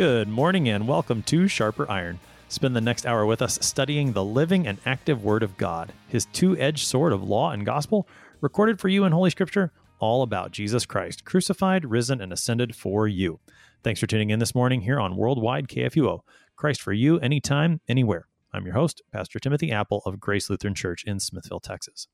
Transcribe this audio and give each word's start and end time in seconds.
Good 0.00 0.28
morning 0.28 0.66
and 0.70 0.88
welcome 0.88 1.22
to 1.24 1.46
Sharper 1.46 1.84
Iron. 1.90 2.20
Spend 2.48 2.74
the 2.74 2.80
next 2.80 3.04
hour 3.04 3.26
with 3.26 3.42
us 3.42 3.58
studying 3.60 4.14
the 4.14 4.24
living 4.24 4.66
and 4.66 4.78
active 4.86 5.22
Word 5.22 5.42
of 5.42 5.58
God, 5.58 5.92
His 6.08 6.24
two 6.32 6.56
edged 6.56 6.86
sword 6.86 7.12
of 7.12 7.22
law 7.22 7.50
and 7.50 7.66
gospel, 7.66 8.08
recorded 8.40 8.80
for 8.80 8.88
you 8.88 9.04
in 9.04 9.12
Holy 9.12 9.28
Scripture, 9.28 9.72
all 9.98 10.22
about 10.22 10.52
Jesus 10.52 10.86
Christ, 10.86 11.26
crucified, 11.26 11.84
risen, 11.84 12.22
and 12.22 12.32
ascended 12.32 12.74
for 12.74 13.06
you. 13.06 13.40
Thanks 13.84 14.00
for 14.00 14.06
tuning 14.06 14.30
in 14.30 14.38
this 14.38 14.54
morning 14.54 14.80
here 14.80 14.98
on 14.98 15.18
Worldwide 15.18 15.68
KFUO. 15.68 16.20
Christ 16.56 16.80
for 16.80 16.94
you, 16.94 17.18
anytime, 17.18 17.82
anywhere. 17.86 18.26
I'm 18.54 18.64
your 18.64 18.76
host, 18.76 19.02
Pastor 19.12 19.38
Timothy 19.38 19.70
Appel 19.70 20.00
of 20.06 20.18
Grace 20.18 20.48
Lutheran 20.48 20.74
Church 20.74 21.04
in 21.04 21.20
Smithville, 21.20 21.60
Texas. 21.60 22.08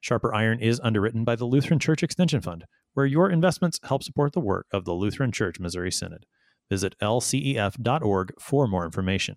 Sharper 0.00 0.32
Iron 0.32 0.60
is 0.60 0.78
underwritten 0.78 1.24
by 1.24 1.34
the 1.34 1.44
Lutheran 1.44 1.80
Church 1.80 2.04
Extension 2.04 2.40
Fund, 2.40 2.66
where 2.94 3.04
your 3.04 3.28
investments 3.28 3.80
help 3.82 4.04
support 4.04 4.32
the 4.32 4.38
work 4.38 4.68
of 4.70 4.84
the 4.84 4.92
Lutheran 4.92 5.32
Church 5.32 5.58
Missouri 5.58 5.90
Synod. 5.90 6.24
Visit 6.70 6.96
lcef.org 7.00 8.32
for 8.40 8.66
more 8.66 8.84
information. 8.84 9.36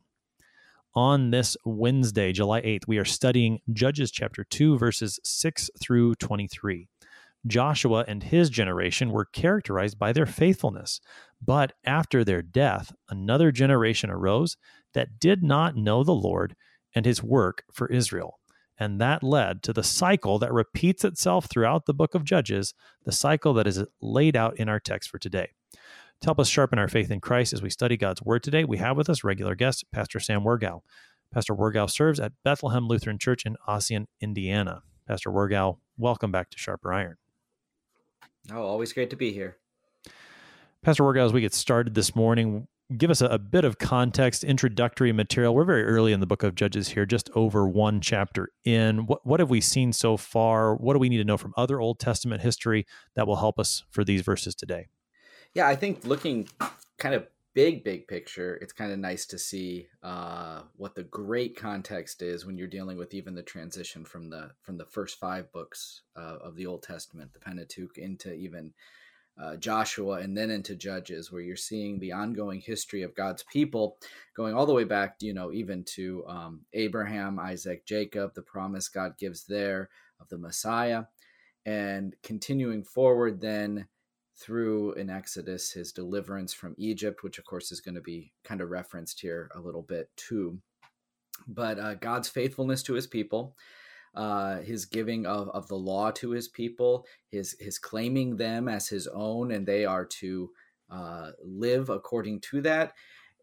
On 0.96 1.30
this 1.30 1.56
Wednesday, 1.66 2.32
July 2.32 2.62
8th, 2.62 2.88
we 2.88 2.98
are 2.98 3.06
studying 3.06 3.60
Judges 3.72 4.12
chapter 4.12 4.44
2, 4.44 4.78
verses 4.78 5.20
6 5.24 5.70
through 5.80 6.16
23. 6.16 6.88
Joshua 7.48 8.04
and 8.08 8.24
his 8.24 8.50
generation 8.50 9.12
were 9.12 9.26
characterized 9.26 9.98
by 9.98 10.12
their 10.12 10.26
faithfulness, 10.26 11.00
but 11.44 11.74
after 11.86 12.24
their 12.24 12.42
death, 12.42 12.92
another 13.10 13.52
generation 13.52 14.10
arose 14.10 14.58
that 14.94 15.20
did 15.20 15.44
not 15.44 15.76
know 15.76 16.04
the 16.04 16.12
Lord 16.12 16.56
and 16.96 17.06
his 17.06 17.24
work 17.24 17.64
for 17.72 17.88
Israel. 17.88 18.40
And 18.78 19.00
that 19.00 19.24
led 19.24 19.62
to 19.64 19.74
the 19.74 19.84
cycle 19.84 20.40
that 20.40 20.54
repeats 20.54 21.04
itself 21.04 21.46
throughout 21.46 21.86
the 21.86 21.94
book 21.94 22.16
of 22.16 22.24
Judges, 22.24 22.74
the 23.06 23.12
cycle 23.12 23.54
that 23.54 23.68
is 23.68 23.84
laid 24.02 24.36
out 24.36 24.58
in 24.58 24.70
our 24.70 24.80
text 24.80 25.10
for 25.10 25.20
today. 25.20 25.50
To 26.22 26.28
help 26.28 26.40
us 26.40 26.50
sharpen 26.50 26.80
our 26.80 26.90
faith 26.90 27.12
in 27.12 27.22
Christ 27.22 27.54
as 27.54 27.62
we 27.62 27.70
study 27.70 27.96
God's 27.96 28.22
Word 28.22 28.44
today, 28.44 28.66
we 28.66 28.78
have 28.78 28.98
with 28.98 29.10
us 29.10 29.24
regular 29.24 29.56
guest, 29.56 29.86
Pastor 29.94 30.20
Sam 30.20 30.42
Wirgau. 30.42 30.82
Pastor 31.34 31.56
Wirgau 31.56 31.90
serves 31.90 32.20
at 32.20 32.34
Bethlehem 32.44 32.90
Lutheran 32.90 33.18
Church 33.18 33.46
in 33.46 33.56
Ossian, 33.70 34.08
Indiana. 34.20 34.84
Pastor 35.08 35.30
Wirgau, 35.32 35.78
welcome 35.98 36.30
back 36.30 36.50
to 36.50 36.58
Sharper 36.58 36.92
Iron. 36.92 37.16
Oh, 38.52 38.64
always 38.64 38.92
great 38.92 39.10
to 39.12 39.16
be 39.16 39.32
here. 39.32 39.60
Pastor 40.84 41.04
Wirgau, 41.04 41.26
as 41.26 41.32
we 41.32 41.40
get 41.40 41.54
started 41.54 41.96
this 41.96 42.14
morning, 42.14 42.68
give 42.98 43.12
us 43.12 43.22
a, 43.22 43.28
a, 43.28 43.40
bit 43.40 43.64
of 43.64 43.78
context, 43.78 44.44
introductory 44.44 45.14
material. 45.14 45.56
We're 45.56 45.64
very 45.64 45.86
early 45.86 46.12
in 46.12 46.20
the 46.20 46.28
book 46.28 46.44
of 46.44 46.54
Judges 46.54 46.90
here, 46.90 47.06
just 47.06 47.30
over 47.34 47.66
one 47.66 48.02
chapter 48.02 48.50
in. 48.66 49.06
What, 49.06 49.26
what 49.26 49.40
have 49.40 49.50
we 49.50 49.62
seen 49.62 49.94
so 49.94 50.18
far? 50.18 50.76
What 50.76 50.96
do 50.96 51.00
we 51.00 51.08
need 51.08 51.20
to 51.20 51.24
know 51.24 51.38
from 51.38 51.54
other 51.56 51.80
Old 51.80 51.98
Testament 51.98 52.42
history 52.42 52.86
that 53.16 53.26
will 53.26 53.38
help 53.38 53.58
us 53.58 53.86
for 53.90 54.04
these 54.04 54.22
verses 54.22 54.54
today? 54.54 54.88
Yeah, 55.56 55.68
I 55.68 55.76
think 55.76 56.06
looking 56.06 56.48
kind 56.98 57.16
of 57.16 57.28
big, 57.56 57.84
big 57.84 58.08
picture, 58.08 58.58
it's 58.62 58.74
kind 58.74 58.92
of 58.92 59.00
nice 59.00 59.26
to 59.26 59.40
see 59.40 59.88
uh, 60.04 60.62
what 60.78 60.96
the 60.96 61.04
great 61.04 61.58
context 61.58 62.22
is 62.22 62.46
when 62.46 62.58
you're 62.58 62.68
dealing 62.68 62.98
with 62.98 63.14
even 63.14 63.34
the 63.34 63.42
transition 63.44 64.06
from 64.06 64.30
the 64.30 64.52
from 64.62 64.78
the 64.78 64.86
first 64.86 65.20
five 65.20 65.52
books 65.52 66.04
uh, 66.16 66.38
of 66.44 66.56
the 66.56 66.66
Old 66.66 66.84
Testament, 66.84 67.34
the 67.34 67.40
Pentateuch, 67.40 67.98
into 67.98 68.32
even 68.34 68.74
uh, 69.42 69.56
Joshua 69.56 70.20
and 70.20 70.38
then 70.38 70.52
into 70.52 70.76
Judges, 70.76 71.32
where 71.32 71.42
you're 71.42 71.56
seeing 71.56 71.98
the 71.98 72.12
ongoing 72.12 72.62
history 72.62 73.02
of 73.02 73.16
God's 73.16 73.44
people 73.52 73.98
going 74.36 74.54
all 74.54 74.66
the 74.68 74.74
way 74.74 74.84
back, 74.84 75.16
you 75.20 75.34
know, 75.34 75.52
even 75.52 75.84
to 75.96 76.24
um, 76.28 76.62
Abraham, 76.74 77.40
Isaac, 77.40 77.86
Jacob, 77.86 78.36
the 78.36 78.42
promise 78.44 78.88
God 78.88 79.18
gives 79.18 79.46
there 79.46 79.90
of 80.20 80.30
the 80.30 80.38
Messiah, 80.38 81.06
and 81.66 82.16
continuing 82.22 82.84
forward 82.84 83.42
then 83.42 83.88
through 84.40 84.94
in 84.94 85.10
Exodus 85.10 85.72
his 85.72 85.92
deliverance 85.92 86.54
from 86.54 86.76
Egypt, 86.78 87.24
which 87.24 87.40
of 87.40 87.46
course 87.46 87.72
is 87.72 87.82
going 87.82 87.96
to 87.96 88.02
be 88.02 88.32
kind 88.44 88.62
of 88.62 88.70
referenced 88.70 89.20
here 89.20 89.50
a 89.56 89.60
little 89.60 89.82
bit 89.82 90.10
too. 90.16 90.60
But 91.48 91.80
uh, 91.80 91.96
God's 91.96 92.30
faithfulness 92.30 92.84
to 92.84 92.94
his 92.94 93.08
people, 93.08 93.56
uh, 94.16 94.60
his 94.60 94.86
giving 94.86 95.26
of, 95.26 95.50
of 95.50 95.68
the 95.68 95.78
law 95.78 96.12
to 96.12 96.32
his 96.32 96.48
people, 96.48 97.06
his, 97.30 97.56
his 97.60 97.78
claiming 97.80 98.38
them 98.38 98.68
as 98.68 98.88
his 98.88 99.08
own, 99.08 99.52
and 99.52 99.66
they 99.66 99.86
are 99.86 100.06
to 100.06 100.50
uh, 100.90 101.32
live 101.44 101.90
according 101.90 102.42
to 102.42 102.62
that. 102.62 102.94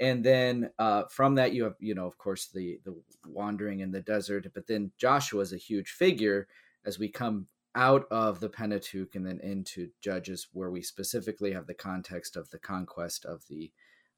And 0.00 0.22
then 0.22 0.70
uh, 0.78 1.04
from 1.10 1.36
that, 1.36 1.52
you 1.52 1.64
have, 1.64 1.76
you 1.80 1.94
know, 1.94 2.06
of 2.06 2.18
course, 2.18 2.48
the 2.48 2.78
the 2.84 2.94
wandering 3.26 3.80
in 3.80 3.90
the 3.90 4.02
desert. 4.02 4.46
But 4.52 4.66
then 4.66 4.92
Joshua 4.98 5.40
is 5.40 5.52
a 5.52 5.58
huge 5.58 5.90
figure 5.90 6.48
as 6.84 6.98
we 6.98 7.08
come 7.08 7.46
out 7.76 8.06
of 8.10 8.41
the 8.41 8.48
Pentateuch 8.48 9.14
and 9.14 9.25
then 9.25 9.38
into 9.42 9.91
Judges, 10.00 10.48
where 10.53 10.70
we 10.70 10.82
specifically 10.82 11.53
have 11.53 11.66
the 11.66 11.75
context 11.75 12.37
of 12.37 12.50
the 12.50 12.59
conquest 12.59 13.25
of 13.25 13.44
the 13.48 13.70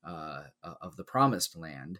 uh, 0.06 0.44
uh, 0.62 0.74
of 0.80 0.96
the 0.96 1.04
Promised 1.04 1.56
Land. 1.56 1.98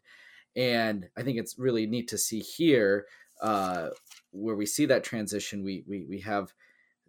And 0.57 1.09
I 1.17 1.23
think 1.23 1.39
it's 1.39 1.59
really 1.59 1.87
neat 1.87 2.09
to 2.09 2.19
see 2.19 2.39
here 2.41 3.07
uh, 3.43 3.89
where 4.31 4.55
we 4.55 4.67
see 4.67 4.87
that 4.87 5.05
transition. 5.05 5.65
We, 5.65 5.85
we 5.87 6.05
we 6.09 6.21
have 6.21 6.55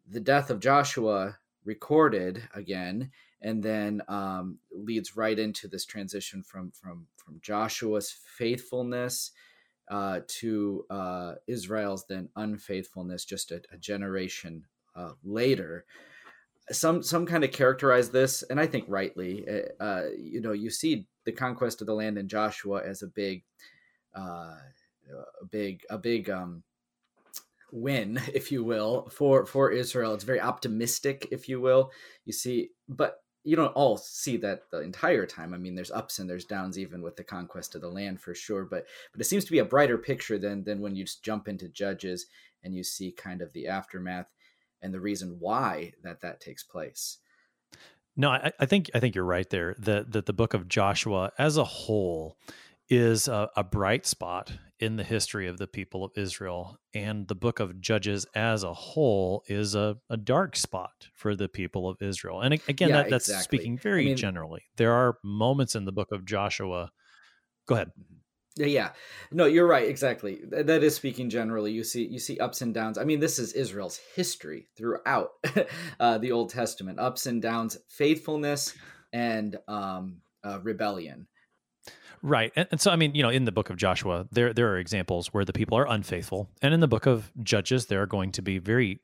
the 0.08 0.20
death 0.20 0.50
of 0.50 0.60
Joshua 0.60 1.38
recorded 1.64 2.42
again, 2.54 3.12
and 3.42 3.62
then 3.62 4.02
um, 4.08 4.58
leads 4.72 5.16
right 5.16 5.38
into 5.38 5.68
this 5.68 5.86
transition 5.86 6.44
from 6.44 6.72
from 6.72 7.06
from 7.16 7.40
Joshua's 7.42 8.12
faithfulness 8.12 9.32
uh, 9.90 10.22
to 10.28 10.86
uh, 10.90 11.34
Israel's 11.48 12.06
then 12.08 12.30
unfaithfulness 12.36 13.26
just 13.26 13.52
a, 13.52 13.62
a 13.72 13.78
generation 13.78 14.66
uh, 14.96 15.12
later. 15.24 15.86
Some 16.72 17.02
some 17.02 17.26
kind 17.26 17.44
of 17.44 17.52
characterize 17.52 18.12
this, 18.12 18.44
and 18.44 18.60
I 18.60 18.68
think 18.68 18.86
rightly. 18.88 19.46
Uh, 19.48 19.84
uh, 19.84 20.04
you 20.18 20.42
know, 20.42 20.52
you 20.52 20.70
see 20.70 21.08
the 21.26 21.32
conquest 21.32 21.82
of 21.82 21.88
the 21.88 21.94
land 21.94 22.18
in 22.18 22.28
Joshua 22.28 22.84
as 22.86 23.02
a 23.02 23.08
big, 23.08 23.44
uh, 24.16 24.56
a 25.42 25.46
big, 25.50 25.82
a 25.90 25.98
big 25.98 26.30
um, 26.30 26.64
win, 27.72 28.22
if 28.34 28.52
you 28.52 28.64
will, 28.64 29.10
for 29.10 29.48
for 29.48 29.72
Israel. 29.72 30.14
It's 30.14 30.24
very 30.24 30.42
optimistic, 30.42 31.28
if 31.32 31.50
you 31.50 31.60
will. 31.60 31.92
You 32.26 32.34
see, 32.34 32.70
but 32.88 33.24
you 33.44 33.56
don't 33.56 33.74
all 33.74 33.98
see 33.98 34.38
that 34.38 34.70
the 34.72 34.82
entire 34.82 35.26
time. 35.26 35.54
I 35.54 35.58
mean, 35.58 35.76
there's 35.76 35.92
ups 35.92 36.20
and 36.20 36.30
there's 36.30 36.46
downs, 36.46 36.78
even 36.78 37.02
with 37.02 37.16
the 37.16 37.24
conquest 37.24 37.76
of 37.76 37.82
the 37.82 37.90
land 37.90 38.20
for 38.20 38.36
sure. 38.36 38.66
But 38.66 38.86
but 39.12 39.22
it 39.22 39.26
seems 39.26 39.46
to 39.46 39.52
be 39.52 39.60
a 39.60 39.66
brighter 39.66 39.98
picture 39.98 40.38
than 40.38 40.64
than 40.64 40.82
when 40.82 40.96
you 40.96 41.06
just 41.06 41.24
jump 41.24 41.48
into 41.48 41.70
Judges 41.70 42.28
and 42.64 42.76
you 42.76 42.84
see 42.84 43.12
kind 43.12 43.42
of 43.42 43.54
the 43.54 43.68
aftermath 43.68 44.28
and 44.82 44.94
the 44.94 45.00
reason 45.00 45.38
why 45.40 45.94
that 46.04 46.22
that 46.22 46.42
takes 46.42 46.64
place. 46.64 47.18
No, 48.16 48.30
I, 48.32 48.52
I 48.60 48.66
think 48.66 48.90
I 48.94 49.00
think 49.00 49.16
you're 49.16 49.24
right 49.24 49.50
there. 49.50 49.76
That 49.80 50.12
that 50.12 50.26
the 50.26 50.34
book 50.34 50.54
of 50.54 50.68
Joshua 50.68 51.32
as 51.38 51.58
a 51.58 51.64
whole 51.64 52.38
is 52.90 53.28
a, 53.28 53.50
a, 53.56 53.64
bright 53.64 54.08
spot 54.08 54.52
in 54.80 54.96
the 54.96 55.04
history 55.04 55.48
of 55.48 55.58
the 55.58 55.68
people 55.68 56.04
of 56.04 56.12
Israel. 56.16 56.80
And 56.94 57.28
the 57.28 57.36
book 57.36 57.60
of 57.60 57.80
Judges 57.82 58.26
as 58.34 58.64
a 58.64 58.74
whole 58.74 59.44
is 59.48 59.76
a, 59.76 59.98
a 60.10 60.18
dark 60.18 60.56
spot 60.56 61.10
for 61.14 61.36
the 61.36 61.50
people 61.50 61.90
of 61.90 62.02
Israel. 62.02 62.42
And 62.42 62.54
again, 62.54 62.90
yeah, 62.90 62.96
that, 62.96 63.10
that's 63.10 63.28
exactly. 63.28 63.58
speaking 63.58 63.78
very 63.78 64.04
I 64.04 64.06
mean, 64.06 64.18
generally. 64.18 64.64
There 64.78 64.94
are 64.94 65.18
moments 65.24 65.76
in 65.76 65.86
the 65.86 65.92
book 65.92 66.12
of 66.12 66.26
Joshua. 66.26 66.92
Go 67.68 67.76
ahead. 67.76 67.92
Yeah, 68.56 68.66
yeah. 68.66 68.90
No, 69.32 69.46
you're 69.46 69.68
right. 69.68 69.88
Exactly. 69.88 70.40
That 70.50 70.84
is 70.84 70.96
speaking 70.96 71.30
generally. 71.30 71.72
You 71.72 71.84
see, 71.84 72.06
you 72.06 72.20
see 72.20 72.38
ups 72.40 72.62
and 72.62 72.74
downs. 72.74 72.98
I 72.98 73.04
mean, 73.04 73.20
this 73.20 73.40
is 73.40 73.54
Israel's 73.54 74.00
history 74.16 74.68
throughout 74.76 75.30
uh, 76.00 76.18
the 76.18 76.32
Old 76.32 76.50
Testament: 76.50 77.00
ups 77.00 77.26
and 77.26 77.42
downs, 77.42 77.78
faithfulness, 77.88 78.74
and 79.14 79.58
um, 79.68 80.18
uh, 80.44 80.60
rebellion. 80.62 81.28
Right. 82.22 82.52
And, 82.56 82.68
and, 82.72 82.82
so, 82.82 82.92
I 82.92 82.96
mean, 82.96 83.16
you 83.16 83.24
know, 83.24 83.30
in 83.30 83.46
the 83.46 83.52
book 83.52 83.70
of 83.70 83.78
Joshua, 83.78 84.28
there, 84.32 84.54
there 84.54 84.70
are 84.70 84.78
examples 84.78 85.28
where 85.28 85.46
the 85.46 85.54
people 85.54 85.78
are 85.78 85.88
unfaithful. 85.88 86.50
And 86.62 86.74
in 86.74 86.80
the 86.80 86.88
book 86.88 87.06
of 87.06 87.32
Judges, 87.42 87.86
there 87.86 88.02
are 88.02 88.08
going 88.08 88.32
to 88.34 88.42
be 88.42 88.58
very 88.58 89.00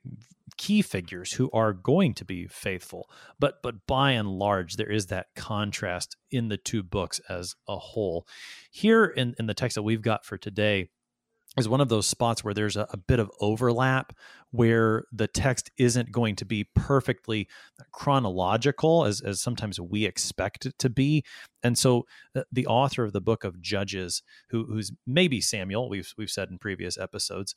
key 0.56 0.82
figures 0.82 1.32
who 1.32 1.50
are 1.52 1.72
going 1.72 2.14
to 2.14 2.24
be 2.24 2.46
faithful. 2.46 3.08
But, 3.38 3.62
but 3.62 3.86
by 3.86 4.12
and 4.12 4.28
large, 4.28 4.76
there 4.76 4.90
is 4.90 5.06
that 5.06 5.26
contrast 5.34 6.16
in 6.30 6.48
the 6.48 6.56
two 6.56 6.82
books 6.82 7.20
as 7.28 7.54
a 7.68 7.76
whole. 7.76 8.26
Here 8.70 9.04
in, 9.04 9.34
in 9.38 9.46
the 9.46 9.54
text 9.54 9.74
that 9.74 9.82
we've 9.82 10.02
got 10.02 10.24
for 10.24 10.36
today, 10.36 10.90
is 11.56 11.68
one 11.68 11.80
of 11.80 11.88
those 11.88 12.06
spots 12.06 12.44
where 12.44 12.54
there's 12.54 12.76
a, 12.76 12.86
a, 12.90 12.96
bit 12.96 13.18
of 13.18 13.30
overlap 13.40 14.12
where 14.50 15.04
the 15.12 15.26
text 15.26 15.70
isn't 15.78 16.12
going 16.12 16.36
to 16.36 16.44
be 16.44 16.64
perfectly 16.74 17.48
chronological 17.92 19.04
as, 19.04 19.20
as 19.20 19.40
sometimes 19.40 19.80
we 19.80 20.04
expect 20.04 20.66
it 20.66 20.78
to 20.78 20.88
be. 20.90 21.24
And 21.62 21.76
so 21.76 22.06
uh, 22.34 22.42
the 22.52 22.66
author 22.66 23.04
of 23.04 23.12
the 23.12 23.20
book 23.20 23.44
of 23.44 23.60
judges 23.60 24.22
who, 24.50 24.64
who's 24.66 24.92
maybe 25.06 25.40
samuel 25.40 25.88
we've, 25.88 26.12
we've 26.16 26.30
said 26.30 26.50
in 26.50 26.58
previous 26.58 26.98
episodes 26.98 27.54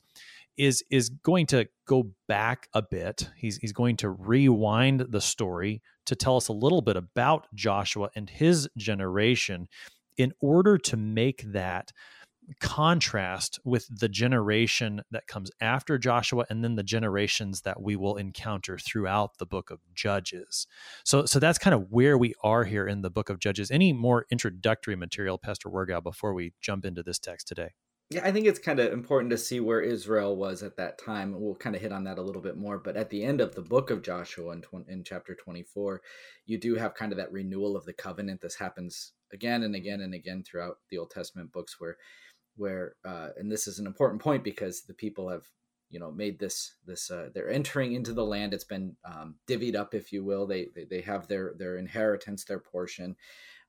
is 0.56 0.82
is 0.90 1.08
going 1.08 1.46
to 1.46 1.68
go 1.86 2.10
back 2.26 2.68
a 2.74 2.82
bit. 2.82 3.30
He's, 3.36 3.56
he's 3.58 3.72
going 3.72 3.96
to 3.98 4.10
rewind 4.10 5.06
the 5.10 5.20
story 5.20 5.82
to 6.06 6.16
tell 6.16 6.36
us 6.36 6.48
a 6.48 6.52
little 6.52 6.82
bit 6.82 6.96
about 6.96 7.46
joshua 7.54 8.10
and 8.16 8.28
his 8.28 8.68
generation 8.76 9.68
in 10.16 10.32
order 10.40 10.76
to 10.76 10.96
make 10.96 11.42
that 11.52 11.92
contrast 12.60 13.58
with 13.64 13.86
the 13.90 14.08
generation 14.08 15.02
that 15.10 15.26
comes 15.26 15.50
after 15.60 15.98
Joshua 15.98 16.46
and 16.50 16.64
then 16.64 16.76
the 16.76 16.82
generations 16.82 17.62
that 17.62 17.80
we 17.80 17.96
will 17.96 18.16
encounter 18.16 18.78
throughout 18.78 19.38
the 19.38 19.46
book 19.46 19.70
of 19.70 19.80
Judges. 19.94 20.66
So 21.04 21.26
so 21.26 21.38
that's 21.38 21.58
kind 21.58 21.74
of 21.74 21.90
where 21.90 22.18
we 22.18 22.34
are 22.42 22.64
here 22.64 22.86
in 22.86 23.02
the 23.02 23.10
book 23.10 23.30
of 23.30 23.38
Judges. 23.38 23.70
Any 23.70 23.92
more 23.92 24.26
introductory 24.30 24.96
material 24.96 25.38
Pastor 25.38 25.68
Wirgau 25.68 26.02
before 26.02 26.34
we 26.34 26.52
jump 26.60 26.84
into 26.84 27.02
this 27.02 27.18
text 27.18 27.48
today? 27.48 27.70
Yeah, 28.12 28.26
I 28.26 28.32
think 28.32 28.46
it's 28.46 28.58
kind 28.58 28.80
of 28.80 28.92
important 28.92 29.30
to 29.30 29.38
see 29.38 29.60
where 29.60 29.80
Israel 29.80 30.34
was 30.34 30.64
at 30.64 30.76
that 30.78 30.98
time. 30.98 31.40
We'll 31.40 31.54
kind 31.54 31.76
of 31.76 31.82
hit 31.82 31.92
on 31.92 32.02
that 32.04 32.18
a 32.18 32.22
little 32.22 32.42
bit 32.42 32.56
more. 32.56 32.76
But 32.76 32.96
at 32.96 33.08
the 33.08 33.22
end 33.22 33.40
of 33.40 33.54
the 33.54 33.62
book 33.62 33.90
of 33.90 34.02
Joshua 34.02 34.50
in, 34.52 34.64
in 34.88 35.04
chapter 35.04 35.36
24, 35.36 36.02
you 36.44 36.58
do 36.58 36.74
have 36.74 36.94
kind 36.94 37.12
of 37.12 37.18
that 37.18 37.30
renewal 37.30 37.76
of 37.76 37.84
the 37.84 37.92
covenant. 37.92 38.40
This 38.40 38.56
happens 38.56 39.12
again 39.32 39.62
and 39.62 39.76
again 39.76 40.00
and 40.00 40.12
again 40.12 40.42
throughout 40.42 40.78
the 40.90 40.98
Old 40.98 41.10
Testament 41.10 41.52
books 41.52 41.76
where 41.78 41.98
where 42.60 42.94
uh, 43.04 43.28
and 43.38 43.50
this 43.50 43.66
is 43.66 43.78
an 43.78 43.86
important 43.86 44.20
point 44.20 44.44
because 44.44 44.82
the 44.82 44.94
people 44.94 45.28
have 45.28 45.44
you 45.88 45.98
know 45.98 46.12
made 46.12 46.38
this 46.38 46.74
this 46.86 47.10
uh, 47.10 47.30
they're 47.34 47.50
entering 47.50 47.94
into 47.94 48.12
the 48.12 48.24
land. 48.24 48.52
It's 48.52 48.64
been 48.64 48.94
um, 49.04 49.36
divvied 49.48 49.74
up 49.74 49.94
if 49.94 50.12
you 50.12 50.22
will. 50.24 50.46
They, 50.46 50.68
they, 50.74 50.84
they 50.84 51.00
have 51.00 51.26
their 51.26 51.54
their 51.56 51.78
inheritance 51.78 52.44
their 52.44 52.60
portion. 52.60 53.16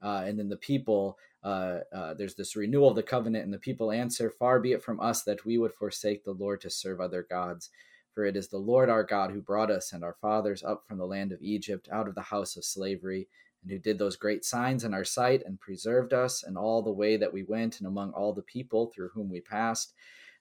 Uh, 0.03 0.23
and 0.25 0.37
then 0.37 0.49
the 0.49 0.57
people 0.57 1.17
uh, 1.43 1.79
uh, 1.93 2.13
there's 2.15 2.35
this 2.35 2.55
renewal 2.55 2.89
of 2.89 2.95
the 2.95 3.03
covenant 3.03 3.45
and 3.45 3.53
the 3.53 3.59
people 3.59 3.91
answer 3.91 4.29
far 4.29 4.59
be 4.59 4.73
it 4.73 4.83
from 4.83 4.99
us 4.99 5.23
that 5.23 5.45
we 5.45 5.57
would 5.57 5.73
forsake 5.73 6.23
the 6.23 6.31
lord 6.33 6.59
to 6.61 6.69
serve 6.69 6.99
other 6.99 7.25
gods. 7.27 7.69
For 8.13 8.25
it 8.25 8.35
is 8.35 8.49
the 8.49 8.57
lord 8.57 8.89
our 8.89 9.05
god 9.05 9.31
who 9.31 9.41
brought 9.41 9.71
us 9.71 9.93
and 9.93 10.03
our 10.03 10.17
fathers 10.21 10.63
up 10.63 10.83
from 10.85 10.97
the 10.97 11.05
land 11.05 11.31
of 11.31 11.41
egypt 11.41 11.87
out 11.91 12.09
of 12.09 12.15
the 12.15 12.21
house 12.21 12.57
of 12.57 12.65
slavery 12.65 13.29
and 13.61 13.71
who 13.71 13.79
did 13.79 13.99
those 13.99 14.15
great 14.15 14.43
signs 14.43 14.83
in 14.83 14.93
our 14.93 15.03
sight 15.03 15.43
and 15.45 15.59
preserved 15.59 16.13
us 16.13 16.43
in 16.43 16.57
all 16.57 16.81
the 16.81 16.91
way 16.91 17.17
that 17.17 17.33
we 17.33 17.43
went 17.43 17.79
and 17.79 17.87
among 17.87 18.11
all 18.11 18.33
the 18.33 18.41
people 18.41 18.87
through 18.87 19.09
whom 19.09 19.29
we 19.29 19.41
passed. 19.41 19.93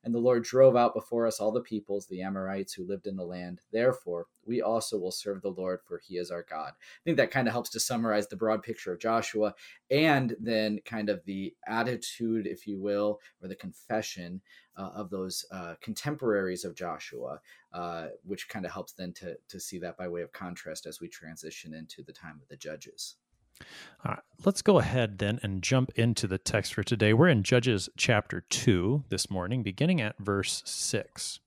And 0.02 0.14
the 0.14 0.19
Lord 0.19 0.44
drove 0.44 0.76
out 0.76 0.94
before 0.94 1.26
us 1.26 1.41
all 1.41 1.52
the 1.52 1.61
peoples, 1.61 2.06
the 2.06 2.23
Amorites 2.23 2.73
who 2.73 2.87
lived 2.87 3.06
in 3.06 3.17
the 3.17 3.25
land. 3.25 3.61
Therefore, 3.73 4.26
we 4.47 4.62
also 4.62 4.99
will 4.99 5.12
serve 5.12 5.43
the 5.43 5.50
Lord, 5.50 5.81
for 5.87 5.99
he 5.99 6.17
is 6.17 6.31
our 6.31 6.44
God. 6.49 6.73
I 6.73 7.02
think 7.05 7.17
that 7.19 7.31
kind 7.31 7.47
of 7.47 7.52
helps 7.52 7.70
to 7.70 7.81
summarize 7.81 8.26
the 8.26 8.37
broad 8.37 8.62
picture 8.62 8.93
of 8.93 9.00
Joshua 9.00 9.55
and 9.91 10.35
then 10.41 10.81
kind 10.85 11.11
of 11.11 11.25
the 11.25 11.55
attitude, 11.67 12.47
if 12.47 12.67
you 12.67 12.81
will, 12.81 13.20
or 13.43 13.49
the 13.49 13.55
confession 13.55 14.41
uh, 14.76 14.91
of 14.94 15.11
those 15.11 15.44
uh, 15.52 15.75
contemporaries 15.82 16.64
of 16.64 16.75
Joshua, 16.75 17.41
uh, 17.73 18.06
which 18.25 18.49
kind 18.49 18.64
of 18.64 18.73
helps 18.73 18.93
then 18.93 19.12
to, 19.12 19.37
to 19.49 19.61
see 19.61 19.79
that 19.79 19.99
by 19.99 20.08
way 20.08 20.23
of 20.23 20.32
contrast 20.32 20.87
as 20.87 21.00
we 21.00 21.08
transition 21.08 21.75
into 21.75 22.03
the 22.03 22.12
time 22.12 22.38
of 22.41 22.49
the 22.49 22.56
judges. 22.56 23.17
All 24.05 24.12
right, 24.12 24.23
let's 24.45 24.62
go 24.62 24.79
ahead 24.79 25.19
then 25.19 25.41
and 25.43 25.62
jump 25.62 25.91
into 25.95 26.27
the 26.27 26.39
text 26.39 26.75
for 26.75 26.83
today. 26.83 27.12
We're 27.12 27.29
in 27.29 27.43
Judges 27.43 27.89
chapter 27.97 28.43
2 28.49 29.05
this 29.11 29.31
morning, 29.31 29.62
beginning 29.62 30.01
at 30.01 30.19
verse 30.19 30.62
6. 30.65 31.41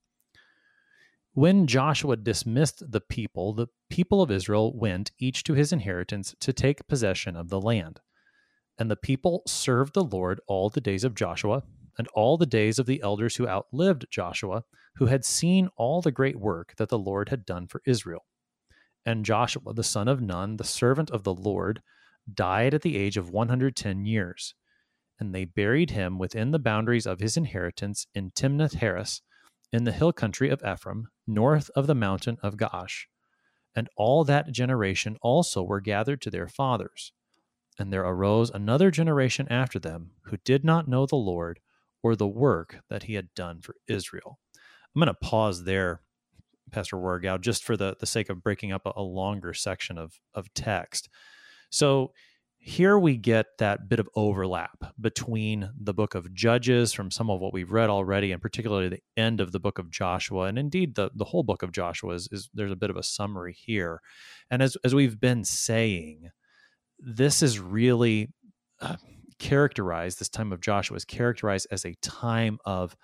When 1.33 1.65
Joshua 1.65 2.15
dismissed 2.15 2.91
the 2.91 3.01
people, 3.01 3.53
the 3.53 3.67
people 3.89 4.21
of 4.21 4.29
Israel 4.29 4.71
went 4.77 5.11
each 5.17 5.43
to 5.45 5.55
his 5.55 5.73
inheritance 5.73 6.35
to 6.39 6.53
take 6.53 6.87
possession 6.87 7.35
of 7.35 7.49
the 7.49 7.59
land. 7.59 8.01
And 8.77 8.89
the 8.89 8.95
people 8.95 9.41
served 9.47 9.95
the 9.95 10.03
Lord 10.03 10.39
all 10.47 10.69
the 10.69 10.81
days 10.81 11.03
of 11.03 11.15
Joshua 11.15 11.63
and 11.97 12.07
all 12.09 12.37
the 12.37 12.45
days 12.45 12.77
of 12.77 12.85
the 12.85 13.01
elders 13.01 13.35
who 13.35 13.47
outlived 13.47 14.05
Joshua, 14.11 14.63
who 14.95 15.07
had 15.07 15.25
seen 15.25 15.69
all 15.75 16.01
the 16.01 16.11
great 16.11 16.39
work 16.39 16.75
that 16.77 16.89
the 16.89 16.99
Lord 16.99 17.29
had 17.29 17.45
done 17.45 17.65
for 17.67 17.81
Israel. 17.85 18.25
And 19.05 19.25
Joshua, 19.25 19.73
the 19.73 19.83
son 19.83 20.07
of 20.07 20.21
Nun, 20.21 20.57
the 20.57 20.63
servant 20.63 21.09
of 21.09 21.23
the 21.23 21.33
Lord, 21.33 21.81
died 22.31 22.73
at 22.73 22.81
the 22.81 22.97
age 22.97 23.17
of 23.17 23.29
110 23.29 24.05
years. 24.05 24.53
And 25.19 25.33
they 25.33 25.45
buried 25.45 25.91
him 25.91 26.17
within 26.17 26.51
the 26.51 26.59
boundaries 26.59 27.05
of 27.05 27.19
his 27.19 27.37
inheritance 27.37 28.07
in 28.13 28.31
Timnath 28.31 28.75
Heres, 28.75 29.21
in 29.71 29.83
the 29.83 29.91
hill 29.91 30.13
country 30.13 30.49
of 30.49 30.61
Ephraim, 30.63 31.07
north 31.25 31.69
of 31.75 31.87
the 31.87 31.95
mountain 31.95 32.37
of 32.41 32.57
Gaash. 32.57 33.05
And 33.75 33.89
all 33.97 34.23
that 34.23 34.51
generation 34.51 35.17
also 35.21 35.63
were 35.63 35.81
gathered 35.81 36.21
to 36.21 36.29
their 36.29 36.47
fathers. 36.47 37.11
And 37.79 37.91
there 37.91 38.03
arose 38.03 38.51
another 38.51 38.91
generation 38.91 39.47
after 39.49 39.79
them 39.79 40.11
who 40.25 40.37
did 40.37 40.63
not 40.63 40.87
know 40.87 41.05
the 41.05 41.15
Lord 41.15 41.59
or 42.03 42.15
the 42.15 42.27
work 42.27 42.81
that 42.89 43.03
he 43.03 43.15
had 43.15 43.33
done 43.33 43.61
for 43.61 43.75
Israel. 43.87 44.37
I'm 44.95 44.99
going 44.99 45.07
to 45.07 45.13
pause 45.15 45.63
there, 45.63 46.01
Pastor 46.71 46.97
Wirgau, 46.97 47.41
just 47.41 47.63
for 47.63 47.75
the, 47.75 47.95
the 47.99 48.05
sake 48.05 48.29
of 48.29 48.43
breaking 48.43 48.71
up 48.71 48.85
a, 48.85 48.93
a 48.95 49.01
longer 49.01 49.53
section 49.53 49.97
of, 49.97 50.19
of 50.35 50.53
text. 50.53 51.09
So 51.73 52.11
here 52.59 52.99
we 52.99 53.17
get 53.17 53.47
that 53.57 53.89
bit 53.89 53.99
of 53.99 54.07
overlap 54.15 54.93
between 55.01 55.71
the 55.75 55.93
book 55.93 56.13
of 56.13 56.31
Judges 56.31 56.93
from 56.93 57.09
some 57.09 57.31
of 57.31 57.41
what 57.41 57.51
we've 57.51 57.71
read 57.71 57.89
already, 57.89 58.31
and 58.31 58.39
particularly 58.39 58.89
the 58.89 59.01
end 59.17 59.41
of 59.41 59.51
the 59.51 59.59
book 59.59 59.79
of 59.79 59.89
Joshua, 59.89 60.43
and 60.43 60.59
indeed 60.59 60.93
the, 60.93 61.09
the 61.15 61.25
whole 61.25 61.41
book 61.41 61.63
of 61.63 61.71
Joshua 61.71 62.13
is, 62.13 62.29
is 62.31 62.47
there's 62.53 62.71
a 62.71 62.75
bit 62.75 62.91
of 62.91 62.95
a 62.95 63.01
summary 63.01 63.53
here. 63.53 64.01
And 64.51 64.61
as, 64.61 64.77
as 64.83 64.93
we've 64.93 65.19
been 65.19 65.43
saying, 65.43 66.29
this 66.99 67.41
is 67.41 67.59
really 67.59 68.29
uh, 68.79 68.97
characterized, 69.39 70.19
this 70.19 70.29
time 70.29 70.53
of 70.53 70.61
Joshua 70.61 70.95
is 70.95 71.05
characterized 71.05 71.65
as 71.71 71.85
a 71.85 71.95
time 72.03 72.59
of 72.65 72.95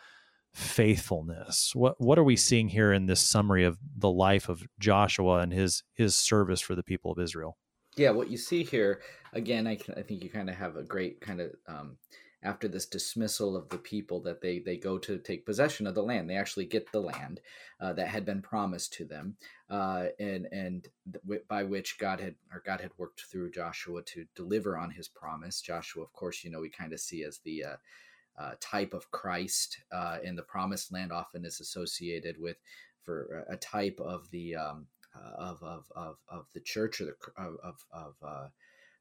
faithfulness. 0.54 1.72
What 1.74 2.00
what 2.00 2.20
are 2.20 2.24
we 2.24 2.36
seeing 2.36 2.70
here 2.70 2.94
in 2.94 3.08
this 3.08 3.22
summary 3.22 3.64
of 3.64 3.80
the 3.98 4.12
life 4.12 4.48
of 4.48 4.62
Joshua 4.80 5.40
and 5.40 5.52
his 5.52 5.84
his 5.96 6.16
service 6.16 6.62
for 6.62 6.76
the 6.76 6.84
people 6.84 7.12
of 7.12 7.20
Israel? 7.20 7.58
Yeah, 8.00 8.12
what 8.12 8.30
you 8.30 8.38
see 8.38 8.64
here 8.64 9.02
again, 9.34 9.68
I, 9.68 9.78
I 9.96 10.02
think 10.02 10.24
you 10.24 10.30
kind 10.30 10.50
of 10.50 10.56
have 10.56 10.78
a 10.78 10.84
great 10.84 11.20
kind 11.20 11.42
of 11.42 11.52
um, 11.68 11.98
after 12.42 12.70
this 12.70 12.86
dismissal 12.86 13.58
of 13.58 13.68
the 13.68 13.78
people 13.78 14.22
that 14.22 14.42
they 14.42 14.60
they 14.60 14.78
go 14.78 14.98
to 15.00 15.18
take 15.18 15.46
possession 15.46 15.86
of 15.86 15.96
the 15.96 16.02
land. 16.02 16.30
They 16.30 16.38
actually 16.38 16.66
get 16.66 16.90
the 16.92 17.02
land 17.02 17.42
uh, 17.82 17.92
that 17.94 18.08
had 18.08 18.26
been 18.26 18.42
promised 18.42 18.94
to 18.94 19.06
them, 19.06 19.36
uh, 19.70 20.08
and 20.18 20.48
and 20.54 20.88
th- 21.28 21.42
by 21.50 21.64
which 21.64 21.98
God 22.00 22.22
had 22.22 22.36
or 22.54 22.64
God 22.66 22.80
had 22.80 22.92
worked 22.98 23.24
through 23.30 23.52
Joshua 23.52 24.02
to 24.04 24.26
deliver 24.34 24.78
on 24.78 24.92
His 24.92 25.10
promise. 25.10 25.60
Joshua, 25.60 26.04
of 26.04 26.14
course, 26.14 26.44
you 26.44 26.52
know 26.52 26.62
we 26.62 26.70
kind 26.70 26.94
of 26.94 27.02
see 27.02 27.26
as 27.26 27.40
the 27.44 27.66
uh, 27.66 27.76
uh, 28.40 28.54
type 28.62 28.94
of 28.94 29.12
Christ, 29.12 29.78
uh, 29.92 30.20
and 30.24 30.38
the 30.38 30.44
promised 30.44 30.94
land 30.94 31.12
often 31.12 31.44
is 31.44 31.60
associated 31.60 32.38
with 32.40 32.56
for 33.04 33.46
a 33.50 33.58
type 33.58 34.00
of 34.00 34.30
the 34.32 34.56
um, 34.56 34.86
uh, 34.86 34.99
of, 35.38 35.62
of, 35.64 35.92
of, 35.96 36.18
of 36.30 36.46
the 36.54 36.60
church 36.60 37.02
or 37.02 37.06
the, 37.06 37.16
of, 37.38 37.86
of 37.92 38.16
uh, 38.26 38.48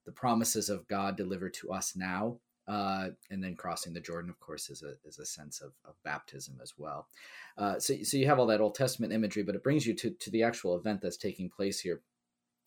the 0.06 0.12
promises 0.12 0.68
of 0.68 0.88
God 0.88 1.16
delivered 1.16 1.54
to 1.54 1.72
us 1.72 1.94
now. 1.96 2.38
Uh, 2.66 3.08
and 3.30 3.42
then 3.42 3.56
crossing 3.56 3.94
the 3.94 4.00
Jordan, 4.00 4.28
of 4.28 4.38
course, 4.40 4.68
is 4.68 4.82
a, 4.82 4.92
is 5.08 5.18
a 5.18 5.24
sense 5.24 5.62
of, 5.62 5.72
of 5.86 5.94
baptism 6.04 6.58
as 6.62 6.74
well. 6.76 7.08
Uh, 7.56 7.78
so, 7.78 7.94
so 8.02 8.18
you 8.18 8.26
have 8.26 8.38
all 8.38 8.46
that 8.46 8.60
Old 8.60 8.74
Testament 8.74 9.12
imagery, 9.12 9.42
but 9.42 9.54
it 9.54 9.62
brings 9.62 9.86
you 9.86 9.94
to, 9.94 10.10
to 10.10 10.30
the 10.30 10.42
actual 10.42 10.76
event 10.76 11.00
that's 11.00 11.16
taking 11.16 11.48
place 11.48 11.80
here, 11.80 12.02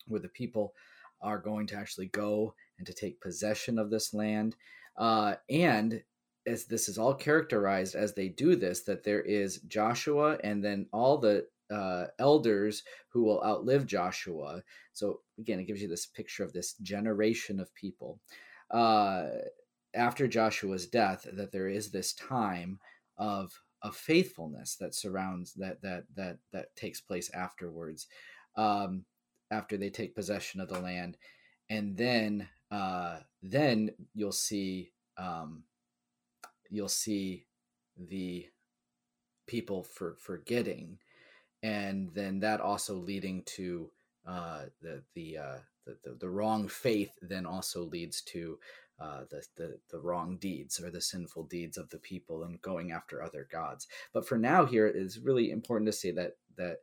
where 0.08 0.20
the 0.20 0.28
people 0.28 0.74
are 1.20 1.38
going 1.38 1.68
to 1.68 1.76
actually 1.76 2.06
go 2.06 2.52
and 2.78 2.86
to 2.86 2.92
take 2.92 3.20
possession 3.20 3.78
of 3.78 3.90
this 3.90 4.12
land. 4.12 4.56
Uh, 4.96 5.36
and 5.48 6.02
as 6.46 6.64
this 6.64 6.88
is 6.88 6.98
all 6.98 7.14
characterized 7.14 7.94
as 7.94 8.14
they 8.14 8.28
do 8.28 8.56
this, 8.56 8.82
that 8.82 9.04
there 9.04 9.22
is 9.22 9.60
Joshua 9.68 10.36
and 10.42 10.64
then 10.64 10.86
all 10.92 11.18
the 11.18 11.46
uh, 11.70 12.06
elders 12.18 12.82
who 13.08 13.22
will 13.22 13.42
outlive 13.44 13.86
Joshua. 13.86 14.62
So 14.92 15.20
again, 15.38 15.58
it 15.58 15.66
gives 15.66 15.82
you 15.82 15.88
this 15.88 16.06
picture 16.06 16.44
of 16.44 16.52
this 16.52 16.74
generation 16.74 17.60
of 17.60 17.74
people 17.74 18.20
uh, 18.70 19.26
after 19.94 20.26
Joshua's 20.28 20.86
death. 20.86 21.26
That 21.32 21.52
there 21.52 21.68
is 21.68 21.90
this 21.90 22.14
time 22.14 22.78
of 23.16 23.52
of 23.82 23.96
faithfulness 23.96 24.76
that 24.76 24.94
surrounds 24.94 25.54
that 25.54 25.82
that 25.82 26.04
that 26.14 26.38
that 26.52 26.74
takes 26.76 27.00
place 27.00 27.30
afterwards, 27.34 28.06
um, 28.56 29.04
after 29.50 29.76
they 29.76 29.90
take 29.90 30.14
possession 30.14 30.60
of 30.60 30.68
the 30.68 30.80
land, 30.80 31.16
and 31.70 31.96
then 31.96 32.48
uh, 32.70 33.18
then 33.42 33.90
you'll 34.14 34.32
see 34.32 34.92
um, 35.16 35.64
you'll 36.70 36.88
see 36.88 37.46
the 37.96 38.46
people 39.46 39.82
for 39.82 40.16
forgetting 40.18 40.98
and 41.62 42.10
then 42.14 42.40
that 42.40 42.60
also 42.60 42.94
leading 42.94 43.42
to 43.44 43.90
uh, 44.26 44.62
the 44.80 45.02
the, 45.14 45.38
uh, 45.38 45.58
the, 45.84 45.96
the, 46.04 46.16
the 46.20 46.30
wrong 46.30 46.68
faith 46.68 47.12
then 47.22 47.46
also 47.46 47.82
leads 47.82 48.22
to 48.22 48.58
uh, 49.00 49.22
the, 49.30 49.44
the 49.56 49.78
the 49.90 49.98
wrong 49.98 50.36
deeds 50.36 50.80
or 50.80 50.90
the 50.90 51.00
sinful 51.00 51.44
deeds 51.44 51.76
of 51.76 51.90
the 51.90 51.98
people 51.98 52.44
and 52.44 52.62
going 52.62 52.92
after 52.92 53.22
other 53.22 53.48
gods. 53.50 53.88
But 54.12 54.26
for 54.26 54.38
now, 54.38 54.64
here 54.64 54.86
it 54.86 54.96
is 54.96 55.18
really 55.18 55.50
important 55.50 55.86
to 55.86 55.92
say 55.92 56.12
that 56.12 56.36
that 56.56 56.78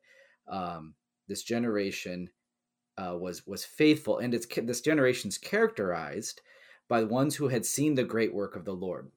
um, 0.47 0.95
this 1.27 1.43
generation 1.43 2.29
uh, 2.97 3.15
was 3.17 3.47
was 3.47 3.63
faithful, 3.63 4.17
and 4.17 4.33
it's 4.33 4.47
this 4.63 4.81
generation's 4.81 5.37
characterized 5.37 6.41
by 6.89 7.01
the 7.01 7.07
ones 7.07 7.35
who 7.35 7.47
had 7.47 7.65
seen 7.65 7.95
the 7.95 8.03
great 8.03 8.33
work 8.33 8.55
of 8.55 8.65
the 8.65 8.73
Lord. 8.73 9.11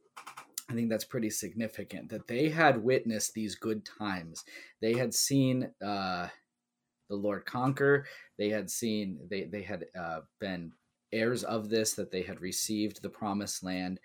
I 0.72 0.74
think 0.74 0.88
that's 0.88 1.04
pretty 1.04 1.28
significant 1.28 2.08
that 2.08 2.26
they 2.26 2.48
had 2.48 2.82
witnessed 2.82 3.34
these 3.34 3.54
good 3.54 3.84
times. 3.84 4.42
They 4.80 4.94
had 4.94 5.12
seen 5.12 5.70
uh, 5.84 6.28
the 7.10 7.16
Lord 7.16 7.44
conquer. 7.44 8.06
They 8.38 8.48
had 8.48 8.70
seen 8.70 9.20
they 9.30 9.44
they 9.44 9.62
had 9.62 9.84
uh, 9.98 10.20
been 10.40 10.72
heirs 11.12 11.44
of 11.44 11.68
this 11.68 11.92
that 11.94 12.10
they 12.10 12.22
had 12.22 12.40
received 12.40 13.02
the 13.02 13.10
promised 13.10 13.62
land, 13.62 14.00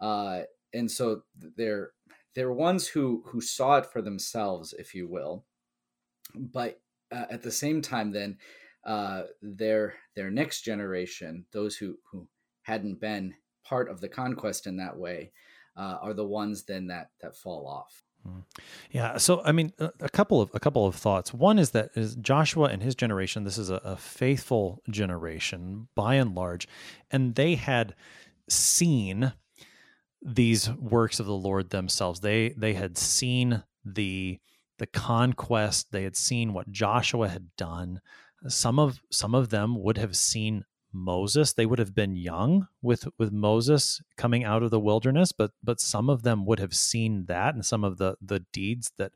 uh, 0.00 0.42
and 0.72 0.88
so 0.88 1.22
they're 1.56 1.90
they're 2.36 2.52
ones 2.52 2.86
who 2.86 3.24
who 3.26 3.40
saw 3.40 3.78
it 3.78 3.86
for 3.86 4.00
themselves, 4.00 4.72
if 4.78 4.94
you 4.94 5.08
will. 5.08 5.44
But 6.36 6.80
uh, 7.10 7.26
at 7.30 7.42
the 7.42 7.50
same 7.50 7.82
time, 7.82 8.12
then 8.12 8.38
uh, 8.86 9.24
their 9.42 9.94
their 10.14 10.30
next 10.30 10.62
generation, 10.62 11.46
those 11.52 11.76
who 11.76 11.96
who 12.12 12.28
hadn't 12.62 13.00
been 13.00 13.34
part 13.64 13.90
of 13.90 14.00
the 14.00 14.08
conquest 14.08 14.68
in 14.68 14.76
that 14.76 14.96
way, 14.96 15.32
uh, 15.76 15.98
are 16.02 16.14
the 16.14 16.26
ones 16.26 16.64
then 16.64 16.88
that 16.88 17.10
that 17.20 17.36
fall 17.36 17.66
off. 17.66 18.04
Hmm. 18.24 18.40
Yeah. 18.90 19.16
So, 19.16 19.42
I 19.44 19.52
mean, 19.52 19.72
a 19.78 20.08
couple 20.08 20.40
of 20.40 20.50
a 20.54 20.60
couple 20.60 20.86
of 20.86 20.94
thoughts. 20.94 21.34
One 21.34 21.58
is 21.58 21.70
that 21.70 21.90
is 21.94 22.14
Joshua 22.16 22.68
and 22.68 22.82
his 22.82 22.94
generation. 22.94 23.44
This 23.44 23.58
is 23.58 23.70
a, 23.70 23.76
a 23.84 23.96
faithful 23.96 24.82
generation 24.90 25.88
by 25.94 26.14
and 26.14 26.34
large, 26.34 26.68
and 27.10 27.34
they 27.34 27.56
had 27.56 27.94
seen 28.48 29.32
these 30.20 30.70
works 30.70 31.18
of 31.18 31.26
the 31.26 31.34
Lord 31.34 31.70
themselves. 31.70 32.20
They 32.20 32.50
they 32.50 32.74
had 32.74 32.96
seen 32.96 33.64
the 33.84 34.38
the 34.78 34.86
conquest. 34.86 35.90
They 35.90 36.04
had 36.04 36.16
seen 36.16 36.52
what 36.52 36.70
Joshua 36.70 37.28
had 37.28 37.54
done. 37.56 38.00
Some 38.48 38.78
of 38.78 39.00
some 39.10 39.34
of 39.34 39.50
them 39.50 39.80
would 39.82 39.98
have 39.98 40.16
seen 40.16 40.64
Moses. 40.92 41.52
They 41.52 41.66
would 41.66 41.78
have 41.78 41.94
been 41.94 42.16
young 42.16 42.68
with 42.82 43.08
with 43.18 43.32
Moses 43.32 44.00
coming 44.16 44.44
out 44.44 44.62
of 44.62 44.70
the 44.70 44.80
wilderness, 44.80 45.32
but 45.32 45.52
but 45.62 45.80
some 45.80 46.10
of 46.10 46.22
them 46.22 46.44
would 46.46 46.58
have 46.58 46.74
seen 46.74 47.26
that 47.26 47.54
and 47.54 47.64
some 47.64 47.84
of 47.84 47.98
the 47.98 48.16
the 48.20 48.40
deeds 48.52 48.92
that 48.98 49.12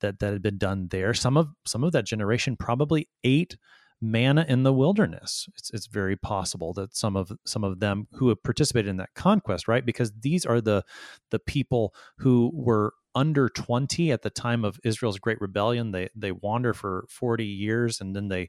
that 0.00 0.18
that 0.18 0.32
had 0.32 0.42
been 0.42 0.58
done 0.58 0.88
there. 0.88 1.14
Some 1.14 1.36
of 1.36 1.48
some 1.64 1.84
of 1.84 1.92
that 1.92 2.06
generation 2.06 2.56
probably 2.56 3.08
ate 3.24 3.56
manna 4.00 4.46
in 4.48 4.62
the 4.62 4.72
wilderness. 4.72 5.48
It's 5.56 5.70
it's 5.70 5.86
very 5.86 6.16
possible 6.16 6.72
that 6.74 6.96
some 6.96 7.16
of 7.16 7.32
some 7.44 7.64
of 7.64 7.80
them 7.80 8.08
who 8.12 8.28
have 8.28 8.42
participated 8.42 8.88
in 8.88 8.96
that 8.98 9.14
conquest, 9.14 9.68
right? 9.68 9.84
Because 9.84 10.12
these 10.20 10.46
are 10.46 10.60
the 10.60 10.84
the 11.30 11.38
people 11.38 11.94
who 12.18 12.50
were 12.54 12.94
under 13.14 13.48
20 13.48 14.12
at 14.12 14.22
the 14.22 14.30
time 14.30 14.64
of 14.64 14.78
Israel's 14.84 15.18
great 15.18 15.40
rebellion. 15.40 15.90
They 15.90 16.08
they 16.14 16.32
wander 16.32 16.72
for 16.72 17.06
40 17.08 17.44
years 17.44 18.00
and 18.00 18.14
then 18.14 18.28
they 18.28 18.48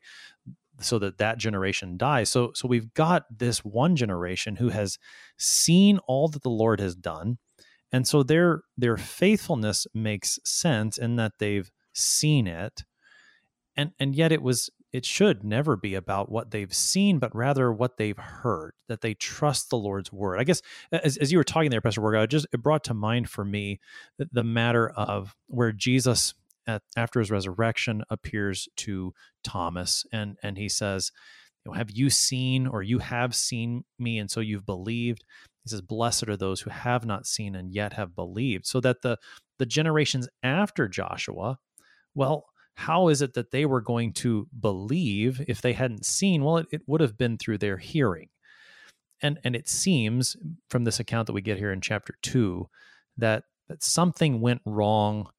so 0.79 0.99
that 0.99 1.17
that 1.17 1.37
generation 1.37 1.97
dies. 1.97 2.29
So 2.29 2.51
so 2.53 2.67
we've 2.67 2.93
got 2.93 3.25
this 3.35 3.59
one 3.59 3.95
generation 3.95 4.55
who 4.55 4.69
has 4.69 4.97
seen 5.37 5.99
all 6.07 6.27
that 6.29 6.43
the 6.43 6.49
Lord 6.49 6.79
has 6.79 6.95
done. 6.95 7.37
And 7.91 8.07
so 8.07 8.23
their 8.23 8.61
their 8.77 8.97
faithfulness 8.97 9.85
makes 9.93 10.39
sense 10.43 10.97
in 10.97 11.17
that 11.17 11.33
they've 11.39 11.69
seen 11.93 12.47
it. 12.47 12.83
And 13.75 13.91
and 13.99 14.15
yet 14.15 14.31
it 14.31 14.41
was 14.41 14.69
it 14.91 15.05
should 15.05 15.43
never 15.43 15.77
be 15.77 15.95
about 15.95 16.29
what 16.29 16.51
they've 16.51 16.73
seen, 16.73 17.17
but 17.17 17.33
rather 17.33 17.71
what 17.71 17.95
they've 17.97 18.17
heard, 18.17 18.73
that 18.89 19.01
they 19.01 19.13
trust 19.13 19.69
the 19.69 19.77
Lord's 19.77 20.11
word. 20.11 20.37
I 20.37 20.43
guess 20.43 20.61
as, 20.91 21.15
as 21.17 21.31
you 21.31 21.37
were 21.37 21.45
talking 21.45 21.69
there, 21.71 21.79
Pastor 21.79 22.01
Warga, 22.01 22.23
it 22.23 22.29
just 22.29 22.47
it 22.51 22.61
brought 22.61 22.83
to 22.85 22.93
mind 22.93 23.29
for 23.29 23.45
me 23.45 23.79
the, 24.17 24.27
the 24.31 24.43
matter 24.43 24.89
of 24.89 25.35
where 25.47 25.71
Jesus 25.71 26.33
at, 26.67 26.81
after 26.95 27.19
his 27.19 27.31
resurrection 27.31 28.03
appears 28.09 28.67
to 28.77 29.13
Thomas 29.43 30.05
and 30.11 30.37
and 30.43 30.57
he 30.57 30.69
says, 30.69 31.11
have 31.75 31.91
you 31.91 32.09
seen 32.09 32.67
or 32.67 32.81
you 32.81 32.99
have 32.99 33.35
seen 33.35 33.83
me 33.99 34.17
and 34.19 34.29
so 34.29 34.39
you've 34.39 34.65
believed? 34.65 35.23
He 35.63 35.69
says, 35.69 35.81
blessed 35.81 36.27
are 36.27 36.37
those 36.37 36.61
who 36.61 36.71
have 36.71 37.05
not 37.05 37.27
seen 37.27 37.55
and 37.55 37.71
yet 37.71 37.93
have 37.93 38.15
believed. 38.15 38.65
So 38.65 38.79
that 38.81 39.01
the 39.01 39.17
the 39.59 39.65
generations 39.65 40.27
after 40.41 40.87
Joshua, 40.87 41.59
well, 42.15 42.45
how 42.75 43.09
is 43.09 43.21
it 43.21 43.33
that 43.33 43.51
they 43.51 43.65
were 43.65 43.81
going 43.81 44.13
to 44.13 44.47
believe 44.59 45.41
if 45.47 45.61
they 45.61 45.73
hadn't 45.73 46.05
seen? 46.05 46.43
Well, 46.43 46.57
it, 46.57 46.67
it 46.71 46.81
would 46.87 47.01
have 47.01 47.17
been 47.17 47.37
through 47.37 47.59
their 47.59 47.77
hearing. 47.77 48.29
And 49.21 49.39
and 49.43 49.55
it 49.55 49.69
seems 49.69 50.35
from 50.69 50.83
this 50.83 50.99
account 50.99 51.27
that 51.27 51.33
we 51.33 51.41
get 51.41 51.59
here 51.59 51.71
in 51.71 51.81
chapter 51.81 52.15
two 52.23 52.69
that 53.17 53.43
that 53.67 53.83
something 53.83 54.41
went 54.41 54.61
wrong 54.65 55.29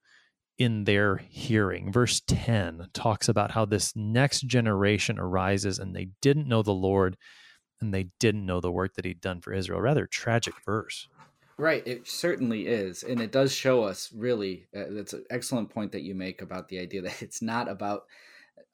in 0.59 0.85
their 0.85 1.16
hearing. 1.16 1.92
Verse 1.92 2.21
10 2.26 2.88
talks 2.92 3.28
about 3.28 3.52
how 3.52 3.64
this 3.64 3.94
next 3.97 4.42
generation 4.42 5.18
arises 5.18 5.78
and 5.78 5.94
they 5.94 6.09
didn't 6.21 6.49
know 6.49 6.62
the 6.62 6.73
Lord 6.73 7.16
and 7.80 7.92
they 7.92 8.09
didn't 8.21 8.47
know 8.47 8.61
the 8.61 8.71
work 8.71 8.94
that 8.94 9.04
he'd 9.04 9.21
done 9.21 9.40
for 9.40 9.52
Israel. 9.52 9.80
Rather 9.80 10.06
tragic 10.06 10.54
verse. 10.64 11.09
Right, 11.59 11.87
it 11.87 12.06
certainly 12.09 12.66
is. 12.66 13.02
And 13.02 13.21
it 13.21 13.32
does 13.32 13.52
show 13.52 13.82
us 13.82 14.11
really, 14.14 14.66
uh, 14.76 14.85
that's 14.90 15.12
an 15.12 15.25
excellent 15.30 15.71
point 15.71 15.92
that 15.92 16.02
you 16.02 16.14
make 16.14 16.42
about 16.42 16.68
the 16.68 16.78
idea 16.78 17.02
that 17.02 17.23
it's 17.23 17.42
not 17.42 17.68
about 17.68 18.04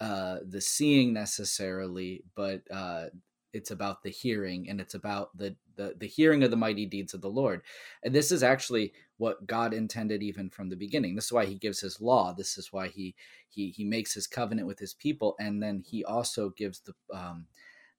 uh, 0.01 0.39
the 0.49 0.61
seeing 0.61 1.13
necessarily, 1.13 2.23
but 2.37 2.63
uh, 2.71 3.07
it's 3.53 3.71
about 3.71 4.03
the 4.03 4.11
hearing 4.11 4.69
and 4.69 4.81
it's 4.81 4.95
about 4.95 5.37
the, 5.37 5.57
the 5.77 5.95
the 5.99 6.07
hearing 6.07 6.43
of 6.43 6.51
the 6.51 6.57
mighty 6.57 6.87
deeds 6.87 7.15
of 7.15 7.21
the 7.21 7.31
lord 7.31 7.63
and 8.03 8.15
this 8.15 8.31
is 8.31 8.43
actually 8.43 8.93
what 9.19 9.47
god 9.47 9.75
intended 9.75 10.23
even 10.23 10.49
from 10.51 10.69
the 10.69 10.77
beginning 10.77 11.15
this 11.15 11.27
is 11.27 11.33
why 11.33 11.45
he 11.45 11.55
gives 11.55 11.81
his 11.81 12.01
law 12.01 12.33
this 12.33 12.59
is 12.59 12.73
why 12.73 12.89
he 12.89 13.15
he 13.49 13.71
he 13.71 13.85
makes 13.85 14.15
his 14.15 14.27
covenant 14.27 14.67
with 14.67 14.79
his 14.79 14.95
people 14.95 15.37
and 15.39 15.63
then 15.63 15.83
he 15.87 16.05
also 16.05 16.51
gives 16.51 16.81
the 16.81 16.95
um 17.17 17.47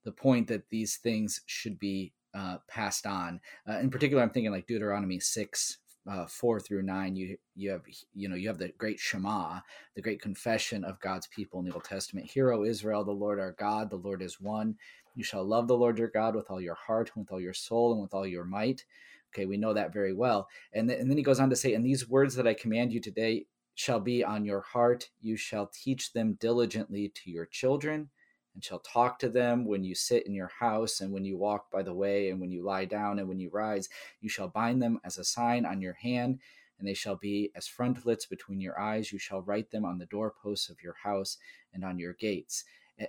the 0.04 0.12
point 0.12 0.48
that 0.48 0.70
these 0.70 0.98
things 0.98 1.42
should 1.46 1.78
be 1.78 2.12
uh, 2.34 2.58
passed 2.68 3.06
on 3.06 3.40
uh, 3.70 3.80
in 3.80 3.90
particular 3.90 4.22
i'm 4.22 4.30
thinking 4.30 4.52
like 4.52 4.68
deuteronomy 4.68 5.20
6 5.20 5.78
uh, 6.10 6.26
four 6.26 6.60
through 6.60 6.82
nine, 6.82 7.16
you 7.16 7.38
you 7.56 7.70
have 7.70 7.84
you 8.16 8.28
know 8.28 8.36
you 8.36 8.48
have 8.48 8.58
the 8.58 8.70
great 8.78 9.00
Shema, 9.00 9.60
the 9.96 10.02
great 10.02 10.22
confession 10.22 10.84
of 10.84 11.00
God's 11.00 11.28
people 11.28 11.60
in 11.60 11.66
the 11.68 11.74
Old 11.74 11.84
Testament. 11.84 12.30
Hear, 12.30 12.52
O 12.52 12.64
Israel, 12.64 13.04
the 13.04 13.12
Lord 13.12 13.40
our 13.40 13.52
God, 13.54 13.90
the 13.90 13.98
Lord 13.98 14.22
is 14.22 14.42
one. 14.42 14.76
You 15.16 15.24
shall 15.24 15.44
love 15.44 15.68
the 15.68 15.78
Lord 15.78 15.98
your 15.98 16.08
God 16.08 16.36
with 16.36 16.50
all 16.50 16.62
your 16.62 16.76
heart, 16.76 17.12
and 17.16 17.24
with 17.24 17.32
all 17.32 17.42
your 17.42 17.54
soul, 17.54 17.94
and 17.94 18.02
with 18.02 18.14
all 18.14 18.26
your 18.26 18.46
might. 18.46 18.86
Okay, 19.34 19.46
we 19.46 19.58
know 19.58 19.74
that 19.74 19.94
very 19.94 20.14
well. 20.14 20.48
And, 20.74 20.88
th- 20.90 21.00
and 21.00 21.10
then 21.10 21.18
he 21.18 21.24
goes 21.24 21.40
on 21.40 21.50
to 21.50 21.56
say, 21.56 21.74
And 21.74 21.86
these 21.86 22.10
words 22.10 22.36
that 22.36 22.48
I 22.48 22.54
command 22.54 22.92
you 22.92 23.00
today 23.00 23.46
shall 23.76 24.00
be 24.00 24.24
on 24.24 24.44
your 24.44 24.62
heart. 24.62 25.10
You 25.22 25.38
shall 25.38 25.68
teach 25.68 26.14
them 26.14 26.38
diligently 26.40 27.12
to 27.16 27.32
your 27.32 27.46
children, 27.46 28.10
and 28.54 28.64
shall 28.64 28.80
talk 28.80 29.20
to 29.20 29.30
them 29.30 29.66
when 29.66 29.84
you 29.84 29.96
sit 29.96 30.26
in 30.26 30.34
your 30.34 30.52
house, 30.60 31.02
and 31.02 31.14
when 31.14 31.24
you 31.24 31.38
walk 31.38 31.72
by 31.72 31.84
the 31.84 31.94
way, 31.94 32.30
and 32.30 32.42
when 32.42 32.52
you 32.52 32.64
lie 32.64 32.86
down, 32.86 33.20
and 33.20 33.28
when 33.28 33.40
you 33.40 33.50
rise. 33.54 33.88
You 34.22 34.30
shall 34.30 34.48
bind 34.48 34.82
them 34.82 35.00
as 35.04 35.18
a 35.18 35.24
sign 35.24 35.66
on 35.66 35.80
your 35.82 35.94
hand, 35.94 36.40
and 36.80 36.88
they 36.88 36.94
shall 36.94 37.16
be 37.16 37.52
as 37.56 37.68
frontlets 37.68 38.26
between 38.26 38.60
your 38.60 38.80
eyes. 38.80 39.12
You 39.12 39.20
shall 39.20 39.42
write 39.42 39.70
them 39.70 39.86
on 39.86 39.98
the 40.00 40.08
doorposts 40.08 40.70
of 40.70 40.82
your 40.82 40.96
house 41.04 41.38
and 41.74 41.86
on 41.86 42.00
your 42.00 42.14
gates. 42.14 42.64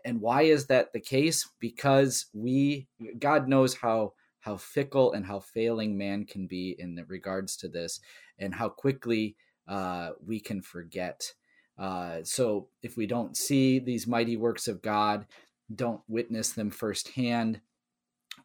And 0.05 0.21
why 0.21 0.43
is 0.43 0.67
that 0.67 0.93
the 0.93 1.01
case? 1.01 1.49
Because 1.59 2.27
we, 2.33 2.87
God 3.19 3.49
knows 3.49 3.75
how 3.75 4.13
how 4.41 4.57
fickle 4.57 5.13
and 5.13 5.27
how 5.27 5.41
failing 5.41 5.97
man 5.97 6.25
can 6.25 6.47
be 6.47 6.75
in 6.79 7.03
regards 7.09 7.57
to 7.59 7.69
this, 7.69 8.01
and 8.39 8.55
how 8.55 8.69
quickly 8.69 9.37
uh, 9.69 10.11
we 10.25 10.41
can 10.41 10.63
forget. 10.63 11.33
Uh, 11.79 12.19
so 12.23 12.69
if 12.83 12.97
we 12.97 13.07
don't 13.07 13.37
see 13.37 13.79
these 13.79 14.07
mighty 14.07 14.37
works 14.37 14.69
of 14.69 14.83
God, 14.83 15.27
don't 15.75 16.01
witness 16.09 16.53
them 16.53 16.71
firsthand, 16.71 17.61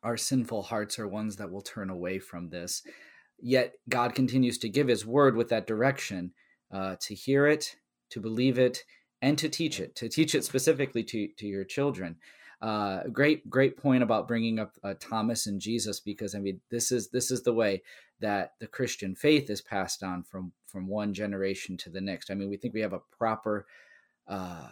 our 0.03 0.17
sinful 0.17 0.63
hearts 0.63 0.99
are 0.99 1.07
ones 1.07 1.35
that 1.37 1.51
will 1.51 1.61
turn 1.61 1.89
away 1.89 2.19
from 2.19 2.49
this. 2.49 2.83
Yet 3.39 3.73
God 3.89 4.13
continues 4.15 4.57
to 4.59 4.69
give 4.69 4.87
His 4.87 5.05
word 5.05 5.35
with 5.35 5.49
that 5.49 5.67
direction 5.67 6.31
uh, 6.71 6.95
to 7.01 7.15
hear 7.15 7.47
it, 7.47 7.75
to 8.11 8.19
believe 8.19 8.59
it, 8.59 8.83
and 9.21 9.37
to 9.37 9.49
teach 9.49 9.79
it, 9.79 9.95
to 9.95 10.07
teach 10.07 10.35
it 10.35 10.43
specifically 10.43 11.03
to, 11.03 11.27
to 11.37 11.47
your 11.47 11.63
children. 11.63 12.17
Uh, 12.61 13.03
great, 13.11 13.49
great 13.49 13.77
point 13.77 14.03
about 14.03 14.27
bringing 14.27 14.59
up 14.59 14.73
uh, 14.83 14.93
Thomas 14.99 15.47
and 15.47 15.59
Jesus, 15.59 15.99
because 15.99 16.35
I 16.35 16.39
mean, 16.39 16.61
this 16.71 16.91
is 16.91 17.09
this 17.09 17.31
is 17.31 17.43
the 17.43 17.53
way 17.53 17.83
that 18.21 18.53
the 18.59 18.67
Christian 18.67 19.15
faith 19.15 19.49
is 19.49 19.61
passed 19.61 20.03
on 20.03 20.23
from 20.23 20.51
from 20.65 20.87
one 20.87 21.13
generation 21.13 21.77
to 21.77 21.89
the 21.89 22.01
next. 22.01 22.31
I 22.31 22.33
mean, 22.33 22.49
we 22.49 22.57
think 22.57 22.73
we 22.73 22.81
have 22.81 22.93
a 22.93 23.01
proper 23.17 23.65
uh, 24.27 24.69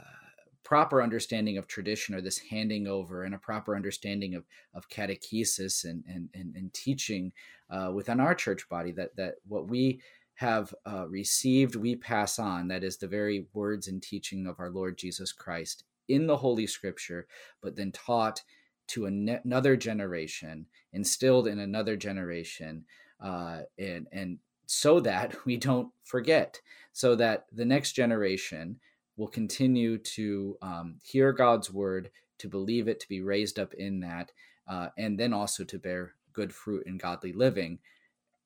proper 0.63 1.02
understanding 1.02 1.58
of 1.58 1.68
tradition 1.68 2.16
or 2.16 2.22
this 2.22 2.38
handing 2.38 2.88
over 2.88 3.24
and 3.24 3.36
a 3.36 3.38
proper 3.40 3.75
understanding 3.75 4.34
of, 4.34 4.46
of 4.74 4.90
catechesis 4.90 5.84
and, 5.84 6.04
and, 6.08 6.30
and, 6.34 6.56
and 6.56 6.74
teaching 6.74 7.32
uh, 7.70 7.92
within 7.94 8.20
our 8.20 8.34
church 8.34 8.68
body 8.70 8.92
that, 8.92 9.16
that 9.16 9.36
what 9.48 9.68
we 9.68 10.02
have 10.36 10.74
uh, 10.86 11.08
received, 11.10 11.75
we 11.75 11.96
pass 11.96 12.40
on. 12.40 12.68
That 12.70 12.84
is 12.84 12.98
the 12.98 13.08
very 13.08 13.46
words 13.54 13.88
and 13.88 14.02
teaching 14.02 14.48
of 14.48 14.60
our 14.60 14.70
Lord 14.70 14.98
Jesus 14.98 15.32
Christ 15.32 15.84
in 16.07 16.27
the 16.27 16.38
Holy 16.38 16.67
Scripture, 16.67 17.27
but 17.62 17.75
then 17.75 17.91
taught 17.91 18.41
to 18.88 19.05
an- 19.05 19.39
another 19.43 19.75
generation, 19.75 20.65
instilled 20.91 21.48
in 21.48 21.60
another 21.60 21.95
generation, 21.95 22.86
uh, 23.22 23.62
and 23.77 24.07
and 24.12 24.39
so 24.65 25.00
that 25.00 25.36
we 25.45 25.57
don't 25.57 25.89
forget, 26.03 26.60
so 26.91 27.15
that 27.15 27.45
the 27.51 27.65
next 27.65 27.93
generation 27.93 28.79
will 29.15 29.27
continue 29.27 29.98
to 30.00 30.57
um, 30.62 30.95
hear 31.03 31.31
God's 31.31 31.72
word, 31.72 32.10
to 32.39 32.48
believe 32.48 32.88
it, 32.88 33.00
to 33.00 33.10
be 33.10 33.22
raised 33.22 33.60
up 33.60 33.74
in 33.75 34.00
that, 34.00 34.31
uh, 34.67 34.89
and 34.98 35.19
then 35.19 35.33
also 35.33 35.63
to 35.63 35.77
bear 35.77 36.15
good 36.33 36.53
fruit 36.53 36.86
in 36.88 36.98
godly 36.98 37.31
living. 37.31 37.79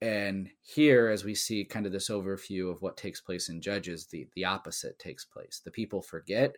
And 0.02 0.50
here 0.62 1.10
as 1.10 1.24
we 1.24 1.34
see 1.34 1.64
kind 1.64 1.86
of 1.86 1.92
this 1.92 2.10
overview 2.10 2.70
of 2.70 2.82
what 2.82 2.98
takes 2.98 3.20
place 3.20 3.50
in 3.50 3.62
judges 3.62 4.06
the 4.06 4.28
the 4.36 4.46
opposite 4.46 5.00
takes 5.00 5.26
place. 5.26 5.62
The 5.64 5.72
people 5.72 6.02
forget 6.02 6.56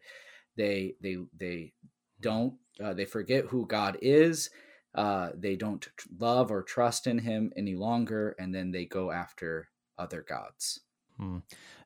they 0.58 0.96
they 1.02 1.18
they 1.38 1.74
don't 2.22 2.54
uh, 2.84 2.94
they 2.94 3.06
forget 3.06 3.46
who 3.46 3.66
god 3.66 3.98
is 4.02 4.50
uh, 4.96 5.30
they 5.36 5.56
don't 5.56 5.88
love 6.20 6.52
or 6.52 6.64
trust 6.64 7.08
in 7.08 7.20
him 7.20 7.54
any 7.56 7.76
longer, 7.76 8.36
and 8.40 8.54
then 8.54 8.72
they 8.72 8.86
go 8.86 9.12
after 9.12 9.70
other 9.98 10.26
gods. 10.28 10.80
Hmm. 11.18 11.40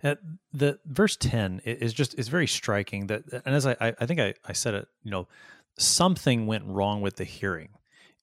Uh, 0.03 0.15
the 0.53 0.79
verse 0.85 1.15
10 1.17 1.61
is 1.65 1.91
just 1.93 2.17
is 2.19 2.27
very 2.27 2.45
striking 2.45 3.07
that 3.07 3.23
and 3.45 3.55
as 3.55 3.65
i 3.65 3.75
i 3.79 4.05
think 4.05 4.19
i, 4.19 4.35
I 4.45 4.53
said 4.53 4.75
it 4.75 4.87
you 5.01 5.09
know 5.09 5.27
something 5.75 6.45
went 6.45 6.65
wrong 6.67 7.01
with 7.01 7.15
the 7.15 7.23
hearing 7.23 7.69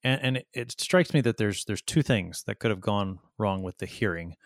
and, 0.04 0.20
and 0.23 0.44
it, 0.52 0.80
strikes 0.80 1.12
me 1.12 1.20
that 1.23 1.37
there's 1.37 1.64
there's 1.64 1.82
two 1.82 2.02
things 2.02 2.44
that 2.44 2.61
could 2.61 2.70
have 2.70 2.80
gone 2.80 3.18
wrong 3.38 3.64
with 3.64 3.78
the 3.78 3.87
hearing 3.87 4.37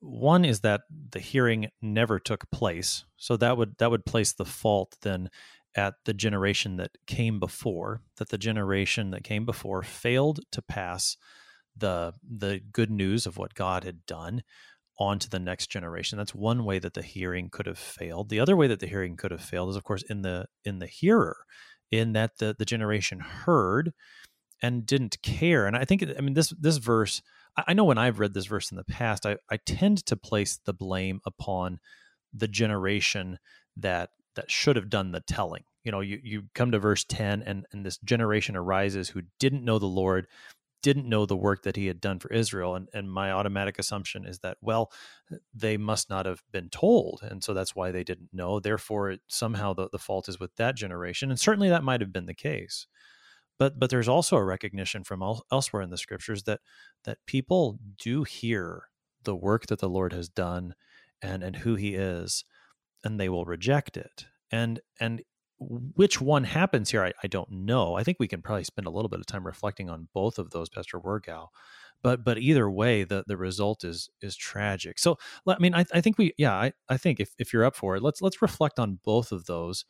one 0.00 0.44
is 0.44 0.60
that 0.60 0.82
the 1.10 1.20
hearing 1.20 1.68
never 1.80 2.18
took 2.18 2.50
place 2.50 3.04
so 3.16 3.36
that 3.36 3.56
would 3.56 3.76
that 3.78 3.90
would 3.90 4.04
place 4.04 4.32
the 4.32 4.44
fault 4.44 4.96
then 5.02 5.30
at 5.76 5.94
the 6.04 6.12
generation 6.12 6.76
that 6.76 6.90
came 7.06 7.38
before 7.38 8.02
that 8.16 8.28
the 8.28 8.38
generation 8.38 9.10
that 9.10 9.24
came 9.24 9.44
before 9.44 9.82
failed 9.82 10.40
to 10.50 10.60
pass 10.60 11.16
the 11.76 12.12
the 12.28 12.60
good 12.72 12.90
news 12.90 13.26
of 13.26 13.36
what 13.36 13.54
God 13.54 13.84
had 13.84 14.06
done 14.06 14.42
on 14.98 15.18
to 15.18 15.30
the 15.30 15.38
next 15.38 15.68
generation. 15.68 16.18
That's 16.18 16.34
one 16.34 16.64
way 16.64 16.78
that 16.78 16.94
the 16.94 17.02
hearing 17.02 17.48
could 17.50 17.66
have 17.66 17.78
failed. 17.78 18.28
The 18.28 18.40
other 18.40 18.54
way 18.54 18.66
that 18.66 18.80
the 18.80 18.86
hearing 18.86 19.16
could 19.16 19.30
have 19.30 19.40
failed 19.40 19.70
is 19.70 19.76
of 19.76 19.84
course 19.84 20.02
in 20.02 20.22
the 20.22 20.46
in 20.64 20.78
the 20.78 20.86
hearer 20.86 21.38
in 21.90 22.12
that 22.12 22.38
the 22.38 22.54
the 22.58 22.64
generation 22.64 23.20
heard 23.20 23.92
and 24.62 24.84
didn't 24.84 25.20
care. 25.22 25.66
And 25.66 25.76
i 25.76 25.84
think 25.84 26.04
i 26.16 26.20
mean 26.20 26.34
this 26.34 26.52
this 26.60 26.76
verse 26.76 27.22
i 27.56 27.72
know 27.72 27.84
when 27.84 27.98
i've 27.98 28.18
read 28.18 28.34
this 28.34 28.46
verse 28.46 28.70
in 28.70 28.76
the 28.76 28.84
past 28.84 29.26
i 29.26 29.36
i 29.50 29.56
tend 29.58 30.04
to 30.06 30.16
place 30.16 30.58
the 30.64 30.72
blame 30.72 31.20
upon 31.24 31.78
the 32.32 32.48
generation 32.48 33.38
that 33.76 34.10
that 34.36 34.50
should 34.50 34.76
have 34.76 34.90
done 34.90 35.12
the 35.12 35.20
telling. 35.20 35.64
You 35.84 35.92
know, 35.92 36.00
you, 36.00 36.20
you 36.22 36.42
come 36.54 36.70
to 36.72 36.78
verse 36.78 37.04
10 37.04 37.42
and, 37.42 37.66
and 37.72 37.84
this 37.84 37.98
generation 37.98 38.56
arises 38.56 39.08
who 39.08 39.22
didn't 39.38 39.64
know 39.64 39.78
the 39.78 39.86
Lord, 39.86 40.26
didn't 40.82 41.08
know 41.08 41.26
the 41.26 41.36
work 41.36 41.62
that 41.64 41.76
he 41.76 41.86
had 41.86 42.00
done 42.00 42.18
for 42.18 42.32
Israel. 42.32 42.74
And, 42.74 42.88
and 42.92 43.10
my 43.10 43.32
automatic 43.32 43.78
assumption 43.78 44.24
is 44.24 44.38
that, 44.40 44.58
well, 44.60 44.92
they 45.54 45.76
must 45.76 46.10
not 46.10 46.26
have 46.26 46.42
been 46.52 46.68
told. 46.68 47.20
And 47.22 47.42
so 47.42 47.54
that's 47.54 47.74
why 47.74 47.90
they 47.90 48.04
didn't 48.04 48.30
know. 48.32 48.60
Therefore, 48.60 49.16
somehow 49.26 49.72
the, 49.72 49.88
the 49.90 49.98
fault 49.98 50.28
is 50.28 50.38
with 50.38 50.54
that 50.56 50.76
generation. 50.76 51.30
And 51.30 51.40
certainly 51.40 51.68
that 51.70 51.84
might 51.84 52.00
have 52.00 52.12
been 52.12 52.26
the 52.26 52.34
case. 52.34 52.86
But, 53.60 53.78
but 53.78 53.90
there's 53.90 54.08
also 54.08 54.38
a 54.38 54.44
recognition 54.44 55.04
from 55.04 55.22
el- 55.22 55.46
elsewhere 55.52 55.84
in 55.84 55.90
the 55.90 55.98
scriptures 55.98 56.44
that 56.44 56.62
that 57.04 57.18
people 57.26 57.78
do 57.98 58.24
hear 58.24 58.84
the 59.24 59.36
work 59.36 59.68
that 59.68 59.80
the 59.80 59.90
Lord 59.90 60.14
has 60.14 60.30
done 60.30 60.74
and 61.22 61.44
and 61.44 61.56
who 61.58 61.76
he 61.76 61.94
is 61.94 62.44
and 63.04 63.18
they 63.18 63.28
will 63.28 63.44
reject 63.44 63.96
it. 63.96 64.26
And 64.50 64.80
and 65.00 65.22
which 65.58 66.20
one 66.20 66.44
happens 66.44 66.90
here, 66.90 67.04
I, 67.04 67.12
I 67.22 67.26
don't 67.26 67.50
know. 67.50 67.94
I 67.94 68.02
think 68.02 68.16
we 68.18 68.28
can 68.28 68.42
probably 68.42 68.64
spend 68.64 68.86
a 68.86 68.90
little 68.90 69.10
bit 69.10 69.20
of 69.20 69.26
time 69.26 69.46
reflecting 69.46 69.90
on 69.90 70.08
both 70.14 70.38
of 70.38 70.50
those, 70.50 70.70
Pastor 70.70 70.98
Wirgau. 70.98 71.48
But 72.02 72.24
but 72.24 72.38
either 72.38 72.70
way, 72.70 73.04
the 73.04 73.24
the 73.26 73.36
result 73.36 73.84
is 73.84 74.08
is 74.22 74.36
tragic. 74.36 74.98
So 74.98 75.18
I 75.46 75.58
mean, 75.58 75.74
I, 75.74 75.84
I 75.92 76.00
think 76.00 76.18
we 76.18 76.32
yeah, 76.38 76.54
I, 76.54 76.72
I 76.88 76.96
think 76.96 77.20
if, 77.20 77.32
if 77.38 77.52
you're 77.52 77.64
up 77.64 77.76
for 77.76 77.96
it, 77.96 78.02
let's 78.02 78.22
let's 78.22 78.42
reflect 78.42 78.78
on 78.78 79.00
both 79.04 79.32
of 79.32 79.46
those. 79.46 79.84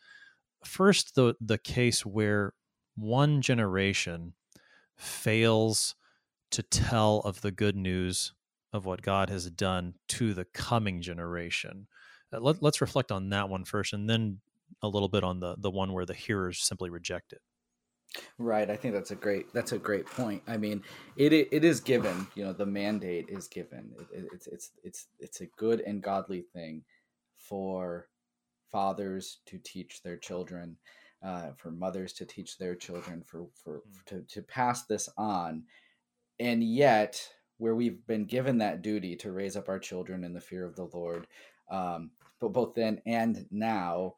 First, 0.65 1.15
the 1.15 1.35
the 1.41 1.59
case 1.59 2.05
where 2.05 2.55
one 2.97 3.43
generation 3.43 4.35
fails 4.97 5.95
to 6.51 6.63
tell 6.63 7.19
of 7.21 7.41
the 7.41 7.51
good 7.51 7.77
news 7.77 8.33
of 8.73 8.85
what 8.85 9.03
God 9.03 9.31
has 9.31 9.51
done 9.51 9.95
to 10.09 10.35
the 10.35 10.45
coming 10.45 11.01
generation. 11.01 11.87
Uh, 12.33 12.41
let, 12.41 12.63
let's 12.63 12.81
reflect 12.81 13.11
on 13.11 13.31
that 13.31 13.49
one 13.49 13.65
first, 13.65 13.93
and 13.93 14.09
then 14.09 14.41
a 14.83 14.89
little 14.89 15.09
bit 15.09 15.25
on 15.25 15.41
the 15.41 15.57
the 15.59 15.71
one 15.71 15.93
where 15.93 16.07
the 16.07 16.15
hearers 16.15 16.63
simply 16.63 16.91
reject 16.91 17.33
it. 17.33 17.41
Right. 18.39 18.69
I 18.69 18.77
think 18.77 18.95
that's 18.95 19.11
a 19.13 19.17
great 19.17 19.53
that's 19.53 19.73
a 19.73 19.79
great 19.79 20.07
point. 20.07 20.43
I 20.47 20.57
mean, 20.57 20.83
it 21.17 21.33
it 21.33 21.65
is 21.65 21.81
given. 21.81 22.27
You 22.35 22.45
know, 22.45 22.53
the 22.53 22.67
mandate 22.67 23.27
is 23.29 23.49
given. 23.49 23.93
It, 24.13 24.29
it's 24.33 24.47
it's 24.47 24.71
it's 24.83 25.07
it's 25.19 25.41
a 25.41 25.47
good 25.57 25.81
and 25.81 26.03
godly 26.03 26.43
thing 26.53 26.83
for 27.37 28.09
fathers 28.71 29.39
to 29.47 29.59
teach 29.59 30.03
their 30.03 30.17
children, 30.17 30.77
uh, 31.23 31.51
for 31.57 31.71
mothers 31.71 32.13
to 32.15 32.25
teach 32.25 32.59
their 32.59 32.75
children, 32.75 33.23
for 33.27 33.47
for 33.55 33.79
mm. 33.79 34.05
to 34.07 34.23
to 34.23 34.43
pass 34.43 34.85
this 34.87 35.09
on, 35.17 35.65
and 36.39 36.63
yet 36.63 37.29
where 37.59 37.75
we've 37.75 38.07
been 38.07 38.25
given 38.25 38.59
that 38.59 38.83
duty 38.83 39.15
to 39.17 39.33
raise 39.33 39.57
up 39.57 39.69
our 39.69 39.79
children 39.79 40.25
in 40.25 40.33
the 40.33 40.41
fear 40.41 40.65
of 40.65 40.77
the 40.77 40.89
Lord, 40.95 41.27
um, 41.71 42.11
but 42.41 42.55
both 42.55 42.75
then 42.75 43.03
and 43.05 43.47
now, 43.51 44.15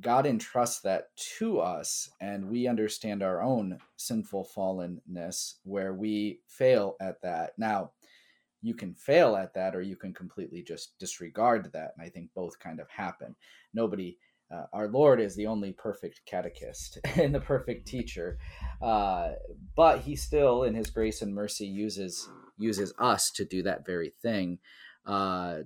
God 0.00 0.24
entrusts 0.24 0.80
that 0.82 1.14
to 1.38 1.60
us, 1.60 2.10
and 2.20 2.48
we 2.48 2.66
understand 2.66 3.22
our 3.22 3.42
own 3.42 3.78
sinful 3.96 4.48
fallenness 4.56 5.56
where 5.64 5.92
we 5.92 6.40
fail 6.46 6.96
at 7.00 7.20
that. 7.22 7.52
Now, 7.58 7.90
you 8.62 8.74
can 8.74 8.94
fail 8.94 9.36
at 9.36 9.54
that, 9.54 9.74
or 9.74 9.82
you 9.82 9.96
can 9.96 10.14
completely 10.14 10.62
just 10.62 10.98
disregard 10.98 11.70
that. 11.72 11.92
And 11.96 12.06
I 12.06 12.10
think 12.10 12.30
both 12.34 12.58
kind 12.58 12.78
of 12.78 12.88
happen. 12.88 13.34
Nobody, 13.74 14.18
uh, 14.52 14.64
our 14.72 14.88
Lord 14.88 15.20
is 15.20 15.36
the 15.36 15.46
only 15.46 15.72
perfect 15.72 16.22
catechist 16.26 16.98
and 17.16 17.34
the 17.34 17.40
perfect 17.40 17.86
teacher, 17.86 18.38
uh, 18.82 19.30
but 19.76 20.00
He 20.00 20.16
still, 20.16 20.64
in 20.64 20.74
His 20.74 20.90
grace 20.90 21.22
and 21.22 21.34
mercy, 21.34 21.66
uses 21.66 22.28
uses 22.58 22.92
us 22.98 23.30
to 23.30 23.44
do 23.44 23.62
that 23.62 23.86
very 23.86 24.12
thing. 24.22 24.58
Uh, 25.06 25.60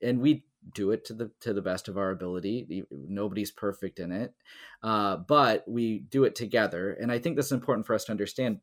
and 0.00 0.20
we 0.20 0.44
do 0.74 0.90
it 0.90 1.04
to 1.04 1.14
the 1.14 1.30
to 1.40 1.52
the 1.52 1.62
best 1.62 1.88
of 1.88 1.98
our 1.98 2.10
ability. 2.10 2.84
Nobody's 2.90 3.50
perfect 3.50 3.98
in 3.98 4.12
it, 4.12 4.34
uh, 4.82 5.16
but 5.16 5.64
we 5.66 6.00
do 6.10 6.24
it 6.24 6.34
together. 6.34 6.92
And 6.92 7.10
I 7.10 7.18
think 7.18 7.36
that's 7.36 7.52
important 7.52 7.86
for 7.86 7.94
us 7.94 8.04
to 8.04 8.12
understand. 8.12 8.60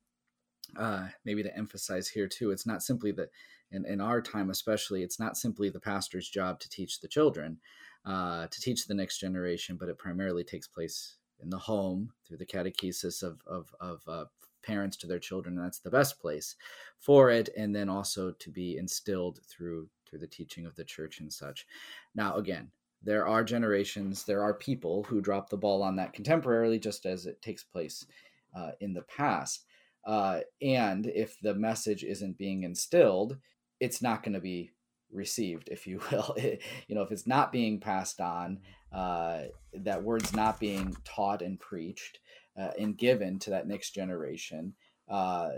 Uh, 0.75 1.07
maybe 1.23 1.43
to 1.43 1.55
emphasize 1.55 2.07
here 2.07 2.27
too, 2.27 2.49
it's 2.51 2.65
not 2.65 2.81
simply 2.81 3.11
that 3.11 3.29
in, 3.71 3.85
in 3.85 4.01
our 4.01 4.21
time, 4.21 4.49
especially, 4.49 5.03
it's 5.03 5.19
not 5.19 5.37
simply 5.37 5.69
the 5.69 5.79
pastor's 5.79 6.27
job 6.27 6.59
to 6.59 6.69
teach 6.69 6.99
the 6.99 7.07
children, 7.07 7.59
uh, 8.05 8.47
to 8.47 8.61
teach 8.61 8.85
the 8.85 8.93
next 8.93 9.19
generation, 9.19 9.77
but 9.77 9.89
it 9.89 9.97
primarily 9.97 10.43
takes 10.43 10.67
place 10.67 11.17
in 11.41 11.49
the 11.49 11.57
home 11.57 12.11
through 12.25 12.37
the 12.37 12.45
catechesis 12.45 13.23
of 13.23 13.41
of, 13.47 13.73
of 13.79 14.01
uh, 14.07 14.25
parents 14.63 14.97
to 14.97 15.07
their 15.07 15.19
children. 15.19 15.55
That's 15.55 15.79
the 15.79 15.91
best 15.91 16.19
place 16.19 16.55
for 16.99 17.29
it, 17.29 17.49
and 17.57 17.75
then 17.75 17.89
also 17.89 18.31
to 18.31 18.49
be 18.49 18.77
instilled 18.77 19.39
through 19.47 19.89
through 20.07 20.19
the 20.19 20.27
teaching 20.27 20.65
of 20.65 20.75
the 20.75 20.83
church 20.83 21.19
and 21.19 21.31
such. 21.31 21.65
Now, 22.13 22.35
again, 22.35 22.71
there 23.01 23.27
are 23.27 23.43
generations, 23.43 24.23
there 24.23 24.41
are 24.41 24.53
people 24.53 25.03
who 25.03 25.21
drop 25.21 25.49
the 25.49 25.57
ball 25.57 25.83
on 25.83 25.95
that 25.97 26.13
contemporarily, 26.13 26.81
just 26.81 27.05
as 27.05 27.25
it 27.25 27.41
takes 27.41 27.63
place 27.63 28.05
uh, 28.55 28.71
in 28.79 28.93
the 28.93 29.03
past. 29.03 29.65
Uh, 30.05 30.39
and 30.61 31.07
if 31.07 31.39
the 31.41 31.53
message 31.53 32.03
isn't 32.03 32.37
being 32.37 32.63
instilled, 32.63 33.37
it's 33.79 34.01
not 34.01 34.23
going 34.23 34.33
to 34.33 34.39
be 34.39 34.71
received, 35.15 35.69
if 35.69 35.87
you 35.87 36.01
will. 36.11 36.35
You 36.87 36.95
know, 36.95 37.01
if 37.01 37.11
it's 37.11 37.27
not 37.27 37.51
being 37.51 37.79
passed 37.79 38.21
on, 38.21 38.59
uh, 38.91 39.43
that 39.73 40.03
word's 40.03 40.33
not 40.33 40.59
being 40.59 40.95
taught 41.03 41.41
and 41.41 41.59
preached 41.59 42.19
uh, 42.59 42.71
and 42.79 42.97
given 42.97 43.39
to 43.39 43.49
that 43.49 43.67
next 43.67 43.91
generation, 43.91 44.73
uh, 45.09 45.49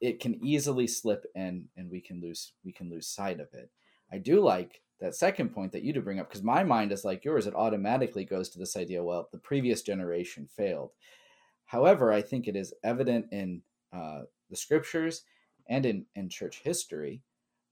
it 0.00 0.20
can 0.20 0.42
easily 0.44 0.86
slip 0.86 1.26
and 1.34 1.66
and 1.76 1.90
we 1.90 2.00
can 2.00 2.20
lose 2.20 2.52
we 2.64 2.72
can 2.72 2.90
lose 2.90 3.06
sight 3.06 3.40
of 3.40 3.48
it. 3.52 3.70
I 4.12 4.18
do 4.18 4.40
like 4.40 4.82
that 5.00 5.14
second 5.14 5.50
point 5.50 5.72
that 5.72 5.82
you 5.82 5.92
do 5.92 6.02
bring 6.02 6.20
up 6.20 6.28
because 6.28 6.42
my 6.42 6.62
mind 6.62 6.92
is 6.92 7.04
like 7.04 7.24
yours. 7.24 7.46
It 7.46 7.54
automatically 7.54 8.24
goes 8.24 8.48
to 8.50 8.58
this 8.58 8.76
idea. 8.76 9.02
Well, 9.02 9.28
the 9.32 9.38
previous 9.38 9.82
generation 9.82 10.48
failed. 10.56 10.90
However, 11.66 12.12
I 12.12 12.22
think 12.22 12.46
it 12.48 12.56
is 12.56 12.74
evident 12.82 13.26
in 13.30 13.62
uh, 13.92 14.22
the 14.48 14.56
scriptures 14.56 15.22
and 15.68 15.86
in 15.86 16.06
in 16.14 16.28
church 16.28 16.60
history, 16.62 17.22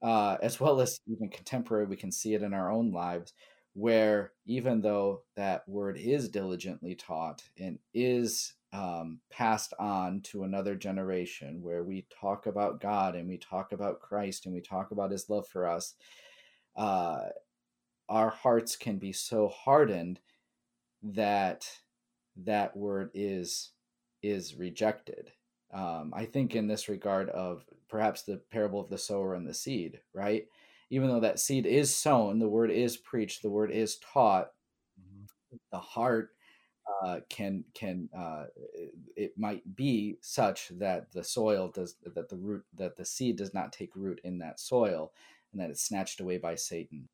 uh, 0.02 0.36
as 0.42 0.60
well 0.60 0.80
as 0.80 1.00
even 1.06 1.28
contemporary. 1.28 1.86
We 1.86 1.96
can 1.96 2.12
see 2.12 2.34
it 2.34 2.42
in 2.42 2.54
our 2.54 2.70
own 2.70 2.92
lives 2.92 3.32
where 3.74 4.32
even 4.46 4.80
though 4.80 5.22
that 5.36 5.68
word 5.68 5.96
is 5.96 6.28
diligently 6.28 6.94
taught 6.94 7.42
and 7.58 7.78
is 7.94 8.54
um, 8.72 9.20
passed 9.30 9.72
on 9.78 10.20
to 10.20 10.42
another 10.42 10.74
generation 10.74 11.62
where 11.62 11.84
we 11.84 12.04
talk 12.20 12.46
about 12.46 12.80
God 12.80 13.14
and 13.14 13.28
we 13.28 13.38
talk 13.38 13.72
about 13.72 14.00
Christ 14.00 14.46
and 14.46 14.54
we 14.54 14.60
talk 14.60 14.90
about 14.90 15.10
his 15.10 15.30
love 15.30 15.46
for 15.46 15.66
us, 15.66 15.94
uh, 16.76 17.20
our 18.08 18.30
hearts 18.30 18.76
can 18.76 18.98
be 18.98 19.12
so 19.12 19.48
hardened 19.48 20.18
that 21.02 21.68
that 22.44 22.76
word 22.76 23.10
is 23.14 23.70
is 24.22 24.56
rejected. 24.56 25.30
Um, 25.72 26.12
I 26.16 26.24
think 26.24 26.56
in 26.56 26.66
this 26.66 26.88
regard 26.88 27.28
of 27.30 27.64
perhaps 27.88 28.22
the 28.22 28.40
parable 28.50 28.80
of 28.80 28.90
the 28.90 28.98
sower 28.98 29.34
and 29.34 29.46
the 29.46 29.54
seed, 29.54 30.00
right? 30.14 30.46
Even 30.90 31.08
though 31.08 31.20
that 31.20 31.40
seed 31.40 31.66
is 31.66 31.94
sown, 31.94 32.38
the 32.38 32.48
word 32.48 32.70
is 32.70 32.96
preached, 32.96 33.42
the 33.42 33.50
word 33.50 33.70
is 33.70 33.98
taught, 33.98 34.50
mm-hmm. 35.00 35.56
the 35.72 35.78
heart 35.78 36.30
uh, 37.02 37.20
can 37.28 37.64
can 37.74 38.08
uh, 38.16 38.44
it 39.16 39.32
might 39.36 39.62
be 39.76 40.16
such 40.20 40.68
that 40.78 41.12
the 41.12 41.22
soil 41.22 41.68
does 41.68 41.96
that 42.14 42.28
the 42.28 42.36
root 42.36 42.64
that 42.74 42.96
the 42.96 43.04
seed 43.04 43.36
does 43.36 43.52
not 43.52 43.72
take 43.72 43.94
root 43.94 44.20
in 44.24 44.38
that 44.38 44.58
soil 44.58 45.12
and 45.52 45.60
that 45.60 45.70
it's 45.70 45.82
snatched 45.82 46.20
away 46.20 46.38
by 46.38 46.54
Satan. 46.54 47.08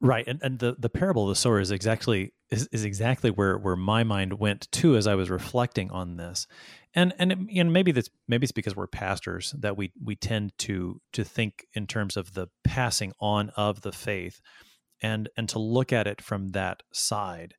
Right, 0.00 0.26
and 0.26 0.40
and 0.42 0.58
the 0.58 0.76
the 0.78 0.88
parable 0.88 1.24
of 1.24 1.28
the 1.30 1.34
sower 1.34 1.60
is 1.60 1.70
exactly 1.70 2.32
is, 2.50 2.68
is 2.72 2.84
exactly 2.84 3.30
where 3.30 3.58
where 3.58 3.76
my 3.76 4.04
mind 4.04 4.34
went 4.34 4.70
to 4.72 4.96
as 4.96 5.06
I 5.06 5.14
was 5.14 5.30
reflecting 5.30 5.90
on 5.90 6.16
this, 6.16 6.46
and 6.94 7.12
and 7.18 7.46
you 7.48 7.64
maybe 7.64 7.92
that's 7.92 8.10
maybe 8.28 8.44
it's 8.44 8.52
because 8.52 8.76
we're 8.76 8.86
pastors 8.86 9.54
that 9.58 9.76
we 9.76 9.92
we 10.02 10.16
tend 10.16 10.52
to 10.58 11.00
to 11.12 11.24
think 11.24 11.64
in 11.74 11.86
terms 11.86 12.16
of 12.16 12.34
the 12.34 12.48
passing 12.62 13.12
on 13.20 13.50
of 13.50 13.80
the 13.80 13.92
faith, 13.92 14.40
and 15.02 15.28
and 15.36 15.48
to 15.50 15.58
look 15.58 15.92
at 15.92 16.06
it 16.06 16.20
from 16.20 16.48
that 16.48 16.82
side, 16.92 17.54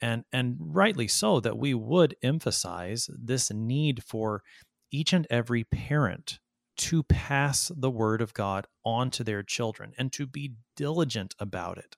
and 0.00 0.24
and 0.32 0.56
rightly 0.60 1.08
so 1.08 1.40
that 1.40 1.58
we 1.58 1.74
would 1.74 2.14
emphasize 2.22 3.08
this 3.18 3.50
need 3.50 4.02
for 4.04 4.42
each 4.90 5.12
and 5.12 5.26
every 5.30 5.64
parent 5.64 6.38
to 6.76 7.02
pass 7.02 7.72
the 7.76 7.90
word 7.90 8.22
of 8.22 8.32
God 8.32 8.66
on 8.84 9.10
to 9.10 9.24
their 9.24 9.42
children 9.42 9.92
and 9.98 10.12
to 10.12 10.26
be 10.26 10.52
diligent 10.76 11.34
about 11.40 11.76
it. 11.76 11.96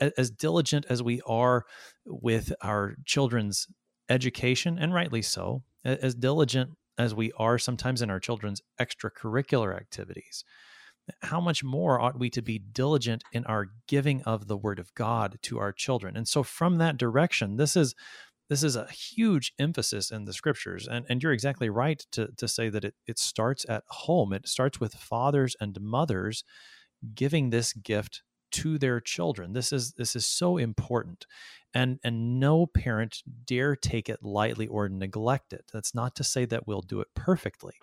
As 0.00 0.30
diligent 0.30 0.86
as 0.88 1.02
we 1.02 1.20
are 1.26 1.64
with 2.06 2.52
our 2.62 2.94
children's 3.04 3.66
education, 4.08 4.78
and 4.78 4.94
rightly 4.94 5.22
so, 5.22 5.62
as 5.84 6.14
diligent 6.14 6.70
as 6.98 7.14
we 7.14 7.32
are 7.38 7.58
sometimes 7.58 8.02
in 8.02 8.10
our 8.10 8.20
children's 8.20 8.60
extracurricular 8.80 9.74
activities, 9.76 10.44
how 11.22 11.40
much 11.40 11.64
more 11.64 12.00
ought 12.00 12.18
we 12.18 12.30
to 12.30 12.42
be 12.42 12.58
diligent 12.58 13.24
in 13.32 13.44
our 13.46 13.68
giving 13.88 14.22
of 14.22 14.46
the 14.46 14.56
word 14.56 14.78
of 14.78 14.94
God 14.94 15.38
to 15.42 15.58
our 15.58 15.72
children? 15.72 16.16
And 16.16 16.28
so, 16.28 16.42
from 16.42 16.78
that 16.78 16.96
direction, 16.96 17.56
this 17.56 17.76
is 17.76 17.94
this 18.48 18.62
is 18.62 18.76
a 18.76 18.86
huge 18.90 19.54
emphasis 19.58 20.10
in 20.10 20.26
the 20.26 20.32
scriptures 20.34 20.86
and, 20.86 21.06
and 21.08 21.22
you're 21.22 21.32
exactly 21.32 21.70
right 21.70 22.04
to, 22.12 22.28
to 22.36 22.46
say 22.46 22.68
that 22.68 22.84
it, 22.84 22.94
it 23.06 23.18
starts 23.18 23.64
at 23.66 23.82
home 23.86 24.34
it 24.34 24.46
starts 24.46 24.78
with 24.78 24.92
fathers 24.92 25.56
and 25.58 25.80
mothers 25.80 26.44
giving 27.14 27.48
this 27.48 27.72
gift 27.72 28.22
to 28.52 28.78
their 28.78 29.00
children 29.00 29.52
this 29.52 29.72
is 29.72 29.92
this 29.92 30.14
is 30.14 30.26
so 30.26 30.56
important 30.56 31.26
and 31.74 31.98
and 32.04 32.38
no 32.38 32.66
parent 32.66 33.22
dare 33.44 33.74
take 33.74 34.08
it 34.08 34.22
lightly 34.22 34.66
or 34.66 34.88
neglect 34.88 35.52
it 35.52 35.64
that's 35.72 35.94
not 35.94 36.14
to 36.14 36.24
say 36.24 36.44
that 36.44 36.66
we'll 36.66 36.82
do 36.82 37.00
it 37.00 37.08
perfectly 37.14 37.74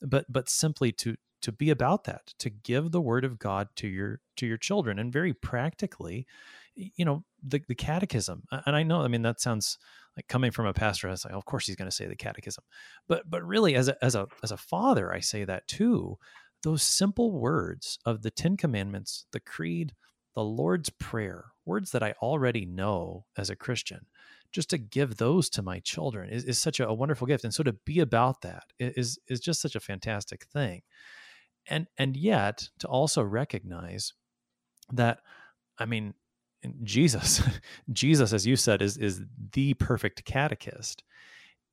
but 0.00 0.24
but 0.28 0.48
simply 0.48 0.92
to 0.92 1.14
to 1.40 1.50
be 1.50 1.70
about 1.70 2.04
that 2.04 2.34
to 2.38 2.48
give 2.48 2.90
the 2.90 3.00
word 3.00 3.24
of 3.24 3.38
god 3.38 3.68
to 3.74 3.88
your 3.88 4.20
to 4.36 4.46
your 4.46 4.58
children 4.58 4.98
and 4.98 5.12
very 5.12 5.34
practically 5.34 6.26
you 6.74 7.04
know 7.04 7.24
the, 7.46 7.60
the 7.68 7.74
catechism 7.74 8.44
and 8.66 8.76
i 8.76 8.82
know 8.82 9.02
i 9.02 9.08
mean 9.08 9.22
that 9.22 9.40
sounds 9.40 9.78
like 10.16 10.28
coming 10.28 10.50
from 10.50 10.66
a 10.66 10.74
pastor, 10.74 11.08
I 11.08 11.12
was 11.12 11.24
like, 11.24 11.34
oh, 11.34 11.38
of 11.38 11.44
course 11.44 11.66
he's 11.66 11.76
going 11.76 11.90
to 11.90 11.94
say 11.94 12.06
the 12.06 12.16
catechism. 12.16 12.64
But 13.08 13.28
but 13.28 13.42
really, 13.44 13.74
as 13.74 13.88
a 13.88 14.04
as 14.04 14.14
a 14.14 14.26
as 14.42 14.52
a 14.52 14.56
father, 14.56 15.12
I 15.12 15.20
say 15.20 15.44
that 15.44 15.66
too. 15.66 16.18
Those 16.62 16.82
simple 16.82 17.32
words 17.32 17.98
of 18.04 18.22
the 18.22 18.30
Ten 18.30 18.56
Commandments, 18.56 19.26
the 19.32 19.40
Creed, 19.40 19.94
the 20.34 20.44
Lord's 20.44 20.90
Prayer, 20.90 21.46
words 21.64 21.90
that 21.92 22.02
I 22.02 22.14
already 22.22 22.64
know 22.66 23.26
as 23.36 23.50
a 23.50 23.56
Christian, 23.56 24.06
just 24.52 24.70
to 24.70 24.78
give 24.78 25.16
those 25.16 25.48
to 25.50 25.62
my 25.62 25.80
children 25.80 26.28
is, 26.28 26.44
is 26.44 26.58
such 26.58 26.80
a, 26.80 26.88
a 26.88 26.94
wonderful 26.94 27.26
gift. 27.26 27.44
And 27.44 27.54
so 27.54 27.62
to 27.62 27.72
be 27.72 28.00
about 28.00 28.42
that 28.42 28.64
is 28.78 29.18
is 29.28 29.40
just 29.40 29.60
such 29.60 29.74
a 29.74 29.80
fantastic 29.80 30.44
thing. 30.46 30.82
And 31.68 31.86
and 31.98 32.16
yet 32.16 32.68
to 32.80 32.88
also 32.88 33.22
recognize 33.22 34.12
that, 34.92 35.20
I 35.78 35.86
mean, 35.86 36.14
Jesus, 36.82 37.42
Jesus, 37.92 38.32
as 38.32 38.46
you 38.46 38.56
said, 38.56 38.82
is 38.82 38.96
is 38.96 39.22
the 39.52 39.74
perfect 39.74 40.24
catechist, 40.24 41.02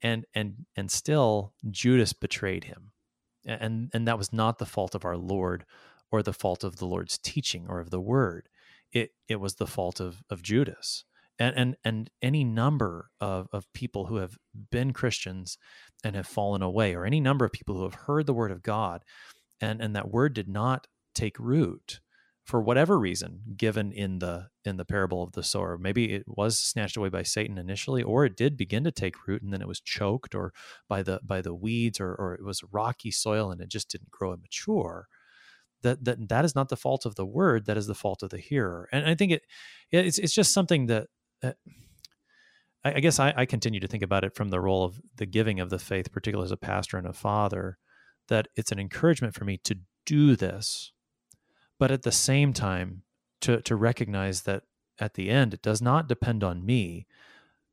and 0.01 0.25
and 0.33 0.65
and 0.75 0.89
still 0.89 1.53
Judas 1.69 2.13
betrayed 2.13 2.65
him, 2.65 2.91
and 3.45 3.89
and 3.93 4.07
that 4.07 4.17
was 4.17 4.31
not 4.31 4.57
the 4.57 4.65
fault 4.65 4.95
of 4.95 5.05
our 5.05 5.17
Lord, 5.17 5.65
or 6.11 6.23
the 6.23 6.33
fault 6.33 6.63
of 6.63 6.77
the 6.77 6.85
Lord's 6.85 7.17
teaching 7.17 7.65
or 7.67 7.79
of 7.79 7.89
the 7.89 8.01
Word. 8.01 8.49
It 8.91 9.11
it 9.27 9.39
was 9.39 9.55
the 9.55 9.67
fault 9.67 9.99
of 9.99 10.23
of 10.29 10.41
Judas, 10.41 11.05
and 11.37 11.55
and 11.55 11.77
and 11.83 12.09
any 12.21 12.43
number 12.43 13.11
of 13.19 13.47
of 13.51 13.71
people 13.73 14.05
who 14.07 14.17
have 14.17 14.37
been 14.71 14.93
Christians 14.93 15.57
and 16.03 16.15
have 16.15 16.27
fallen 16.27 16.61
away, 16.61 16.95
or 16.95 17.05
any 17.05 17.19
number 17.19 17.45
of 17.45 17.51
people 17.51 17.75
who 17.77 17.83
have 17.83 17.93
heard 17.93 18.25
the 18.25 18.33
Word 18.33 18.51
of 18.51 18.63
God, 18.63 19.03
and 19.61 19.81
and 19.81 19.95
that 19.95 20.11
Word 20.11 20.33
did 20.33 20.47
not 20.47 20.87
take 21.13 21.37
root 21.39 21.99
for 22.49 22.61
whatever 22.61 22.97
reason 22.97 23.41
given 23.57 23.91
in 23.91 24.17
the 24.17 24.47
in 24.65 24.77
the 24.77 24.85
parable 24.85 25.21
of 25.21 25.33
the 25.33 25.43
sower 25.43 25.77
maybe 25.77 26.13
it 26.13 26.23
was 26.25 26.57
snatched 26.57 26.97
away 26.97 27.07
by 27.07 27.21
satan 27.21 27.59
initially 27.59 28.01
or 28.01 28.25
it 28.25 28.35
did 28.35 28.57
begin 28.57 28.83
to 28.83 28.91
take 28.91 29.27
root 29.27 29.43
and 29.43 29.53
then 29.53 29.61
it 29.61 29.67
was 29.67 29.79
choked 29.79 30.33
or 30.33 30.51
by 30.87 31.03
the 31.03 31.19
by 31.23 31.41
the 31.41 31.53
weeds 31.53 31.99
or, 31.99 32.15
or 32.15 32.33
it 32.33 32.43
was 32.43 32.63
rocky 32.71 33.11
soil 33.11 33.51
and 33.51 33.61
it 33.61 33.69
just 33.69 33.91
didn't 33.91 34.09
grow 34.09 34.31
and 34.31 34.41
mature 34.41 35.07
that 35.81 36.03
that 36.03 36.29
that 36.29 36.45
is 36.45 36.55
not 36.55 36.69
the 36.69 36.77
fault 36.77 37.05
of 37.05 37.15
the 37.15 37.25
word 37.25 37.65
that 37.65 37.77
is 37.77 37.87
the 37.87 37.95
fault 37.95 38.23
of 38.23 38.29
the 38.29 38.37
hearer. 38.37 38.87
And 38.91 39.05
i 39.05 39.15
think 39.15 39.31
it 39.31 39.43
it's, 39.91 40.19
it's 40.19 40.33
just 40.33 40.53
something 40.53 40.85
that, 40.85 41.03
uh, 41.43 41.47
that 41.47 41.55
I, 42.83 42.99
guess 42.99 43.19
I, 43.19 43.33
I 43.35 43.45
continue 43.45 43.79
to 43.79 43.87
think 43.87 44.03
about 44.03 44.23
it 44.23 44.35
from 44.35 44.49
the 44.49 44.59
role 44.59 44.83
of 44.83 45.01
the 45.15 45.25
giving 45.25 45.59
of 45.59 45.69
the 45.69 45.79
faith 45.79 46.11
particularly 46.11 46.47
as 46.47 46.51
a 46.51 46.57
pastor 46.57 46.97
and 46.97 47.07
a 47.07 47.13
father 47.13 47.77
that 48.27 48.47
it's 48.55 48.71
an 48.71 48.79
encouragement 48.79 49.33
for 49.33 49.45
me 49.45 49.57
to 49.63 49.79
do 50.05 50.35
this 50.35 50.91
but 51.77 51.91
at 51.91 52.03
the 52.03 52.11
same 52.11 52.53
time 52.53 53.03
to 53.41 53.61
to 53.61 53.75
recognize 53.75 54.43
that 54.43 54.63
at 54.99 55.13
the 55.13 55.29
end 55.29 55.53
it 55.53 55.61
does 55.61 55.81
not 55.81 56.07
depend 56.07 56.43
on 56.43 56.65
me 56.65 57.07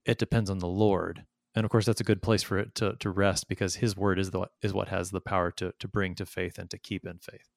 it 0.07 0.19
depends 0.19 0.49
on 0.49 0.59
the 0.59 0.69
lord. 0.69 1.25
And 1.55 1.65
of 1.65 1.71
course 1.71 1.85
that's 1.87 2.01
a 2.01 2.05
good 2.05 2.23
place 2.23 2.43
for 2.43 2.59
it 2.59 2.75
to 2.77 2.95
to 3.01 3.11
rest 3.11 3.49
because 3.49 3.77
his 3.77 3.97
word 3.97 4.19
is 4.19 4.31
the 4.31 4.47
is 4.63 4.73
what 4.73 4.89
has 4.89 5.11
the 5.11 5.21
power 5.21 5.51
to 5.53 5.73
to 5.79 5.89
bring 5.89 6.15
to 6.15 6.27
faith 6.27 6.59
and 6.59 6.71
to 6.71 6.79
keep 6.79 7.07
in 7.07 7.19
faith 7.19 7.49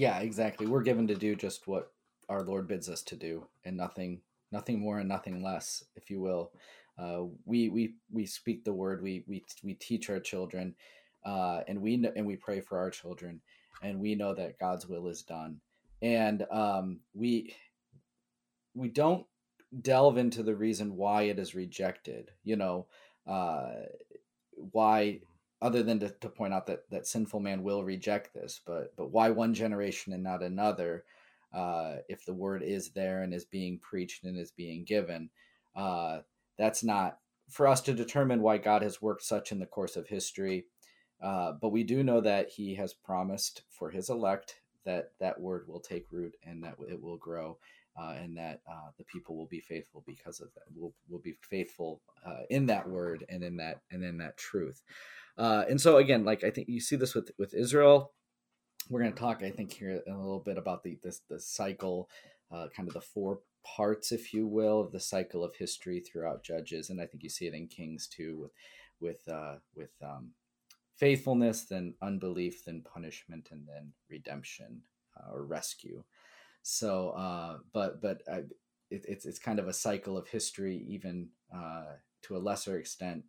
yeah 0.00 0.18
exactly 0.18 0.66
we're 0.66 0.82
given 0.82 1.06
to 1.06 1.14
do 1.14 1.34
just 1.34 1.66
what 1.66 1.92
our 2.28 2.42
lord 2.42 2.66
bids 2.66 2.88
us 2.88 3.02
to 3.02 3.16
do 3.16 3.46
and 3.64 3.76
nothing 3.76 4.20
nothing 4.52 4.80
more 4.80 4.98
and 4.98 5.08
nothing 5.08 5.42
less 5.42 5.84
if 5.96 6.10
you 6.10 6.20
will 6.20 6.52
uh, 6.98 7.22
we 7.46 7.68
we 7.68 7.94
we 8.10 8.26
speak 8.26 8.64
the 8.64 8.72
word 8.72 9.02
we 9.02 9.24
we 9.26 9.42
we 9.62 9.74
teach 9.74 10.10
our 10.10 10.20
children 10.20 10.74
uh, 11.24 11.60
and 11.68 11.80
we 11.80 11.94
and 12.16 12.26
we 12.26 12.36
pray 12.36 12.60
for 12.60 12.78
our 12.78 12.90
children 12.90 13.40
and 13.82 14.00
we 14.00 14.14
know 14.14 14.34
that 14.34 14.58
God's 14.58 14.86
will 14.86 15.08
is 15.08 15.22
done. 15.22 15.60
And 16.02 16.46
um, 16.50 17.00
we 17.14 17.54
we 18.74 18.88
don't 18.88 19.26
delve 19.82 20.16
into 20.16 20.42
the 20.42 20.54
reason 20.54 20.96
why 20.96 21.22
it 21.22 21.38
is 21.38 21.54
rejected. 21.54 22.30
You 22.44 22.56
know, 22.56 22.86
uh, 23.26 23.70
why 24.72 25.20
other 25.62 25.82
than 25.82 26.00
to, 26.00 26.08
to 26.08 26.28
point 26.28 26.54
out 26.54 26.66
that 26.66 26.88
that 26.90 27.06
sinful 27.06 27.40
man 27.40 27.62
will 27.62 27.84
reject 27.84 28.34
this, 28.34 28.60
but 28.66 28.94
but 28.96 29.10
why 29.10 29.30
one 29.30 29.54
generation 29.54 30.12
and 30.12 30.22
not 30.22 30.42
another? 30.42 31.04
Uh, 31.52 31.96
if 32.08 32.24
the 32.24 32.34
word 32.34 32.62
is 32.62 32.90
there 32.90 33.22
and 33.22 33.34
is 33.34 33.44
being 33.44 33.78
preached 33.78 34.22
and 34.24 34.38
is 34.38 34.52
being 34.52 34.84
given, 34.84 35.28
uh, 35.74 36.20
that's 36.56 36.84
not 36.84 37.18
for 37.48 37.66
us 37.66 37.80
to 37.80 37.92
determine 37.92 38.40
why 38.40 38.56
God 38.56 38.82
has 38.82 39.02
worked 39.02 39.24
such 39.24 39.50
in 39.50 39.58
the 39.58 39.66
course 39.66 39.96
of 39.96 40.06
history. 40.06 40.66
Uh, 41.20 41.52
but 41.60 41.70
we 41.70 41.82
do 41.82 42.04
know 42.04 42.20
that 42.20 42.50
he 42.50 42.76
has 42.76 42.94
promised 42.94 43.62
for 43.68 43.90
his 43.90 44.08
elect 44.08 44.60
that 44.84 45.10
that 45.20 45.40
word 45.40 45.66
will 45.66 45.80
take 45.80 46.06
root 46.10 46.34
and 46.46 46.62
that 46.62 46.76
it 46.88 47.02
will 47.02 47.16
grow 47.16 47.58
uh, 48.00 48.14
and 48.18 48.36
that 48.36 48.60
uh, 48.70 48.90
the 48.96 49.04
people 49.04 49.36
will 49.36 49.46
be 49.46 49.60
faithful 49.60 50.02
because 50.06 50.40
of 50.40 50.48
that 50.54 50.64
will 50.74 50.94
will 51.08 51.18
be 51.18 51.34
faithful 51.42 52.00
uh, 52.24 52.42
in 52.48 52.66
that 52.66 52.88
word 52.88 53.24
and 53.28 53.42
in 53.42 53.56
that 53.56 53.80
and 53.90 54.02
in 54.02 54.16
that 54.18 54.36
truth 54.36 54.82
uh, 55.38 55.64
and 55.68 55.80
so 55.80 55.96
again 55.96 56.24
like 56.24 56.44
i 56.44 56.50
think 56.50 56.68
you 56.68 56.80
see 56.80 56.96
this 56.96 57.14
with 57.14 57.30
with 57.38 57.54
israel 57.54 58.12
we're 58.88 59.00
going 59.00 59.12
to 59.12 59.18
talk 59.18 59.42
i 59.42 59.50
think 59.50 59.72
here 59.72 60.02
a 60.06 60.10
little 60.10 60.42
bit 60.44 60.58
about 60.58 60.82
the 60.82 60.98
this 61.02 61.20
the 61.28 61.40
cycle 61.40 62.08
uh, 62.52 62.66
kind 62.74 62.88
of 62.88 62.94
the 62.94 63.00
four 63.00 63.40
parts 63.64 64.10
if 64.10 64.32
you 64.32 64.46
will 64.46 64.80
of 64.80 64.90
the 64.90 65.00
cycle 65.00 65.44
of 65.44 65.54
history 65.56 66.00
throughout 66.00 66.42
judges 66.42 66.90
and 66.90 67.00
i 67.00 67.06
think 67.06 67.22
you 67.22 67.28
see 67.28 67.46
it 67.46 67.54
in 67.54 67.66
kings 67.66 68.06
too 68.06 68.38
with 68.40 68.52
with 69.00 69.26
uh, 69.28 69.56
with 69.74 69.90
um, 70.02 70.32
faithfulness, 70.96 71.64
then 71.64 71.94
unbelief, 72.02 72.64
then 72.64 72.82
punishment, 72.82 73.48
and 73.50 73.66
then 73.66 73.92
redemption 74.08 74.82
uh, 75.16 75.32
or 75.32 75.44
rescue. 75.44 76.04
So, 76.62 77.10
uh, 77.10 77.58
but 77.72 78.02
but 78.02 78.22
I, 78.30 78.42
it, 78.90 79.06
it's 79.08 79.24
it's 79.24 79.38
kind 79.38 79.58
of 79.58 79.66
a 79.66 79.72
cycle 79.72 80.16
of 80.16 80.28
history, 80.28 80.84
even 80.88 81.30
uh, 81.54 81.96
to 82.22 82.36
a 82.36 82.38
lesser 82.38 82.78
extent, 82.78 83.24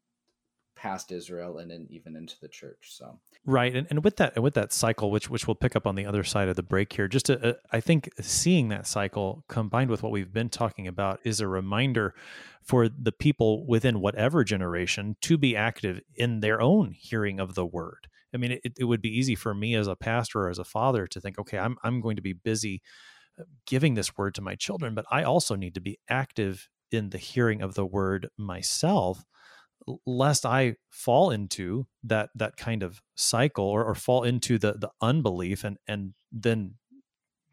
past 0.82 1.12
Israel 1.12 1.60
and 1.60 1.70
then 1.70 1.86
even 1.92 2.16
into 2.16 2.36
the 2.42 2.48
church. 2.48 2.88
So 2.90 3.20
right, 3.46 3.76
and, 3.76 3.86
and 3.92 4.04
with 4.04 4.16
that 4.18 4.34
and 4.36 4.44
with 4.44 4.56
that 4.56 4.74
cycle, 4.74 5.12
which 5.12 5.30
which 5.30 5.48
we'll 5.48 5.56
pick 5.56 5.76
up 5.76 5.86
on 5.86 5.96
the 5.96 6.08
other 6.08 6.24
side 6.24 6.50
of 6.50 6.56
the 6.56 6.64
break 6.64 6.92
here, 6.94 7.08
just 7.08 7.30
uh, 7.30 7.54
I 7.72 7.80
think 7.80 8.10
seeing 8.20 8.70
that 8.70 8.88
cycle 8.88 9.44
combined 9.48 9.92
with 9.92 10.02
what 10.02 10.12
we've 10.12 10.34
been 10.34 10.50
talking 10.50 10.88
about 10.88 11.20
is 11.24 11.40
a 11.40 11.48
reminder 11.48 12.16
for 12.64 12.90
the 12.90 13.12
people 13.12 13.68
within 13.68 14.02
whatever 14.02 14.44
generation 14.44 15.18
to 15.22 15.38
be 15.38 15.56
active 15.56 16.02
in 16.16 16.40
their 16.40 16.60
own 16.60 16.92
hearing 16.92 17.40
of 17.40 17.54
the 17.54 17.66
word. 17.66 18.08
I 18.34 18.38
mean, 18.38 18.54
it, 18.64 18.74
it 18.80 18.86
would 18.86 19.02
be 19.02 19.16
easy 19.16 19.36
for 19.36 19.54
me 19.54 19.76
as 19.76 19.88
a 19.88 19.96
pastor 19.96 20.42
or 20.42 20.50
as 20.50 20.60
a 20.60 20.64
father 20.64 21.06
to 21.06 21.22
think, 21.22 21.38
okay, 21.38 21.60
I'm 21.60 21.78
I'm 21.84 22.02
going 22.02 22.16
to 22.16 22.24
be 22.24 22.34
busy 22.34 22.82
uh, 23.40 23.44
giving 23.68 23.94
this 23.94 24.18
word 24.18 24.34
to 24.36 24.42
my 24.42 24.56
children, 24.56 24.96
but 24.96 25.06
I 25.12 25.22
also 25.24 25.56
need 25.56 25.76
to 25.76 25.82
be 25.82 26.00
active 26.10 26.70
in 26.92 27.12
the 27.12 27.20
hearing 27.20 27.62
of 27.62 27.76
the 27.76 27.86
word 27.86 28.30
myself 28.36 29.24
lest 30.06 30.46
I 30.46 30.76
fall 30.90 31.32
into 31.32 31.88
that 32.04 32.30
that 32.36 32.58
kind 32.58 32.84
of 32.84 33.02
cycle 33.16 33.66
or, 33.66 33.84
or 33.84 33.96
fall 33.96 34.24
into 34.24 34.58
the 34.58 34.74
the 34.74 34.90
unbelief 35.02 35.64
and 35.64 35.78
and 35.88 36.14
then 36.32 36.76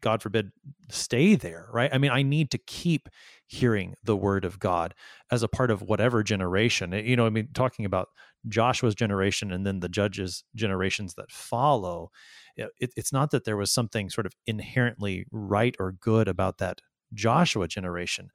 God 0.01 0.21
forbid, 0.21 0.51
stay 0.89 1.35
there, 1.35 1.67
right? 1.71 1.89
I 1.93 1.97
mean, 1.97 2.11
I 2.11 2.21
need 2.21 2.51
to 2.51 2.57
keep 2.57 3.09
hearing 3.47 3.95
the 4.03 4.15
word 4.15 4.45
of 4.45 4.59
God 4.59 4.93
as 5.31 5.43
a 5.43 5.47
part 5.47 5.71
of 5.71 5.81
whatever 5.81 6.23
generation. 6.23 6.93
Eh, 6.93 7.01
you 7.01 7.15
know, 7.15 7.25
I 7.25 7.29
mean, 7.29 7.49
talking 7.53 7.85
about 7.85 8.09
Joshua's 8.47 8.95
generation 8.95 9.51
and 9.51 9.65
then 9.65 9.81
the 9.81 9.89
judges' 9.89 10.43
generations 10.55 11.15
that 11.15 11.31
follow, 11.31 12.11
eh, 12.57 12.67
it, 12.79 12.91
it's 12.95 13.11
not 13.11 13.31
that 13.31 13.43
there 13.43 13.57
was 13.57 13.71
something 13.71 14.09
sort 14.09 14.25
of 14.25 14.33
inherently 14.47 15.25
right 15.31 15.75
or 15.79 15.91
good 15.91 16.27
about 16.27 16.59
that 16.59 16.81
Joshua 17.13 17.67
generation. 17.67 18.29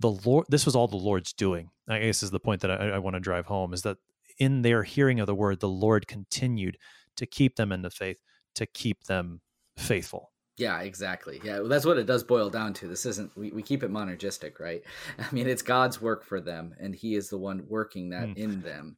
The 0.00 0.10
Lord, 0.10 0.46
this 0.48 0.66
was 0.66 0.76
all 0.76 0.88
the 0.88 0.96
Lord's 0.96 1.32
doing. 1.32 1.70
I 1.88 2.00
guess 2.00 2.22
is 2.22 2.30
the 2.30 2.40
point 2.40 2.62
that 2.62 2.70
I, 2.70 2.90
I 2.90 2.98
want 2.98 3.14
to 3.14 3.20
drive 3.20 3.46
home 3.46 3.72
is 3.72 3.82
that 3.82 3.98
in 4.38 4.62
their 4.62 4.82
hearing 4.82 5.20
of 5.20 5.26
the 5.26 5.34
word, 5.34 5.60
the 5.60 5.68
Lord 5.68 6.06
continued 6.06 6.76
to 7.16 7.26
keep 7.26 7.56
them 7.56 7.72
in 7.72 7.82
the 7.82 7.90
faith, 7.90 8.20
to 8.54 8.66
keep 8.66 9.04
them 9.04 9.40
faithful. 9.76 10.32
Yeah, 10.58 10.80
exactly. 10.80 11.40
Yeah, 11.44 11.60
well, 11.60 11.68
that's 11.68 11.84
what 11.84 11.98
it 11.98 12.06
does 12.06 12.24
boil 12.24 12.48
down 12.48 12.72
to. 12.74 12.88
This 12.88 13.04
isn't 13.04 13.36
we, 13.36 13.50
we 13.50 13.62
keep 13.62 13.82
it 13.82 13.90
monergistic, 13.92 14.58
right? 14.58 14.82
I 15.18 15.26
mean, 15.32 15.46
it's 15.46 15.62
God's 15.62 16.00
work 16.00 16.24
for 16.24 16.40
them, 16.40 16.74
and 16.80 16.94
He 16.94 17.14
is 17.14 17.28
the 17.28 17.38
one 17.38 17.64
working 17.68 18.10
that 18.10 18.28
mm. 18.28 18.36
in 18.36 18.62
them. 18.62 18.96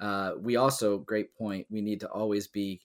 Uh, 0.00 0.32
we 0.38 0.56
also, 0.56 0.98
great 0.98 1.34
point. 1.34 1.66
We 1.70 1.82
need 1.82 2.00
to 2.00 2.08
always 2.08 2.48
be 2.48 2.80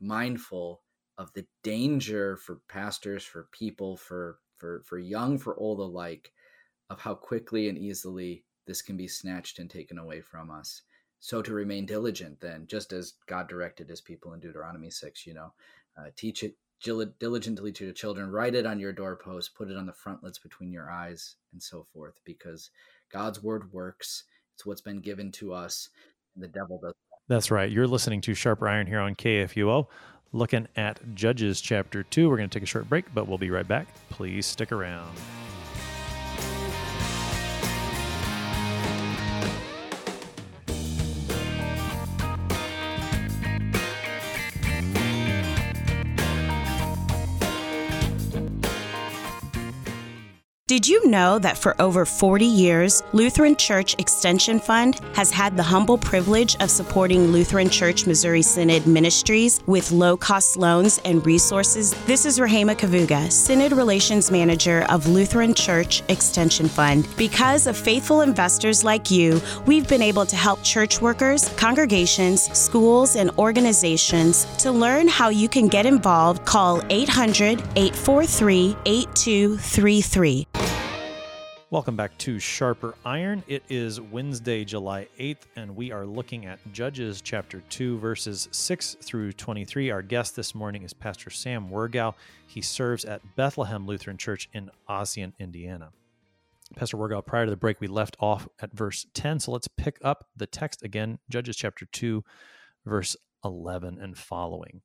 mindful 0.00 0.82
of 1.18 1.32
the 1.34 1.46
danger 1.62 2.36
for 2.36 2.60
pastors, 2.68 3.24
for 3.24 3.48
people, 3.52 3.96
for 3.96 4.38
for 4.56 4.82
for 4.84 4.98
young, 4.98 5.38
for 5.38 5.56
old 5.56 5.78
alike, 5.78 6.32
of 6.90 7.00
how 7.00 7.14
quickly 7.14 7.68
and 7.68 7.78
easily 7.78 8.44
this 8.66 8.82
can 8.82 8.96
be 8.96 9.08
snatched 9.08 9.58
and 9.58 9.68
taken 9.68 9.98
away 9.98 10.20
from 10.20 10.50
us. 10.50 10.82
So 11.20 11.40
to 11.42 11.54
remain 11.54 11.86
diligent, 11.86 12.40
then, 12.40 12.66
just 12.66 12.92
as 12.92 13.14
God 13.28 13.48
directed 13.48 13.88
His 13.88 14.00
people 14.00 14.32
in 14.32 14.40
Deuteronomy 14.40 14.90
six, 14.90 15.26
you 15.26 15.34
know, 15.34 15.52
uh, 15.96 16.10
teach 16.16 16.42
it 16.42 16.56
diligently 16.82 17.70
to 17.72 17.84
your 17.84 17.92
children, 17.92 18.30
write 18.30 18.56
it 18.56 18.66
on 18.66 18.80
your 18.80 18.92
doorpost, 18.92 19.54
put 19.54 19.70
it 19.70 19.76
on 19.76 19.86
the 19.86 19.92
frontlets 19.92 20.38
between 20.38 20.72
your 20.72 20.90
eyes, 20.90 21.36
and 21.52 21.62
so 21.62 21.86
forth, 21.92 22.14
because 22.24 22.70
God's 23.12 23.42
word 23.42 23.72
works. 23.72 24.24
It's 24.54 24.66
what's 24.66 24.80
been 24.80 25.00
given 25.00 25.30
to 25.32 25.52
us, 25.52 25.88
and 26.34 26.42
the 26.42 26.48
devil 26.48 26.80
does. 26.82 26.94
That's 27.28 27.50
right. 27.50 27.70
You're 27.70 27.86
listening 27.86 28.20
to 28.22 28.34
Sharper 28.34 28.68
Iron 28.68 28.86
here 28.88 28.98
on 28.98 29.14
KFUO, 29.14 29.86
looking 30.32 30.66
at 30.76 31.14
Judges 31.14 31.60
chapter 31.60 32.02
2. 32.02 32.28
We're 32.28 32.36
going 32.36 32.50
to 32.50 32.58
take 32.58 32.64
a 32.64 32.66
short 32.70 32.88
break, 32.88 33.04
but 33.14 33.28
we'll 33.28 33.38
be 33.38 33.50
right 33.50 33.66
back. 33.66 33.86
Please 34.10 34.44
stick 34.44 34.72
around. 34.72 35.16
Did 50.72 50.88
you 50.88 51.06
know 51.06 51.38
that 51.38 51.58
for 51.58 51.78
over 51.78 52.06
40 52.06 52.46
years, 52.46 53.02
Lutheran 53.12 53.56
Church 53.56 53.94
Extension 53.98 54.58
Fund 54.58 55.00
has 55.12 55.30
had 55.30 55.54
the 55.54 55.62
humble 55.62 55.98
privilege 55.98 56.56
of 56.60 56.70
supporting 56.70 57.26
Lutheran 57.26 57.68
Church 57.68 58.06
Missouri 58.06 58.40
Synod 58.40 58.86
ministries 58.86 59.60
with 59.66 59.92
low 59.92 60.16
cost 60.16 60.56
loans 60.56 60.98
and 61.04 61.26
resources? 61.26 61.92
This 62.06 62.24
is 62.24 62.38
Rahema 62.38 62.74
Kavuga, 62.74 63.30
Synod 63.30 63.72
Relations 63.72 64.30
Manager 64.30 64.86
of 64.88 65.06
Lutheran 65.06 65.52
Church 65.52 66.02
Extension 66.08 66.68
Fund. 66.68 67.06
Because 67.18 67.66
of 67.66 67.76
faithful 67.76 68.22
investors 68.22 68.82
like 68.82 69.10
you, 69.10 69.42
we've 69.66 69.86
been 69.86 70.00
able 70.00 70.24
to 70.24 70.36
help 70.36 70.62
church 70.62 71.02
workers, 71.02 71.50
congregations, 71.58 72.44
schools, 72.58 73.16
and 73.16 73.30
organizations. 73.36 74.46
To 74.62 74.72
learn 74.72 75.06
how 75.06 75.28
you 75.28 75.50
can 75.50 75.68
get 75.68 75.84
involved, 75.84 76.46
call 76.46 76.80
800 76.88 77.60
843 77.76 78.74
8233. 78.86 80.46
Welcome 81.72 81.96
back 81.96 82.18
to 82.18 82.38
Sharper 82.38 82.96
Iron. 83.02 83.42
It 83.46 83.62
is 83.70 83.98
Wednesday, 83.98 84.62
July 84.62 85.08
8th, 85.18 85.46
and 85.56 85.74
we 85.74 85.90
are 85.90 86.04
looking 86.04 86.44
at 86.44 86.58
Judges 86.70 87.22
chapter 87.22 87.62
2, 87.70 87.96
verses 87.96 88.46
6 88.52 88.98
through 89.00 89.32
23. 89.32 89.90
Our 89.90 90.02
guest 90.02 90.36
this 90.36 90.54
morning 90.54 90.82
is 90.82 90.92
Pastor 90.92 91.30
Sam 91.30 91.70
Wirgau. 91.70 92.12
He 92.46 92.60
serves 92.60 93.06
at 93.06 93.22
Bethlehem 93.36 93.86
Lutheran 93.86 94.18
Church 94.18 94.50
in 94.52 94.70
Ossian, 94.86 95.32
Indiana. 95.38 95.92
Pastor 96.76 96.98
Wirgau, 96.98 97.24
prior 97.24 97.46
to 97.46 97.50
the 97.50 97.56
break, 97.56 97.80
we 97.80 97.88
left 97.88 98.18
off 98.20 98.46
at 98.60 98.74
verse 98.74 99.06
10, 99.14 99.40
so 99.40 99.52
let's 99.52 99.66
pick 99.66 99.96
up 100.02 100.26
the 100.36 100.46
text 100.46 100.82
again, 100.82 101.20
Judges 101.30 101.56
chapter 101.56 101.86
2, 101.90 102.22
verse 102.84 103.16
11 103.46 103.98
and 103.98 104.18
following. 104.18 104.82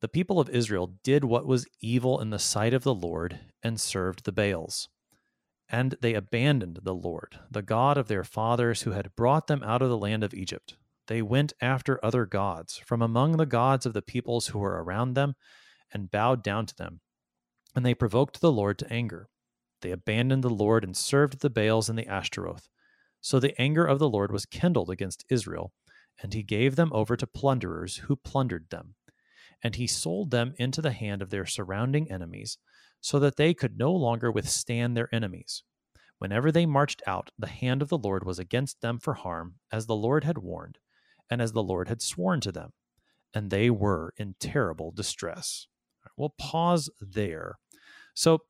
The 0.00 0.08
people 0.08 0.40
of 0.40 0.50
Israel 0.50 0.94
did 1.04 1.22
what 1.22 1.46
was 1.46 1.68
evil 1.80 2.20
in 2.20 2.30
the 2.30 2.40
sight 2.40 2.74
of 2.74 2.82
the 2.82 2.92
Lord 2.92 3.38
and 3.62 3.80
served 3.80 4.24
the 4.24 4.32
Baals. 4.32 4.88
And 5.70 5.96
they 6.00 6.14
abandoned 6.14 6.80
the 6.82 6.94
Lord, 6.94 7.38
the 7.50 7.62
God 7.62 7.98
of 7.98 8.08
their 8.08 8.24
fathers, 8.24 8.82
who 8.82 8.92
had 8.92 9.14
brought 9.14 9.48
them 9.48 9.62
out 9.62 9.82
of 9.82 9.90
the 9.90 9.98
land 9.98 10.24
of 10.24 10.32
Egypt. 10.32 10.76
They 11.08 11.22
went 11.22 11.52
after 11.60 12.02
other 12.04 12.26
gods 12.26 12.78
from 12.78 13.02
among 13.02 13.36
the 13.36 13.46
gods 13.46 13.86
of 13.86 13.92
the 13.92 14.02
peoples 14.02 14.48
who 14.48 14.58
were 14.58 14.82
around 14.82 15.14
them 15.14 15.34
and 15.92 16.10
bowed 16.10 16.42
down 16.42 16.66
to 16.66 16.76
them. 16.76 17.00
And 17.74 17.84
they 17.84 17.94
provoked 17.94 18.40
the 18.40 18.52
Lord 18.52 18.78
to 18.78 18.92
anger. 18.92 19.28
They 19.80 19.90
abandoned 19.90 20.42
the 20.42 20.50
Lord 20.50 20.84
and 20.84 20.96
served 20.96 21.40
the 21.40 21.50
Baals 21.50 21.88
and 21.88 21.98
the 21.98 22.06
Ashtaroth. 22.06 22.68
So 23.20 23.38
the 23.38 23.58
anger 23.60 23.84
of 23.84 23.98
the 23.98 24.08
Lord 24.08 24.32
was 24.32 24.46
kindled 24.46 24.90
against 24.90 25.24
Israel, 25.28 25.72
and 26.22 26.34
he 26.34 26.42
gave 26.42 26.76
them 26.76 26.92
over 26.92 27.16
to 27.16 27.26
plunderers 27.26 27.96
who 27.98 28.16
plundered 28.16 28.70
them. 28.70 28.94
And 29.62 29.74
he 29.74 29.86
sold 29.86 30.30
them 30.30 30.54
into 30.58 30.80
the 30.80 30.92
hand 30.92 31.20
of 31.20 31.30
their 31.30 31.46
surrounding 31.46 32.10
enemies 32.10 32.58
so 33.00 33.18
that 33.18 33.36
they 33.36 33.54
could 33.54 33.78
no 33.78 33.92
longer 33.92 34.30
withstand 34.30 34.96
their 34.96 35.12
enemies. 35.14 35.62
Whenever 36.18 36.50
they 36.50 36.66
marched 36.66 37.02
out, 37.06 37.30
the 37.38 37.46
hand 37.46 37.80
of 37.80 37.88
the 37.88 37.98
Lord 37.98 38.24
was 38.24 38.38
against 38.38 38.80
them 38.80 38.98
for 38.98 39.14
harm, 39.14 39.54
as 39.70 39.86
the 39.86 39.94
Lord 39.94 40.24
had 40.24 40.38
warned, 40.38 40.78
and 41.30 41.40
as 41.40 41.52
the 41.52 41.62
Lord 41.62 41.88
had 41.88 42.02
sworn 42.02 42.40
to 42.40 42.52
them, 42.52 42.72
and 43.32 43.50
they 43.50 43.70
were 43.70 44.12
in 44.16 44.34
terrible 44.40 44.90
distress. 44.90 45.68
We'll 46.16 46.34
pause 46.38 46.90
there. 47.00 47.58
So, 48.14 48.40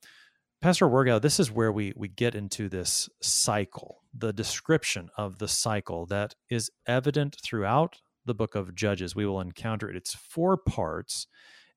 Pastor 0.60 0.88
Wirgau, 0.88 1.20
this 1.20 1.38
is 1.38 1.52
where 1.52 1.70
we, 1.70 1.92
we 1.94 2.08
get 2.08 2.34
into 2.34 2.68
this 2.68 3.08
cycle, 3.22 4.02
the 4.12 4.32
description 4.32 5.08
of 5.16 5.38
the 5.38 5.46
cycle 5.46 6.06
that 6.06 6.34
is 6.50 6.70
evident 6.86 7.36
throughout 7.44 8.00
the 8.24 8.34
book 8.34 8.54
of 8.54 8.74
Judges. 8.74 9.14
We 9.14 9.26
will 9.26 9.40
encounter 9.40 9.88
it. 9.88 9.96
It's 9.96 10.14
four 10.14 10.56
parts. 10.56 11.26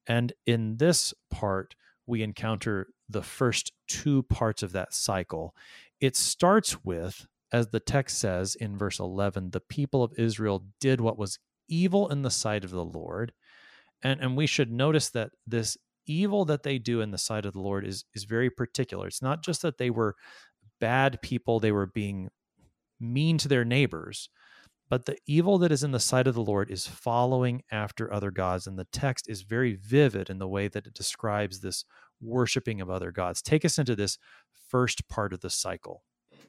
And 0.08 0.34
in 0.48 0.78
this 0.78 1.14
part, 1.30 1.76
we 2.06 2.24
encounter 2.24 2.88
the 3.10 3.22
first 3.22 3.72
two 3.88 4.24
parts 4.24 4.64
of 4.64 4.72
that 4.72 4.94
cycle. 4.94 5.56
It 6.00 6.16
starts 6.16 6.84
with, 6.84 7.28
as 7.52 7.68
the 7.68 7.80
text 7.80 8.20
says 8.20 8.56
in 8.56 8.78
verse 8.78 9.00
11, 9.00 9.52
the 9.52 9.60
people 9.60 10.04
of 10.04 10.14
Israel 10.18 10.66
did 10.80 11.02
what 11.02 11.18
was 11.18 11.40
evil 11.68 12.10
in 12.10 12.22
the 12.22 12.32
sight 12.32 12.64
of 12.64 12.72
the 12.72 12.84
Lord. 12.84 13.34
And, 14.02 14.20
and 14.20 14.36
we 14.36 14.48
should 14.48 14.72
notice 14.72 15.10
that 15.12 15.32
this 15.46 15.78
evil 16.08 16.46
that 16.46 16.64
they 16.64 16.78
do 16.78 17.02
in 17.02 17.12
the 17.12 17.18
sight 17.18 17.46
of 17.46 17.54
the 17.54 17.60
Lord 17.60 17.86
is, 17.86 18.06
is 18.14 18.24
very 18.24 18.50
particular. 18.50 19.08
It's 19.08 19.22
not 19.22 19.44
just 19.44 19.62
that 19.62 19.78
they 19.78 19.90
were 19.90 20.16
bad 20.80 21.22
people, 21.22 21.60
they 21.60 21.72
were 21.72 21.86
being 21.86 22.30
mean 23.00 23.38
to 23.40 23.48
their 23.48 23.66
neighbors, 23.66 24.30
but 24.92 25.06
the 25.06 25.18
evil 25.26 25.58
that 25.60 25.72
is 25.72 25.86
in 25.86 25.92
the 25.92 26.02
sight 26.02 26.28
of 26.28 26.36
the 26.36 26.44
Lord 26.44 26.70
is 26.70 26.86
following 26.86 27.64
after 27.72 28.14
other 28.14 28.30
gods. 28.30 28.68
And 28.68 28.78
the 28.78 28.90
text 28.92 29.30
is 29.30 29.42
very 29.42 29.74
vivid 29.74 30.30
in 30.30 30.38
the 30.38 30.50
way 30.50 30.68
that 30.68 30.86
it 30.86 30.94
describes 30.94 31.62
this 31.62 31.86
worshiping 32.20 32.82
of 32.82 32.90
other 32.90 33.10
gods. 33.10 33.42
Take 33.42 33.64
us 33.64 33.80
into 33.80 33.96
this 33.96 34.18
first 34.68 35.08
part 35.08 35.32
of 35.32 35.40
the 35.40 35.50
cycle. 35.50 36.04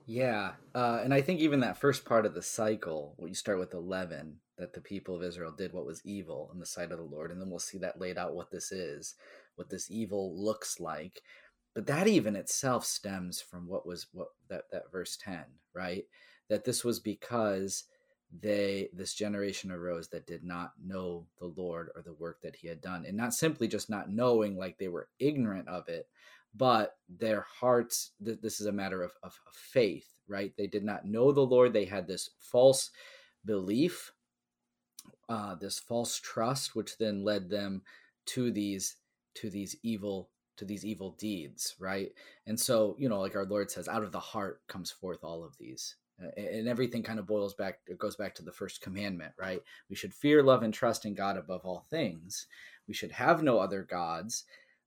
Yeah. 0.07 0.55
Uh, 0.75 0.99
and 1.05 1.15
I 1.15 1.21
think 1.21 1.39
even 1.39 1.61
that 1.61 1.77
first 1.77 2.05
part 2.05 2.27
of 2.27 2.35
the 2.35 2.43
cycle, 2.43 3.15
when 3.17 3.29
you 3.29 3.37
start 3.37 3.61
with 3.61 3.75
11, 3.75 4.39
that 4.59 4.73
the 4.73 4.81
people 4.81 5.15
of 5.15 5.23
Israel 5.23 5.53
did 5.57 5.73
what 5.73 5.87
was 5.87 6.03
evil 6.05 6.51
in 6.53 6.59
the 6.59 6.67
sight 6.67 6.91
of 6.91 6.99
the 6.99 7.05
Lord. 7.05 7.31
And 7.31 7.41
then 7.41 7.49
we'll 7.49 7.61
see 7.61 7.79
that 7.79 8.01
laid 8.01 8.19
out 8.19 8.35
what 8.35 8.51
this 8.51 8.73
is, 8.73 9.15
what 9.55 9.71
this 9.71 9.89
evil 9.89 10.35
looks 10.37 10.81
like. 10.81 11.23
But 11.77 11.87
that 11.87 12.09
even 12.09 12.35
itself 12.35 12.85
stems 12.87 13.41
from 13.41 13.69
what 13.69 13.87
was 13.87 14.09
what 14.11 14.31
that, 14.49 14.65
that 14.73 14.91
verse 14.91 15.17
10, 15.17 15.45
right? 15.77 16.07
That 16.49 16.65
this 16.65 16.85
was 16.85 16.99
because 16.99 17.85
they 18.41 18.89
this 18.95 19.15
generation 19.15 19.71
arose 19.71 20.09
that 20.09 20.27
did 20.27 20.43
not 20.43 20.73
know 20.83 21.27
the 21.39 21.53
lord 21.57 21.91
or 21.95 22.03
the 22.03 22.15
work 22.15 22.41
that 22.41 22.57
he 22.57 22.67
had 22.67 22.81
done 22.81 23.05
and 23.07 23.17
not 23.17 23.35
simply 23.35 23.69
just 23.69 23.91
not 23.91 24.11
knowing 24.11 24.57
like 24.57 24.79
they 24.79 24.89
were 24.89 25.09
ignorant 25.19 25.69
of 25.69 25.89
it 25.89 26.09
but 26.55 26.97
their 27.09 27.47
hearts 27.61 28.13
th- 28.25 28.41
this 28.43 28.61
is 28.61 28.67
a 28.67 28.73
matter 28.73 29.03
of, 29.03 29.13
of, 29.23 29.39
faith 29.53 30.13
right? 30.29 30.53
They 30.57 30.67
did 30.67 30.85
not 30.85 31.05
know 31.05 31.33
the 31.33 31.41
lord. 31.41 31.73
They 31.73 31.85
had 31.85 32.07
this 32.07 32.31
false 32.39 32.91
belief 33.45 34.13
uh, 35.29 35.55
this 35.57 35.79
false 35.79 36.21
trust 36.21 36.75
which 36.77 36.99
then 36.99 37.25
led 37.25 37.51
them 37.51 37.83
to 38.27 38.51
these 38.51 38.97
to 39.35 39.51
these 39.51 39.75
evil 39.83 40.31
to 40.57 40.65
these 40.65 40.85
evil 40.85 41.17
deeds 41.19 41.75
right? 41.81 42.11
And 42.47 42.59
so 42.59 42.97
you 42.99 43.09
know 43.09 43.21
like 43.21 43.35
our 43.35 43.47
lord 43.47 43.71
says 43.71 43.89
out 43.89 44.05
of 44.05 44.13
the 44.13 44.21
heart 44.21 44.61
comes 44.69 44.91
forth 44.91 45.25
all 45.25 45.43
of 45.45 45.57
these 45.59 45.97
and 46.37 46.69
everything 46.69 47.03
kind 47.03 47.19
of 47.19 47.27
boils 47.27 47.55
back 47.55 47.81
it 47.87 47.99
goes 47.99 48.17
back 48.17 48.35
to 48.35 48.43
the 48.43 48.53
first 48.53 48.81
commandment 48.81 49.33
right 49.39 49.63
we 49.91 49.97
should 49.97 50.15
fear 50.15 50.43
love 50.43 50.63
and 50.63 50.75
trust 50.75 51.05
in 51.05 51.15
god 51.15 51.37
above 51.37 51.63
all 51.65 51.87
things 51.91 52.47
we 52.89 52.95
should 52.95 53.13
have 53.13 53.43
no 53.43 53.59
other 53.59 53.83
gods 53.83 54.45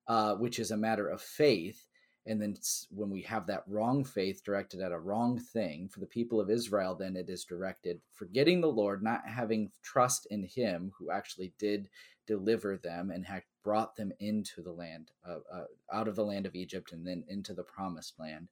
uh, 0.08 0.36
which 0.36 0.60
is 0.60 0.72
a 0.72 0.78
matter 0.78 1.08
of 1.08 1.22
faith. 1.22 1.86
And 2.28 2.42
then 2.42 2.56
when 2.90 3.12
we 3.12 3.22
have 3.24 3.46
that 3.48 3.64
wrong 3.68 4.04
faith 4.04 4.44
directed 4.44 4.82
at 4.82 4.92
a 4.92 5.00
wrong 5.00 5.40
thing 5.40 5.88
for 5.90 6.00
the 6.00 6.08
people 6.08 6.42
of 6.42 6.50
Israel, 6.50 6.96
then 6.96 7.16
it 7.16 7.30
is 7.30 7.44
directed 7.44 8.02
forgetting 8.12 8.62
the 8.62 8.68
Lord, 8.68 9.04
not 9.04 9.28
having 9.28 9.72
trust 9.84 10.26
in 10.32 10.44
Him 10.44 10.92
who 10.98 11.12
actually 11.12 11.54
did 11.60 11.88
deliver 12.26 12.78
them 12.78 13.12
and 13.12 13.24
had 13.26 13.44
brought 13.64 13.96
them 13.96 14.12
into 14.20 14.64
the 14.64 14.72
land, 14.72 15.12
uh, 15.28 15.38
uh, 15.54 15.66
out 15.94 16.08
of 16.08 16.16
the 16.16 16.26
land 16.26 16.48
of 16.48 16.56
Egypt 16.56 16.92
and 16.94 17.06
then 17.06 17.24
into 17.28 17.54
the 17.54 17.64
promised 17.64 18.20
land. 18.20 18.48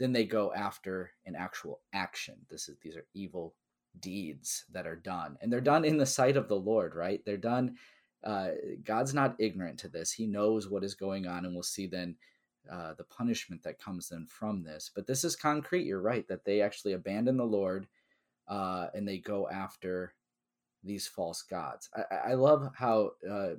Then 0.00 0.12
they 0.12 0.24
go 0.24 0.52
after 0.52 1.12
an 1.26 1.36
actual 1.36 1.80
action. 1.92 2.34
This 2.50 2.68
is 2.68 2.76
these 2.82 2.96
are 2.96 3.06
evil 3.14 3.54
deeds 4.00 4.64
that 4.72 4.86
are 4.86 4.96
done, 4.96 5.36
and 5.40 5.52
they're 5.52 5.60
done 5.60 5.84
in 5.84 5.96
the 5.98 6.06
sight 6.06 6.36
of 6.36 6.48
the 6.48 6.56
Lord. 6.56 6.96
Right? 6.96 7.24
They're 7.24 7.36
done. 7.36 7.76
Uh, 8.24 8.48
God's 8.84 9.14
not 9.14 9.36
ignorant 9.38 9.78
to 9.80 9.88
this. 9.88 10.10
He 10.12 10.26
knows 10.26 10.68
what 10.68 10.82
is 10.82 10.94
going 10.94 11.26
on, 11.26 11.44
and 11.44 11.54
we'll 11.54 11.62
see 11.62 11.86
then 11.86 12.16
uh, 12.70 12.94
the 12.94 13.04
punishment 13.04 13.62
that 13.62 13.78
comes 13.78 14.08
then 14.08 14.26
from 14.26 14.62
this. 14.62 14.90
But 14.94 15.06
this 15.06 15.22
is 15.22 15.36
concrete. 15.36 15.86
You're 15.86 16.00
right 16.00 16.26
that 16.28 16.44
they 16.44 16.60
actually 16.60 16.92
abandon 16.94 17.36
the 17.36 17.44
Lord 17.44 17.86
uh, 18.50 18.88
and 18.94 19.06
they 19.06 19.18
go 19.18 19.48
after 19.48 20.14
these 20.82 21.06
false 21.06 21.42
gods. 21.42 21.88
I, 21.94 22.30
I 22.30 22.34
love 22.34 22.70
how 22.74 23.12
uh, 23.28 23.54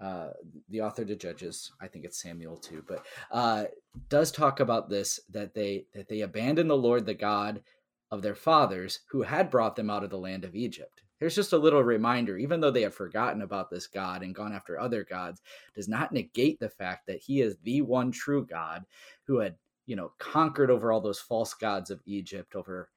uh, 0.00 0.28
the 0.68 0.80
author 0.80 1.04
to 1.04 1.16
Judges, 1.16 1.72
I 1.80 1.88
think 1.88 2.04
it's 2.04 2.22
Samuel 2.22 2.56
too, 2.56 2.84
but 2.86 3.04
uh, 3.30 3.64
does 4.08 4.30
talk 4.30 4.60
about 4.60 4.88
this 4.88 5.20
that 5.30 5.54
they 5.54 5.86
that 5.94 6.08
they 6.08 6.20
abandon 6.20 6.68
the 6.68 6.76
Lord, 6.76 7.04
the 7.04 7.14
God 7.14 7.62
of 8.10 8.22
their 8.22 8.34
fathers, 8.34 9.00
who 9.10 9.22
had 9.22 9.50
brought 9.50 9.76
them 9.76 9.90
out 9.90 10.04
of 10.04 10.10
the 10.10 10.18
land 10.18 10.44
of 10.44 10.54
Egypt. 10.54 11.02
Here's 11.18 11.34
just 11.34 11.52
a 11.52 11.58
little 11.58 11.82
reminder, 11.82 12.38
even 12.38 12.60
though 12.60 12.70
they 12.70 12.82
have 12.82 12.94
forgotten 12.94 13.42
about 13.42 13.70
this 13.70 13.88
God 13.88 14.22
and 14.22 14.34
gone 14.34 14.52
after 14.52 14.78
other 14.78 15.02
gods, 15.02 15.42
does 15.74 15.88
not 15.88 16.12
negate 16.12 16.60
the 16.60 16.68
fact 16.68 17.06
that 17.06 17.20
he 17.20 17.40
is 17.40 17.56
the 17.64 17.82
one 17.82 18.12
true 18.12 18.46
God 18.46 18.84
who 19.26 19.38
had, 19.38 19.56
you 19.86 19.96
know, 19.96 20.12
conquered 20.18 20.70
over 20.70 20.92
all 20.92 21.00
those 21.00 21.18
false 21.18 21.54
gods 21.54 21.90
of 21.90 22.00
Egypt, 22.06 22.54
over 22.54 22.88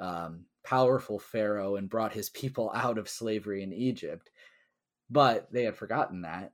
um, 0.00 0.46
powerful 0.64 1.18
Pharaoh, 1.18 1.76
and 1.76 1.90
brought 1.90 2.14
his 2.14 2.30
people 2.30 2.70
out 2.74 2.96
of 2.96 3.10
slavery 3.10 3.62
in 3.62 3.74
Egypt. 3.74 4.30
But 5.08 5.52
they 5.52 5.64
had 5.64 5.76
forgotten 5.76 6.22
that 6.22 6.52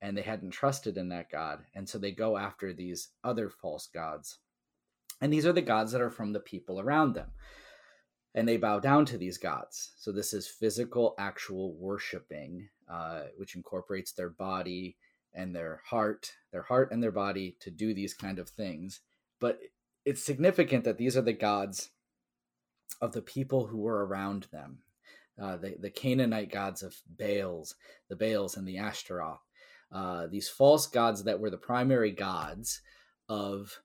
and 0.00 0.16
they 0.16 0.22
hadn't 0.22 0.50
trusted 0.50 0.96
in 0.96 1.08
that 1.08 1.30
God. 1.30 1.60
And 1.74 1.88
so 1.88 1.98
they 1.98 2.12
go 2.12 2.36
after 2.36 2.72
these 2.72 3.08
other 3.24 3.50
false 3.50 3.88
gods. 3.92 4.38
And 5.20 5.32
these 5.32 5.46
are 5.46 5.52
the 5.52 5.62
gods 5.62 5.92
that 5.92 6.00
are 6.00 6.10
from 6.10 6.32
the 6.32 6.40
people 6.40 6.80
around 6.80 7.14
them 7.14 7.32
and 8.34 8.46
they 8.46 8.56
bow 8.56 8.78
down 8.78 9.04
to 9.06 9.18
these 9.18 9.38
gods. 9.38 9.92
So 9.96 10.12
this 10.12 10.32
is 10.32 10.46
physical, 10.46 11.14
actual 11.18 11.74
worshiping, 11.74 12.68
uh, 12.88 13.22
which 13.36 13.56
incorporates 13.56 14.12
their 14.12 14.30
body 14.30 14.96
and 15.34 15.54
their 15.54 15.82
heart, 15.84 16.32
their 16.52 16.62
heart 16.62 16.92
and 16.92 17.02
their 17.02 17.12
body 17.12 17.56
to 17.60 17.70
do 17.70 17.94
these 17.94 18.14
kind 18.14 18.38
of 18.38 18.48
things. 18.48 19.00
But 19.40 19.58
it's 20.04 20.22
significant 20.22 20.84
that 20.84 20.98
these 20.98 21.16
are 21.16 21.22
the 21.22 21.32
gods 21.32 21.90
of 23.00 23.12
the 23.12 23.22
people 23.22 23.66
who 23.66 23.78
were 23.78 24.06
around 24.06 24.46
them. 24.52 24.82
Uh, 25.40 25.56
the, 25.56 25.76
the 25.80 25.90
Canaanite 25.90 26.50
gods 26.50 26.82
of 26.82 26.96
Baals, 27.16 27.74
the 28.08 28.16
Baals 28.16 28.56
and 28.56 28.66
the 28.66 28.78
Ashtaroth, 28.78 29.40
uh, 29.92 30.26
these 30.26 30.48
false 30.48 30.86
gods 30.86 31.24
that 31.24 31.38
were 31.38 31.50
the 31.50 31.56
primary 31.56 32.10
gods 32.10 32.80
of 33.28 33.80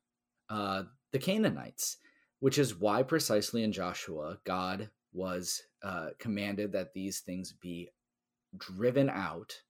uh, 0.50 0.84
the 1.12 1.20
Canaanites 1.20 1.98
which 2.44 2.58
is 2.58 2.78
why 2.78 3.02
precisely 3.02 3.64
in 3.64 3.72
Joshua, 3.72 4.38
God 4.44 4.90
was 5.14 5.62
uh, 5.82 6.08
commanded 6.20 6.74
that 6.74 6.94
these 6.94 7.22
things 7.22 7.54
be 7.54 7.88
driven 8.58 9.10
out 9.10 9.62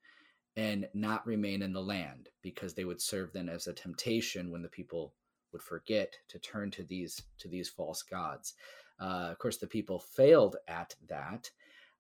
and 0.56 0.90
not 0.96 1.24
remain 1.28 1.62
in 1.62 1.72
the 1.72 1.84
land 1.84 2.30
because 2.42 2.74
they 2.74 2.84
would 2.84 3.00
serve 3.00 3.32
then 3.32 3.48
as 3.48 3.68
a 3.68 3.74
temptation 3.74 4.50
when 4.50 4.64
the 4.64 4.70
people 4.70 5.14
would 5.52 5.62
forget 5.62 6.16
to 6.30 6.40
turn 6.40 6.72
to 6.72 6.82
these 6.82 7.22
to 7.38 7.48
these 7.48 7.70
false 7.70 8.02
gods. 8.02 8.56
Uh, 9.00 9.30
of 9.30 9.38
course, 9.38 9.58
the 9.58 9.68
people 9.68 10.00
failed 10.00 10.56
at 10.68 10.96
that, 11.08 11.52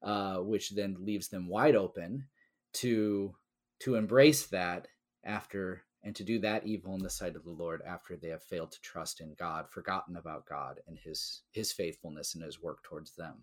uh, 0.03 0.37
which 0.37 0.71
then 0.71 0.97
leaves 0.99 1.29
them 1.29 1.47
wide 1.47 1.75
open 1.75 2.25
to 2.73 3.33
to 3.79 3.95
embrace 3.95 4.45
that 4.47 4.87
after 5.23 5.83
and 6.03 6.15
to 6.15 6.23
do 6.23 6.39
that 6.39 6.65
evil 6.65 6.93
in 6.95 7.01
the 7.01 7.09
sight 7.09 7.35
of 7.35 7.43
the 7.43 7.51
Lord 7.51 7.81
after 7.85 8.15
they 8.15 8.27
have 8.29 8.43
failed 8.43 8.71
to 8.73 8.81
trust 8.81 9.21
in 9.21 9.35
God, 9.39 9.69
forgotten 9.69 10.17
about 10.17 10.45
God 10.45 10.79
and 10.87 10.97
his 10.97 11.41
his 11.51 11.71
faithfulness 11.71 12.35
and 12.35 12.43
his 12.43 12.61
work 12.61 12.83
towards 12.83 13.15
them. 13.15 13.35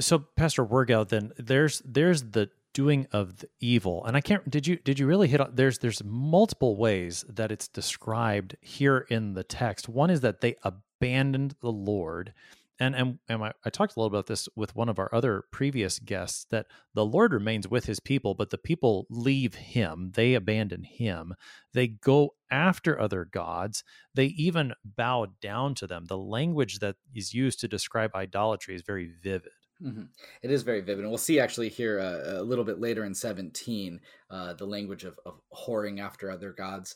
So 0.00 0.18
Pastor 0.36 0.64
Wirgau, 0.64 1.06
then 1.06 1.32
there's 1.36 1.82
there's 1.84 2.22
the 2.22 2.50
doing 2.72 3.06
of 3.12 3.38
the 3.38 3.48
evil. 3.60 4.04
And 4.04 4.16
I 4.16 4.20
can't 4.20 4.48
did 4.50 4.66
you 4.66 4.76
did 4.76 4.98
you 4.98 5.06
really 5.06 5.28
hit 5.28 5.40
on 5.40 5.52
there's 5.54 5.78
there's 5.78 6.02
multiple 6.04 6.76
ways 6.76 7.24
that 7.28 7.50
it's 7.50 7.68
described 7.68 8.56
here 8.60 9.06
in 9.08 9.34
the 9.34 9.44
text. 9.44 9.88
One 9.88 10.10
is 10.10 10.20
that 10.20 10.40
they 10.40 10.56
abandoned 10.62 11.56
the 11.60 11.72
Lord 11.72 12.32
and 12.80 12.94
and, 12.94 13.18
and 13.28 13.42
I, 13.42 13.52
I, 13.64 13.70
talked 13.70 13.96
a 13.96 14.00
little 14.00 14.14
about 14.14 14.26
this 14.26 14.48
with 14.56 14.74
one 14.74 14.88
of 14.88 14.98
our 14.98 15.12
other 15.14 15.44
previous 15.50 15.98
guests 15.98 16.46
that 16.50 16.66
the 16.94 17.04
lord 17.04 17.32
remains 17.32 17.68
with 17.68 17.86
his 17.86 18.00
people 18.00 18.34
but 18.34 18.50
the 18.50 18.58
people 18.58 19.06
leave 19.08 19.54
him 19.54 20.12
they 20.14 20.34
abandon 20.34 20.82
him 20.82 21.34
they 21.72 21.86
go 21.86 22.34
after 22.50 22.98
other 22.98 23.24
gods 23.24 23.84
they 24.14 24.26
even 24.26 24.72
bow 24.84 25.26
down 25.40 25.74
to 25.74 25.86
them 25.86 26.06
the 26.06 26.18
language 26.18 26.78
that 26.80 26.96
is 27.14 27.34
used 27.34 27.60
to 27.60 27.68
describe 27.68 28.14
idolatry 28.14 28.74
is 28.74 28.82
very 28.82 29.10
vivid 29.22 29.52
Mm-hmm. 29.82 30.04
It 30.42 30.50
is 30.50 30.62
very 30.62 30.80
vivid. 30.80 31.00
And 31.00 31.08
we'll 31.08 31.18
see 31.18 31.40
actually 31.40 31.68
here 31.68 31.98
uh, 31.98 32.40
a 32.40 32.42
little 32.42 32.64
bit 32.64 32.80
later 32.80 33.04
in 33.04 33.14
17 33.14 34.00
uh, 34.30 34.54
the 34.54 34.66
language 34.66 35.04
of, 35.04 35.18
of 35.26 35.40
whoring 35.52 36.00
after 36.00 36.30
other 36.30 36.52
gods 36.52 36.94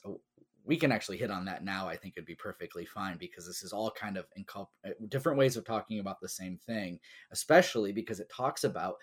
we 0.68 0.76
can 0.76 0.92
actually 0.92 1.16
hit 1.16 1.30
on 1.30 1.46
that 1.46 1.64
now. 1.64 1.88
I 1.88 1.96
think 1.96 2.14
it'd 2.14 2.26
be 2.26 2.34
perfectly 2.34 2.84
fine 2.84 3.16
because 3.16 3.46
this 3.46 3.62
is 3.62 3.72
all 3.72 3.90
kind 3.90 4.18
of 4.18 4.26
uh, 4.54 4.90
different 5.08 5.38
ways 5.38 5.56
of 5.56 5.64
talking 5.64 5.98
about 5.98 6.20
the 6.20 6.28
same 6.28 6.58
thing, 6.58 7.00
especially 7.32 7.90
because 7.90 8.20
it 8.20 8.30
talks 8.30 8.64
about 8.64 8.96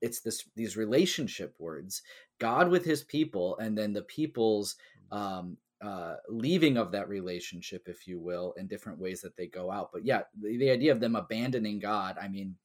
it's 0.00 0.20
this 0.20 0.44
these 0.56 0.76
relationship 0.76 1.54
words, 1.60 2.02
God 2.40 2.68
with 2.68 2.84
His 2.84 3.04
people, 3.04 3.56
and 3.58 3.78
then 3.78 3.92
the 3.92 4.02
people's 4.02 4.74
um, 5.12 5.56
uh, 5.80 6.16
leaving 6.28 6.76
of 6.76 6.90
that 6.90 7.08
relationship, 7.08 7.86
if 7.86 8.08
you 8.08 8.18
will, 8.18 8.52
in 8.56 8.66
different 8.66 8.98
ways 8.98 9.20
that 9.20 9.36
they 9.36 9.46
go 9.46 9.70
out. 9.70 9.90
But 9.92 10.04
yeah, 10.04 10.22
the, 10.40 10.58
the 10.58 10.70
idea 10.70 10.90
of 10.90 10.98
them 10.98 11.14
abandoning 11.14 11.78
God, 11.78 12.16
I 12.20 12.26
mean, 12.26 12.56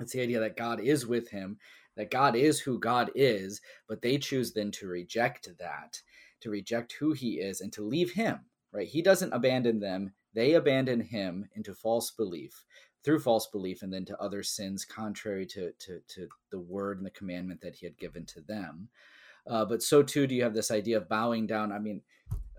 it's 0.00 0.12
the 0.12 0.20
idea 0.20 0.40
that 0.40 0.58
God 0.58 0.80
is 0.80 1.06
with 1.06 1.30
him, 1.30 1.56
that 1.96 2.10
God 2.10 2.36
is 2.36 2.60
who 2.60 2.78
God 2.78 3.10
is, 3.14 3.62
but 3.88 4.02
they 4.02 4.18
choose 4.18 4.52
then 4.52 4.70
to 4.72 4.86
reject 4.86 5.48
that 5.58 6.02
to 6.40 6.50
reject 6.50 6.96
who 6.98 7.12
he 7.12 7.34
is 7.40 7.60
and 7.60 7.72
to 7.72 7.86
leave 7.86 8.12
him, 8.12 8.40
right? 8.72 8.88
He 8.88 9.02
doesn't 9.02 9.32
abandon 9.32 9.80
them, 9.80 10.12
they 10.34 10.54
abandon 10.54 11.00
him 11.00 11.48
into 11.54 11.74
false 11.74 12.10
belief 12.10 12.64
through 13.04 13.20
false 13.20 13.46
belief 13.46 13.82
and 13.82 13.92
then 13.92 14.04
to 14.04 14.20
other 14.20 14.42
sins 14.42 14.84
contrary 14.84 15.46
to, 15.46 15.72
to, 15.78 16.00
to 16.08 16.28
the 16.50 16.58
word 16.58 16.98
and 16.98 17.06
the 17.06 17.10
commandment 17.10 17.60
that 17.60 17.76
he 17.76 17.86
had 17.86 17.96
given 17.96 18.26
to 18.26 18.40
them. 18.40 18.88
Uh, 19.46 19.64
but 19.64 19.82
so 19.82 20.02
too 20.02 20.26
do 20.26 20.34
you 20.34 20.42
have 20.42 20.54
this 20.54 20.72
idea 20.72 20.96
of 20.96 21.08
bowing 21.08 21.46
down. 21.46 21.70
I 21.70 21.78
mean, 21.78 22.02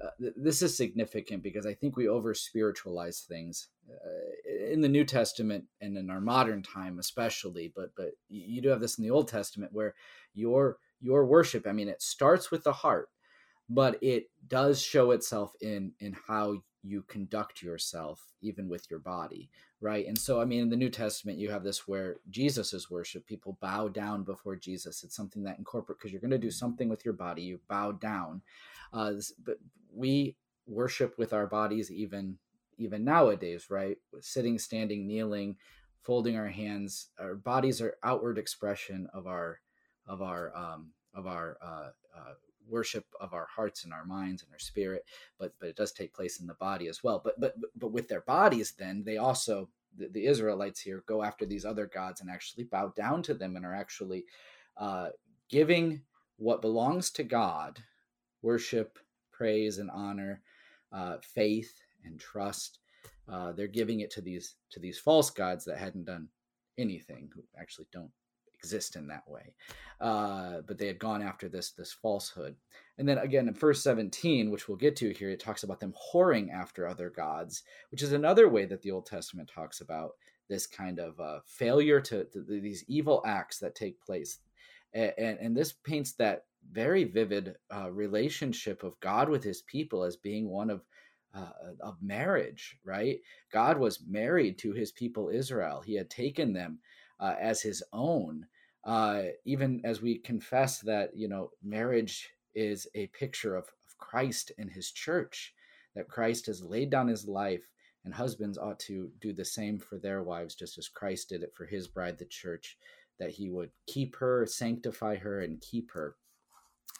uh, 0.02 0.10
th- 0.20 0.34
this 0.38 0.62
is 0.62 0.78
significant 0.78 1.44
because 1.44 1.66
I 1.66 1.74
think 1.74 1.98
we 1.98 2.08
over 2.08 2.34
spiritualize 2.34 3.22
things 3.22 3.68
uh, 3.90 4.72
in 4.72 4.82
the 4.82 4.90
New 4.90 5.04
Testament 5.04 5.66
and 5.82 5.98
in 5.98 6.10
our 6.10 6.22
modern 6.22 6.62
time, 6.62 7.00
especially. 7.00 7.74
But 7.76 7.92
but 7.98 8.12
you 8.30 8.62
do 8.62 8.70
have 8.70 8.80
this 8.80 8.98
in 8.98 9.04
the 9.04 9.12
Old 9.12 9.28
Testament 9.28 9.74
where 9.74 9.96
your 10.34 10.78
your 11.02 11.26
worship. 11.26 11.66
I 11.68 11.72
mean, 11.72 11.90
it 11.90 12.02
starts 12.02 12.52
with 12.52 12.63
the 12.63 12.74
heart 12.74 13.10
but 13.70 14.02
it 14.02 14.30
does 14.48 14.82
show 14.82 15.12
itself 15.12 15.54
in 15.62 15.92
in 16.00 16.16
how 16.28 16.62
you 16.84 17.02
conduct 17.04 17.62
yourself 17.62 18.34
even 18.42 18.70
with 18.70 18.90
your 18.90 19.00
body 19.00 19.50
right? 19.80 20.08
And 20.08 20.18
so 20.18 20.42
i 20.42 20.46
mean 20.46 20.62
in 20.62 20.70
the 20.70 20.76
new 20.76 20.90
testament 20.90 21.38
you 21.38 21.52
have 21.52 21.64
this 21.64 21.88
where 21.88 22.18
jesus 22.30 22.74
is 22.74 22.90
worship 22.90 23.26
people 23.26 23.58
bow 23.62 23.88
down 23.88 24.24
before 24.24 24.56
jesus. 24.56 25.04
It's 25.04 25.16
something 25.16 25.44
that 25.44 25.58
incorporate 25.58 26.00
because 26.00 26.12
you're 26.12 26.22
going 26.22 26.32
to 26.32 26.38
do 26.38 26.52
something 26.52 26.90
with 26.90 27.06
your 27.06 27.14
body. 27.14 27.44
You 27.44 27.60
bow 27.68 27.92
down. 27.94 28.42
Uh, 28.94 29.14
but 29.44 29.58
we 29.94 30.36
worship 30.66 31.18
with 31.18 31.34
our 31.34 31.48
bodies 31.48 31.92
even 31.92 32.38
even 32.78 33.04
nowadays 33.04 33.68
right? 33.70 33.98
Sitting 34.22 34.58
standing 34.60 35.08
kneeling 35.08 35.58
folding 36.02 36.38
our 36.38 36.48
hands. 36.48 37.10
Our 37.20 37.36
bodies 37.36 37.82
are 37.82 37.98
outward 38.04 38.38
expression 38.38 39.08
of 39.13 39.28
our 39.28 39.60
of 40.08 40.22
our 40.22 40.56
um 40.56 40.92
of 41.13 41.28
our 41.28 41.58
uh, 41.62 41.90
uh 42.18 42.34
worship 42.70 43.06
of 43.20 43.34
our 43.34 43.48
hearts 43.54 43.84
and 43.84 43.94
our 43.94 44.06
minds 44.06 44.44
and 44.44 44.52
our 44.52 44.60
spirit 44.60 45.06
but 45.40 45.54
but 45.60 45.70
it 45.70 45.76
does 45.76 45.92
take 45.92 46.13
place 46.13 46.40
in 46.40 46.48
the 46.48 46.54
body 46.56 46.88
as 46.88 47.04
well. 47.04 47.22
But 47.24 47.40
but 47.40 47.56
but 47.76 47.92
with 47.92 48.08
their 48.08 48.22
bodies 48.22 48.74
then 48.78 49.04
they 49.06 49.18
also 49.18 49.70
the, 49.96 50.10
the 50.10 50.26
israelites 50.26 50.82
here 50.82 51.04
go 51.08 51.24
after 51.24 51.46
these 51.46 51.65
other 51.65 51.88
gods 51.88 52.22
and 52.22 52.30
actually 52.30 52.65
bow 52.65 52.94
down 52.96 53.24
to 53.24 53.34
them 53.34 53.56
and 53.56 53.65
are 53.65 53.76
actually 53.76 54.26
uh, 54.78 55.10
giving 55.50 56.02
what 56.38 56.62
belongs 56.62 57.10
to 57.12 57.24
god 57.24 57.80
worship 58.42 59.00
praise 59.32 59.78
and 59.78 59.90
honor 59.92 60.42
uh, 60.92 61.18
faith 61.22 61.74
and 62.04 62.20
trust. 62.20 62.80
Uh, 63.30 63.52
they're 63.52 63.68
giving 63.68 64.00
it 64.00 64.12
to 64.12 64.22
these 64.22 64.56
to 64.72 64.80
these 64.80 64.98
false 64.98 65.30
gods 65.30 65.65
that 65.65 65.78
hadn't 65.78 66.06
done 66.06 66.28
anything 66.78 67.30
who 67.34 67.44
actually 67.60 67.88
don't 67.92 68.12
exist 68.60 68.96
in 68.96 69.08
that 69.08 69.28
way. 69.28 69.54
Uh, 70.00 70.62
but 70.68 70.78
they 70.78 70.88
had 70.88 71.00
gone 71.00 71.22
after 71.22 71.50
this 71.50 71.72
this 71.72 71.94
falsehood. 71.94 72.56
And 72.98 73.08
then 73.08 73.18
again 73.20 73.48
in 73.48 73.54
verse 73.54 73.84
17, 73.84 74.50
which 74.50 74.68
we'll 74.68 74.78
get 74.78 74.96
to 74.98 75.14
here, 75.14 75.30
it 75.30 75.40
talks 75.40 75.64
about 75.64 75.80
them 75.80 75.94
whoring 76.14 76.52
after 76.52 76.88
other 76.88 77.10
gods, 77.10 77.64
which 77.92 78.02
is 78.04 78.14
another 78.14 78.50
way 78.50 78.66
that 78.66 78.82
the 78.82 78.92
Old 78.92 79.06
Testament 79.06 79.50
talks 79.54 79.82
about 79.82 80.12
this 80.50 80.66
kind 80.66 81.00
of 81.00 81.20
uh, 81.20 81.40
failure 81.46 82.00
to, 82.00 82.24
to, 82.26 82.42
these 82.42 82.86
evil 82.88 83.22
acts 83.26 83.60
that 83.60 83.76
take 83.76 84.02
place. 84.02 84.40
And, 84.94 85.14
and, 85.18 85.40
and 85.40 85.58
this 85.58 85.74
paints 85.74 86.14
that 86.14 86.46
very 86.72 87.04
vivid 87.04 87.56
uh, 87.74 87.92
relationship 87.92 88.84
of 88.84 89.00
God 89.00 89.30
with 89.30 89.44
his 89.44 89.62
people 89.62 90.04
as 90.04 90.16
being 90.16 90.50
one 90.50 90.70
of 90.70 90.82
uh, 91.34 91.74
of 91.82 92.02
marriage, 92.02 92.78
right? 92.84 93.20
God 93.52 93.78
was 93.78 94.02
married 94.08 94.58
to 94.60 94.72
his 94.72 94.92
people 94.92 95.30
Israel. 95.30 95.82
He 95.82 95.94
had 95.94 96.10
taken 96.10 96.54
them 96.54 96.80
uh, 97.20 97.36
as 97.40 97.62
his 97.62 97.84
own. 97.94 98.46
Uh, 98.86 99.24
even 99.46 99.82
as 99.84 100.02
we 100.02 100.18
confess 100.18 100.80
that 100.80 101.12
you 101.15 101.28
know 101.28 101.52
marriage 101.63 102.30
is 102.56 102.88
a 102.96 103.08
picture 103.08 103.56
of, 103.56 103.65
of 103.65 103.98
Christ 103.98 104.52
and 104.58 104.70
his 104.70 104.92
church, 104.92 105.54
that 105.96 106.08
Christ 106.08 106.46
has 106.46 106.63
laid 106.63 106.90
down 106.90 107.08
his 107.08 107.28
life, 107.28 107.70
and 108.06 108.13
husbands 108.13 108.58
ought 108.58 108.80
to 108.80 109.12
do 109.20 109.34
the 109.34 109.46
same 109.46 109.78
for 109.78 109.98
their 109.98 110.24
wives, 110.24 110.56
just 110.56 110.78
as 110.78 110.88
Christ 110.88 111.30
did 111.30 111.44
it 111.44 111.54
for 111.56 111.65
his 111.65 111.88
bride, 111.88 112.18
the 112.18 112.26
church, 112.26 112.78
that 113.20 113.32
he 113.32 113.50
would 113.50 113.72
keep 113.86 114.15
her, 114.15 114.46
sanctify 114.46 115.18
her, 115.18 115.42
and 115.42 115.60
keep 115.60 115.92
her. 115.92 116.15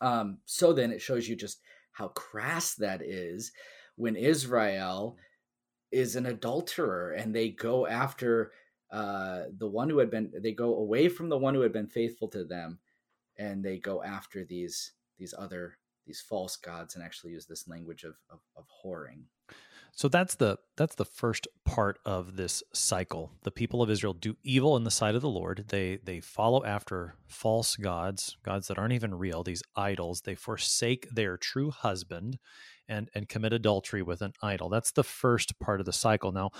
Um, 0.02 0.40
so 0.46 0.74
then 0.74 0.92
it 0.92 1.02
shows 1.02 1.28
you 1.28 1.36
just 1.36 1.62
how 1.94 2.10
crass 2.10 2.76
that 2.76 3.02
is 3.02 3.52
when 3.96 4.16
Israel 4.16 5.18
is 5.92 6.16
an 6.16 6.26
adulterer 6.26 7.12
and 7.12 7.34
they 7.34 7.50
go 7.50 7.88
after 7.88 8.52
uh, 8.92 9.44
the 9.58 9.68
one 9.68 9.90
who 9.90 9.98
had 9.98 10.10
been 10.10 10.32
they 10.42 10.54
go 10.54 10.76
away 10.76 11.10
from 11.10 11.30
the 11.30 11.38
one 11.38 11.54
who 11.54 11.62
had 11.62 11.74
been 11.74 11.88
faithful 11.88 12.28
to 12.30 12.44
them 12.44 12.80
and 13.38 13.64
they 13.64 13.78
go 13.78 14.04
after 14.04 14.44
these 14.44 14.94
these 15.18 15.34
other 15.38 15.78
these 16.06 16.22
false 16.22 16.56
gods 16.56 16.96
and 16.96 17.04
actually 17.04 17.34
use 17.34 17.46
this 17.46 17.68
language 17.68 18.04
of, 18.06 18.16
of, 18.30 18.40
of 18.56 18.66
whoring 18.84 19.24
so 19.98 20.08
that's 20.08 20.36
the 20.36 20.60
that's 20.76 20.94
the 20.94 21.06
first 21.06 21.48
part 21.66 21.98
of 22.06 22.36
this 22.36 22.62
cycle. 22.72 23.32
The 23.42 23.50
people 23.50 23.82
of 23.82 23.90
Israel 23.90 24.14
do 24.14 24.38
evil 24.44 24.78
in 24.78 24.84
the 24.84 24.92
sight 24.92 25.16
of 25.16 25.24
the 25.24 25.28
Lord. 25.28 25.66
They 25.70 25.98
they 26.04 26.20
follow 26.20 26.64
after 26.64 27.16
false 27.26 27.76
gods, 27.76 28.38
gods 28.44 28.68
that 28.68 28.78
aren't 28.78 28.94
even 28.94 29.16
real, 29.16 29.42
these 29.42 29.64
idols. 29.76 30.22
They 30.22 30.36
forsake 30.36 31.10
their 31.10 31.36
true 31.36 31.72
husband 31.72 32.38
and 32.88 33.10
and 33.16 33.28
commit 33.28 33.54
adultery 33.54 34.04
with 34.04 34.22
an 34.22 34.34
idol. 34.40 34.70
That's 34.70 34.92
the 34.92 35.04
first 35.04 35.60
part 35.60 35.80
of 35.80 35.88
the 35.88 35.94
cycle. 35.94 36.32
Now, 36.32 36.52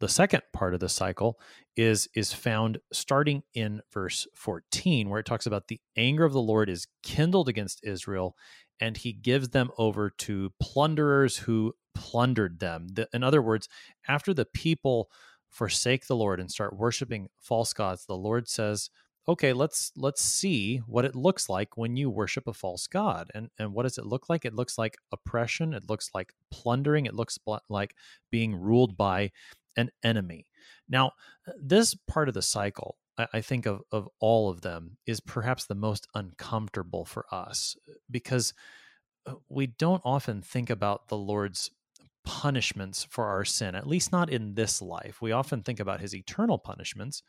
the 0.00 0.08
second 0.08 0.42
part 0.52 0.74
of 0.74 0.80
the 0.80 0.88
cycle 0.88 1.38
is 1.76 2.08
is 2.14 2.32
found 2.32 2.78
starting 2.92 3.42
in 3.54 3.80
verse 3.92 4.26
14 4.34 5.08
where 5.08 5.20
it 5.20 5.26
talks 5.26 5.46
about 5.46 5.68
the 5.68 5.80
anger 5.96 6.24
of 6.24 6.32
the 6.32 6.40
Lord 6.40 6.68
is 6.68 6.86
kindled 7.02 7.48
against 7.48 7.80
Israel 7.84 8.36
and 8.80 8.96
he 8.96 9.12
gives 9.12 9.50
them 9.50 9.70
over 9.78 10.10
to 10.10 10.52
plunderers 10.60 11.38
who 11.38 11.72
plundered 11.94 12.60
them. 12.60 12.88
The, 12.92 13.08
in 13.14 13.22
other 13.22 13.40
words, 13.40 13.68
after 14.06 14.34
the 14.34 14.44
people 14.44 15.08
forsake 15.48 16.06
the 16.06 16.16
Lord 16.16 16.40
and 16.40 16.50
start 16.50 16.76
worshiping 16.76 17.28
false 17.40 17.72
gods, 17.72 18.04
the 18.04 18.16
Lord 18.16 18.48
says, 18.48 18.90
"Okay, 19.26 19.52
let's 19.54 19.92
let's 19.96 20.22
see 20.22 20.78
what 20.86 21.06
it 21.06 21.16
looks 21.16 21.48
like 21.48 21.76
when 21.78 21.96
you 21.96 22.10
worship 22.10 22.46
a 22.46 22.52
false 22.52 22.86
god." 22.86 23.30
And 23.34 23.48
and 23.58 23.72
what 23.72 23.84
does 23.84 23.96
it 23.98 24.06
look 24.06 24.28
like? 24.28 24.44
It 24.44 24.54
looks 24.54 24.76
like 24.76 24.98
oppression, 25.12 25.72
it 25.72 25.88
looks 25.88 26.10
like 26.14 26.34
plundering, 26.50 27.06
it 27.06 27.14
looks 27.14 27.38
like 27.70 27.94
being 28.30 28.54
ruled 28.54 28.96
by 28.96 29.30
an 29.76 29.90
enemy. 30.02 30.46
Now, 30.88 31.12
this 31.60 31.94
part 32.06 32.28
of 32.28 32.34
the 32.34 32.42
cycle 32.42 32.96
I 33.32 33.40
think 33.40 33.66
of, 33.66 33.80
of 33.92 34.08
all 34.20 34.50
of 34.50 34.60
them 34.60 34.98
is 35.06 35.20
perhaps 35.20 35.64
the 35.64 35.74
most 35.74 36.06
uncomfortable 36.14 37.04
for 37.04 37.24
us 37.32 37.76
because 38.10 38.52
uh, 39.26 39.34
we 39.48 39.66
don't 39.66 40.02
often 40.04 40.42
think 40.42 40.68
about 40.68 41.08
the 41.08 41.16
Lord's 41.16 41.70
punishments 42.24 43.04
for 43.08 43.26
our 43.26 43.44
sin, 43.44 43.74
at 43.74 43.86
least 43.86 44.12
not 44.12 44.28
in 44.28 44.54
this 44.54 44.82
life. 44.82 45.22
We 45.22 45.32
often 45.32 45.62
think 45.62 45.80
about 45.80 46.00
his 46.00 46.14
eternal 46.14 46.58
punishments, 46.58 47.22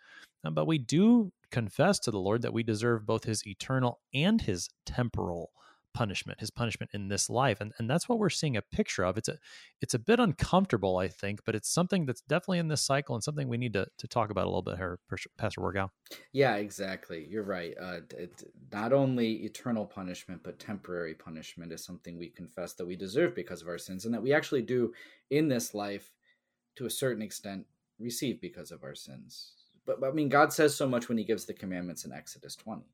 uh, 0.43 0.49
but 0.49 0.67
we 0.67 0.77
do 0.77 1.31
confess 1.51 1.99
to 1.99 2.11
the 2.11 2.19
Lord 2.19 2.41
that 2.41 2.53
we 2.53 2.63
deserve 2.63 3.05
both 3.05 3.23
his 3.23 3.45
eternal 3.47 3.99
and 4.13 4.41
his 4.41 4.69
temporal 4.85 5.51
punishment, 5.97 6.39
his 6.39 6.51
punishment 6.51 6.91
in 6.93 7.07
this 7.07 7.27
life. 7.27 7.59
And, 7.59 7.73
and 7.79 7.89
that's 7.89 8.07
what 8.07 8.19
we're 8.19 8.29
seeing 8.29 8.55
a 8.55 8.61
picture 8.61 9.03
of. 9.03 9.17
It's 9.17 9.27
a 9.27 9.39
it's 9.81 9.95
a 9.95 9.99
bit 9.99 10.19
uncomfortable, 10.19 10.97
I 10.97 11.07
think, 11.07 11.39
but 11.43 11.55
it's 11.55 11.69
something 11.69 12.05
that's 12.05 12.21
definitely 12.21 12.59
in 12.59 12.67
this 12.67 12.83
cycle 12.83 13.15
and 13.15 13.23
something 13.23 13.47
we 13.47 13.57
need 13.57 13.73
to, 13.73 13.87
to 13.97 14.07
talk 14.07 14.29
about 14.29 14.43
a 14.43 14.49
little 14.49 14.61
bit 14.61 14.77
here, 14.77 14.99
Pastor 15.39 15.61
Wirgau. 15.61 15.89
Yeah, 16.33 16.57
exactly. 16.57 17.25
You're 17.27 17.41
right. 17.41 17.73
Uh, 17.81 18.01
it, 18.11 18.43
not 18.71 18.93
only 18.93 19.43
eternal 19.43 19.87
punishment, 19.87 20.41
but 20.43 20.59
temporary 20.59 21.15
punishment 21.15 21.73
is 21.73 21.83
something 21.83 22.19
we 22.19 22.29
confess 22.29 22.73
that 22.73 22.85
we 22.85 22.95
deserve 22.95 23.33
because 23.33 23.63
of 23.63 23.67
our 23.67 23.79
sins 23.79 24.05
and 24.05 24.13
that 24.13 24.21
we 24.21 24.33
actually 24.33 24.61
do 24.61 24.93
in 25.31 25.47
this 25.47 25.73
life 25.73 26.11
to 26.75 26.85
a 26.85 26.91
certain 26.91 27.23
extent 27.23 27.65
receive 27.97 28.39
because 28.39 28.69
of 28.69 28.83
our 28.83 28.93
sins. 28.93 29.53
But, 29.87 29.99
but 29.99 30.11
I 30.11 30.13
mean, 30.13 30.29
God 30.29 30.53
says 30.53 30.75
so 30.75 30.87
much 30.87 31.09
when 31.09 31.17
he 31.17 31.23
gives 31.23 31.45
the 31.45 31.53
commandments 31.53 32.05
in 32.05 32.13
Exodus 32.13 32.55
20. 32.55 32.81
He 32.81 32.85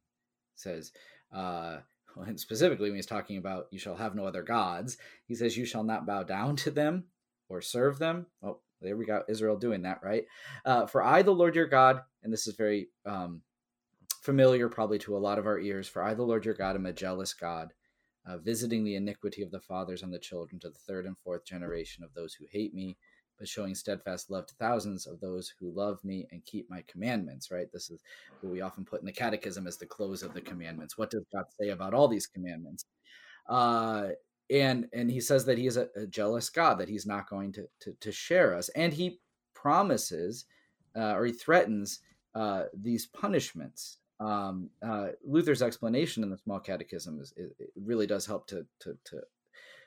says, 0.55 0.93
uh, 1.33 1.79
and 2.21 2.39
specifically 2.39 2.89
when 2.89 2.97
he's 2.97 3.05
talking 3.05 3.37
about 3.37 3.67
you 3.71 3.79
shall 3.79 3.95
have 3.95 4.15
no 4.15 4.25
other 4.25 4.43
gods, 4.43 4.97
he 5.25 5.35
says 5.35 5.57
you 5.57 5.65
shall 5.65 5.83
not 5.83 6.05
bow 6.05 6.23
down 6.23 6.55
to 6.57 6.71
them 6.71 7.05
or 7.49 7.61
serve 7.61 7.99
them. 7.99 8.27
Oh, 8.41 8.59
there 8.81 8.97
we 8.97 9.05
got 9.05 9.29
Israel 9.29 9.57
doing 9.57 9.83
that, 9.83 10.01
right? 10.03 10.25
Uh, 10.65 10.85
for 10.85 11.01
I, 11.03 11.21
the 11.21 11.31
Lord 11.31 11.55
your 11.55 11.67
God, 11.67 12.01
and 12.21 12.31
this 12.31 12.47
is 12.47 12.55
very 12.55 12.89
um, 13.05 13.41
familiar 14.21 14.69
probably 14.69 14.99
to 14.99 15.15
a 15.15 15.19
lot 15.19 15.39
of 15.39 15.45
our 15.45 15.59
ears. 15.59 15.87
For 15.87 16.03
I, 16.03 16.13
the 16.13 16.23
Lord 16.23 16.45
your 16.45 16.53
God, 16.53 16.75
am 16.75 16.85
a 16.85 16.93
jealous 16.93 17.33
God, 17.33 17.73
uh, 18.27 18.37
visiting 18.37 18.83
the 18.83 18.95
iniquity 18.95 19.41
of 19.41 19.51
the 19.51 19.59
fathers 19.59 20.03
on 20.03 20.11
the 20.11 20.19
children 20.19 20.59
to 20.61 20.69
the 20.69 20.79
third 20.87 21.05
and 21.05 21.17
fourth 21.17 21.45
generation 21.45 22.03
of 22.03 22.13
those 22.13 22.33
who 22.33 22.45
hate 22.51 22.73
me, 22.73 22.97
but 23.37 23.47
showing 23.47 23.75
steadfast 23.75 24.29
love 24.29 24.45
to 24.47 24.55
thousands 24.55 25.07
of 25.07 25.19
those 25.19 25.53
who 25.59 25.71
love 25.71 26.03
me 26.03 26.27
and 26.31 26.45
keep 26.45 26.69
my 26.69 26.83
commandments, 26.87 27.51
right? 27.51 27.67
This 27.71 27.89
is 27.89 28.01
what 28.41 28.51
we 28.53 28.61
often 28.61 28.85
put 28.85 29.01
in 29.01 29.05
the 29.05 29.11
catechism 29.11 29.67
as 29.67 29.77
the 29.77 29.85
close 29.85 30.23
of 30.23 30.33
the 30.33 30.41
commandments. 30.41 30.97
What 30.97 31.09
does 31.09 31.25
God 31.33 31.45
say 31.59 31.69
about 31.69 31.93
all 31.93 32.07
these 32.07 32.27
commandments? 32.27 32.85
Uh, 33.49 34.09
and 34.49 34.87
and 34.93 35.09
he 35.09 35.19
says 35.19 35.45
that 35.45 35.57
he 35.57 35.67
is 35.67 35.77
a, 35.77 35.87
a, 35.95 36.05
jealous 36.05 36.49
God, 36.49 36.77
that 36.79 36.89
he's 36.89 37.05
not 37.05 37.29
going 37.29 37.51
to, 37.53 37.65
to, 37.81 37.93
to 37.99 38.11
share 38.11 38.55
us. 38.55 38.69
And 38.69 38.93
he 38.93 39.19
promises 39.53 40.45
uh, 40.95 41.13
or 41.15 41.25
he 41.25 41.31
threatens 41.31 41.99
uh, 42.35 42.65
these 42.73 43.07
punishments. 43.07 43.97
Um, 44.19 44.69
uh, 44.81 45.07
Luther's 45.25 45.61
explanation 45.61 46.23
in 46.23 46.29
the 46.29 46.37
Small 46.37 46.59
Catechism 46.59 47.19
is, 47.19 47.33
it, 47.35 47.55
it 47.59 47.69
really 47.75 48.07
does 48.07 48.25
help 48.25 48.47
to, 48.47 48.65
to, 48.81 48.97
to 49.05 49.21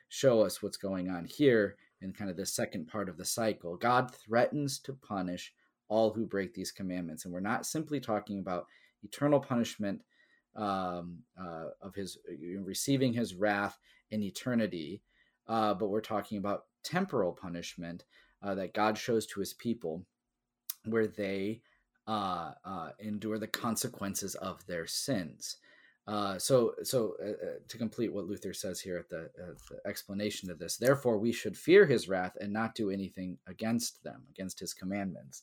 show 0.09 0.43
us 0.43 0.63
what's 0.63 0.77
going 0.77 1.09
on 1.09 1.25
here 1.25 1.77
in 2.01 2.13
kind 2.13 2.31
of 2.31 2.37
the 2.37 2.47
second 2.47 2.89
part 2.89 3.09
of 3.09 3.17
the 3.17 3.25
cycle. 3.25 3.77
God 3.77 4.15
threatens 4.15 4.79
to 4.81 4.93
punish 4.93 5.53
all 5.89 6.13
who 6.13 6.27
break 6.27 6.55
these 6.55 6.73
commandments. 6.73 7.25
And 7.25 7.33
we're 7.33 7.41
not 7.41 7.67
simply 7.67 8.01
talking 8.01 8.39
about 8.39 8.67
eternal 9.03 9.41
punishment 9.41 10.03
um, 10.57 11.19
uh, 11.39 11.67
of 11.83 11.95
his 11.95 12.19
receiving 12.63 13.13
his 13.13 13.35
wrath 13.35 13.79
in 14.11 14.23
eternity, 14.23 15.03
uh, 15.49 15.75
but 15.75 15.89
we're 15.89 16.01
talking 16.01 16.39
about 16.39 16.65
temporal 16.83 17.33
punishment 17.33 18.05
uh, 18.43 18.55
that 18.55 18.75
God 18.75 18.97
shows 18.97 19.27
to 19.27 19.41
his 19.41 19.53
people 19.53 20.05
where 20.85 21.07
they 21.07 21.63
uh, 22.07 22.53
uh, 22.65 22.91
endure 23.01 23.39
the 23.39 23.47
consequences 23.47 24.35
of 24.37 24.65
their 24.67 24.87
sins. 24.87 25.57
Uh, 26.07 26.39
so, 26.39 26.73
so 26.85 27.17
uh, 27.21 27.31
uh, 27.31 27.59
to 27.67 27.79
complete 27.79 28.13
what 28.13 28.27
Luther 28.27 28.53
says 28.53 28.81
here 28.81 28.97
at 28.97 29.09
the, 29.09 29.29
uh, 29.43 29.55
the, 29.71 29.89
explanation 29.89 30.51
of 30.51 30.59
this, 30.59 30.77
therefore 30.77 31.19
we 31.19 31.33
should 31.33 31.57
fear 31.57 31.85
his 31.85 32.09
wrath 32.09 32.37
and 32.41 32.53
not 32.53 32.77
do 32.77 32.91
anything 32.91 33.39
against 33.49 34.05
them, 34.05 34.23
against 34.31 34.61
his 34.61 34.73
commandments. 34.73 35.43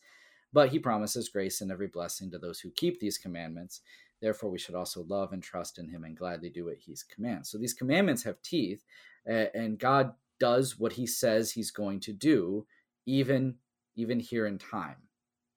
But 0.53 0.69
he 0.69 0.79
promises 0.79 1.27
grace 1.27 1.59
and 1.59 1.71
every 1.71 1.87
blessing 1.87 2.31
to 2.31 2.39
those 2.39 2.61
who 2.61 2.71
keep 2.71 2.99
these 2.99 3.17
commandments. 3.17 3.81
Therefore, 4.21 4.49
we 4.49 4.59
should 4.59 4.75
also 4.75 5.03
love 5.03 5.33
and 5.33 5.43
trust 5.43 5.79
in 5.79 5.89
him 5.89 6.05
and 6.05 6.15
gladly 6.15 6.49
do 6.49 6.65
what 6.65 6.77
he 6.77 6.95
commands. 7.13 7.49
So 7.49 7.57
these 7.57 7.73
commandments 7.73 8.23
have 8.23 8.41
teeth, 8.41 8.85
and 9.25 9.77
God 9.77 10.13
does 10.39 10.79
what 10.79 10.93
he 10.93 11.07
says 11.07 11.51
he's 11.51 11.71
going 11.71 11.99
to 12.01 12.13
do, 12.13 12.65
even 13.05 13.55
even 13.95 14.19
here 14.19 14.45
in 14.47 14.57
time 14.57 14.95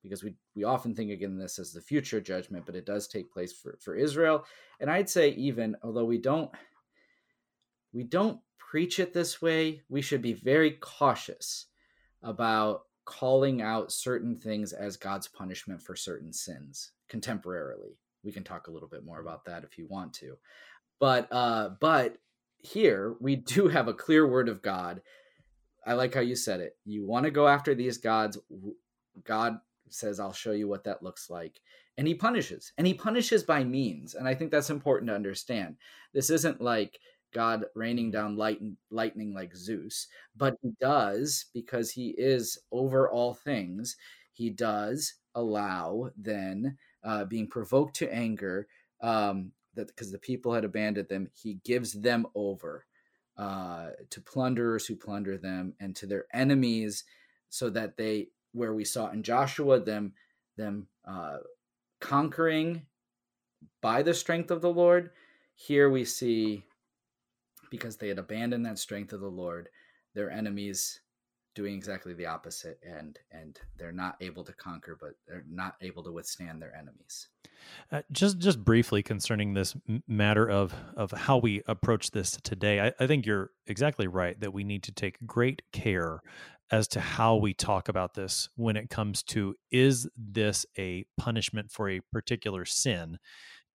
because 0.07 0.22
we 0.22 0.34
we 0.54 0.64
often 0.64 0.94
think 0.94 1.11
again 1.11 1.36
this 1.36 1.59
as 1.59 1.72
the 1.72 1.80
future 1.80 2.20
judgment, 2.20 2.64
but 2.64 2.76
it 2.76 2.86
does 2.86 3.09
take 3.09 3.32
place 3.32 3.52
for, 3.52 3.76
for 3.80 3.94
Israel. 3.94 4.44
And 4.80 4.90
I'd 4.90 5.11
say 5.11 5.30
even 5.30 5.76
although 5.82 6.04
we 6.04 6.18
don't 6.18 6.50
we 7.92 8.04
don't 8.04 8.40
preach 8.59 8.98
it 8.98 9.12
this 9.12 9.40
way, 9.42 9.82
we 9.88 10.02
should 10.02 10.22
be 10.22 10.32
very 10.32 10.72
cautious 10.72 11.66
about 12.22 12.82
calling 13.04 13.62
out 13.62 13.92
certain 13.92 14.36
things 14.36 14.72
as 14.72 14.96
God's 14.96 15.28
punishment 15.28 15.80
for 15.82 15.94
certain 15.94 16.32
sins 16.32 16.92
contemporarily. 17.11 17.96
We 18.24 18.32
can 18.32 18.42
talk 18.42 18.66
a 18.66 18.70
little 18.70 18.88
bit 18.88 19.04
more 19.04 19.20
about 19.20 19.44
that 19.44 19.64
if 19.64 19.78
you 19.78 19.86
want 19.88 20.12
to. 20.14 20.36
But 21.00 21.28
uh 21.32 21.70
but 21.80 22.18
here 22.59 23.16
we 23.20 23.36
do 23.54 23.68
have 23.68 23.88
a 23.88 23.94
clear 23.94 24.26
word 24.26 24.48
of 24.48 24.62
God. 24.62 25.02
I 25.86 25.92
like 25.94 26.14
how 26.14 26.20
you 26.20 26.34
said 26.34 26.61
it. 26.61 26.76
You 26.84 27.07
want 27.07 27.24
to 27.24 27.30
go 27.30 27.46
after 27.46 27.74
these 27.74 27.98
gods 27.98 28.38
God 29.24 29.59
says, 29.91 30.20
I'll 30.20 30.32
show 30.32 30.53
you 30.53 30.68
what 30.68 30.84
that 30.84 31.03
looks 31.03 31.30
like. 31.30 31.61
and 31.99 32.07
he 32.07 32.14
punishes 32.14 32.72
and 32.78 32.87
he 32.87 32.95
punishes 32.95 33.43
by 33.43 33.64
means 33.64 34.14
and 34.14 34.28
i 34.28 34.34
think 34.34 34.51
that's 34.51 34.70
important 34.70 35.09
to 35.09 35.14
understand 35.14 35.76
this 36.12 36.30
isn't 36.30 36.61
like 36.61 36.99
god 37.32 37.64
raining 37.74 38.11
down 38.11 38.37
light, 38.37 38.61
lightning 38.91 39.32
like 39.34 39.55
zeus 39.57 40.09
but 40.37 40.57
he 40.62 40.70
does 40.80 41.47
because 41.55 41.91
he 41.91 42.11
is 42.18 42.59
over 42.72 43.09
all 43.11 43.34
things 43.34 43.97
he 44.32 44.51
does 44.51 45.14
allow 45.34 46.11
then 46.16 46.76
uh, 47.05 47.24
being 47.24 47.47
provoked 47.49 47.95
to 47.97 48.12
anger 48.12 48.66
um, 49.01 49.53
that 49.74 49.87
because 49.89 50.11
the 50.12 50.18
people 50.18 50.53
had 50.53 50.64
abandoned 50.64 51.09
them 51.09 51.28
he 51.34 51.55
gives 51.64 51.93
them 51.93 52.26
over 52.34 52.84
uh, 53.39 53.91
to 54.11 54.20
plunderers 54.20 54.87
who 54.87 54.97
plunder 54.97 55.37
them 55.37 55.74
and 55.80 55.95
to 55.95 56.07
their 56.07 56.24
enemies 56.32 57.05
so 57.51 57.68
that 57.70 57.97
they 57.97 58.28
where 58.57 58.74
we 58.74 58.84
saw 58.84 59.11
in 59.11 59.22
joshua 59.22 59.78
them 59.80 60.12
them 60.57 60.88
uh, 61.07 61.38
conquering 62.00 62.82
by 63.80 64.02
the 64.02 64.14
strength 64.14 64.50
of 64.50 64.61
the 64.61 64.72
Lord. 64.72 65.11
Here 65.54 65.88
we 65.88 66.04
see, 66.04 66.64
because 67.70 67.96
they 67.96 68.09
had 68.09 68.18
abandoned 68.18 68.66
that 68.66 68.78
strength 68.78 69.12
of 69.12 69.20
the 69.20 69.28
Lord, 69.28 69.68
their 70.14 70.30
enemies 70.30 71.00
doing 71.54 71.74
exactly 71.74 72.12
the 72.12 72.26
opposite 72.26 72.78
and 72.86 73.18
and 73.32 73.59
they're 73.78 73.90
not 73.90 74.16
able 74.20 74.44
to 74.44 74.52
conquer 74.52 74.94
but 75.00 75.12
they're 75.26 75.42
not 75.48 75.74
able 75.80 76.02
to 76.02 76.12
withstand 76.12 76.61
their 76.61 76.76
enemies 76.76 77.28
uh, 77.90 78.02
just 78.12 78.38
just 78.38 78.62
briefly 78.62 79.02
concerning 79.02 79.54
this 79.54 79.74
matter 80.07 80.50
of 80.50 80.74
of 80.98 81.11
how 81.12 81.38
we 81.38 81.62
approach 81.66 82.11
this 82.11 82.38
today 82.44 82.78
I, 82.78 82.92
I 83.00 83.07
think 83.07 83.24
you're 83.24 83.52
exactly 83.66 84.07
right 84.07 84.38
that 84.40 84.52
we 84.52 84.64
need 84.64 84.82
to 84.82 84.92
take 84.92 85.16
great 85.26 85.62
care 85.72 86.20
as 86.71 86.89
to 86.89 87.01
how 87.01 87.37
we 87.37 87.55
talk 87.55 87.89
about 87.89 88.14
this 88.14 88.49
when 88.57 88.77
it 88.77 88.91
comes 88.91 89.23
to 89.23 89.55
is 89.71 90.09
this 90.17 90.67
a 90.79 91.05
punishment 91.17 91.71
for 91.71 91.89
a 91.89 92.01
particular 92.12 92.64
sin? 92.64 93.19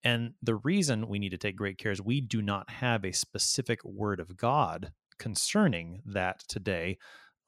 And 0.04 0.34
the 0.42 0.56
reason 0.56 1.08
we 1.08 1.20
need 1.20 1.30
to 1.30 1.38
take 1.38 1.56
great 1.56 1.78
care 1.78 1.92
is 1.92 2.02
we 2.02 2.22
do 2.22 2.42
not 2.42 2.70
have 2.70 3.06
a 3.06 3.12
specific 3.12 3.84
word 3.84 4.20
of 4.20 4.36
God 4.36 4.92
concerning 5.20 6.02
that 6.06 6.44
today, 6.48 6.98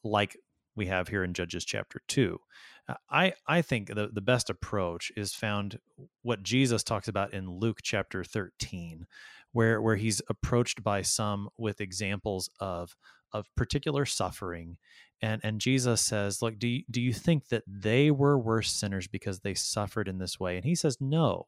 like 0.04 0.38
we 0.76 0.86
have 0.88 1.08
here 1.08 1.24
in 1.24 1.34
Judges 1.34 1.66
chapter 1.66 2.02
2. 2.08 2.40
Uh, 2.88 2.94
I, 3.10 3.34
I 3.48 3.62
think 3.62 3.94
the, 3.94 4.10
the 4.12 4.22
best 4.22 4.50
approach 4.50 5.12
is 5.16 5.34
found 5.34 5.80
what 6.22 6.44
Jesus 6.44 6.84
talks 6.84 7.08
about 7.08 7.34
in 7.34 7.50
Luke 7.50 7.80
chapter 7.82 8.24
13, 8.24 9.06
where, 9.52 9.82
where 9.82 9.96
he's 9.96 10.22
approached 10.30 10.84
by 10.84 11.02
some 11.02 11.50
with 11.58 11.82
examples 11.82 12.50
of, 12.60 12.96
of 13.34 13.48
particular 13.56 14.06
suffering 14.06 14.78
and 15.24 15.40
and 15.42 15.62
Jesus 15.62 16.02
says, 16.02 16.42
"Look, 16.42 16.60
do 16.60 16.68
you, 16.68 16.84
do 16.92 17.02
you 17.02 17.14
think 17.14 17.48
that 17.48 17.64
they 17.66 18.12
were 18.12 18.38
worse 18.38 18.70
sinners 18.70 19.08
because 19.08 19.40
they 19.40 19.54
suffered 19.54 20.10
in 20.10 20.18
this 20.18 20.38
way?" 20.38 20.58
And 20.58 20.66
he 20.66 20.76
says, 20.76 20.98
"No. 21.00 21.48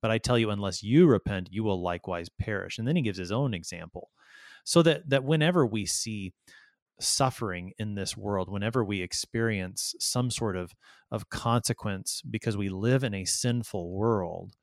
But 0.00 0.10
I 0.10 0.16
tell 0.18 0.38
you 0.38 0.50
unless 0.50 0.82
you 0.82 1.06
repent, 1.06 1.52
you 1.52 1.62
will 1.62 1.80
likewise 1.80 2.30
perish." 2.30 2.78
And 2.78 2.88
then 2.88 2.96
he 2.96 3.02
gives 3.02 3.18
his 3.18 3.30
own 3.30 3.52
example. 3.52 4.10
So 4.64 4.80
that 4.82 5.10
that 5.10 5.24
whenever 5.24 5.66
we 5.66 5.84
see 5.84 6.32
suffering 7.00 7.72
in 7.78 7.96
this 7.96 8.16
world, 8.16 8.48
whenever 8.50 8.82
we 8.82 9.02
experience 9.02 9.94
some 9.98 10.30
sort 10.30 10.56
of 10.56 10.72
of 11.10 11.28
consequence 11.28 12.22
because 12.30 12.56
we 12.56 12.70
live 12.70 13.04
in 13.04 13.12
a 13.12 13.26
sinful 13.26 13.90
world, 13.90 14.54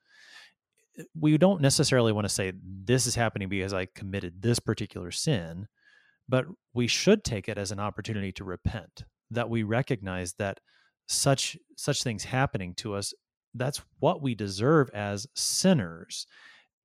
we 1.14 1.38
don't 1.38 1.62
necessarily 1.62 2.12
want 2.12 2.28
to 2.28 2.34
say 2.34 2.51
this 2.64 3.05
is 3.05 3.14
happening 3.14 3.47
because 3.47 3.74
I 3.74 3.86
committed 3.93 4.41
this 4.41 4.60
particular 4.60 5.12
sin 5.12 5.68
but 6.30 6.46
we 6.74 6.88
should 6.88 7.24
take 7.24 7.50
it 7.50 7.58
as 7.58 7.72
an 7.72 7.80
opportunity 7.80 8.32
to 8.32 8.46
repent 8.46 9.04
that 9.32 9.50
we 9.50 9.64
recognize 9.64 10.34
that 10.40 10.60
such 11.08 11.58
such 11.76 12.04
things 12.04 12.24
happening 12.24 12.74
to 12.76 12.94
us 12.94 13.14
that's 13.54 13.82
what 14.00 14.22
we 14.22 14.36
deserve 14.36 14.90
as 14.94 15.28
sinners. 15.36 16.28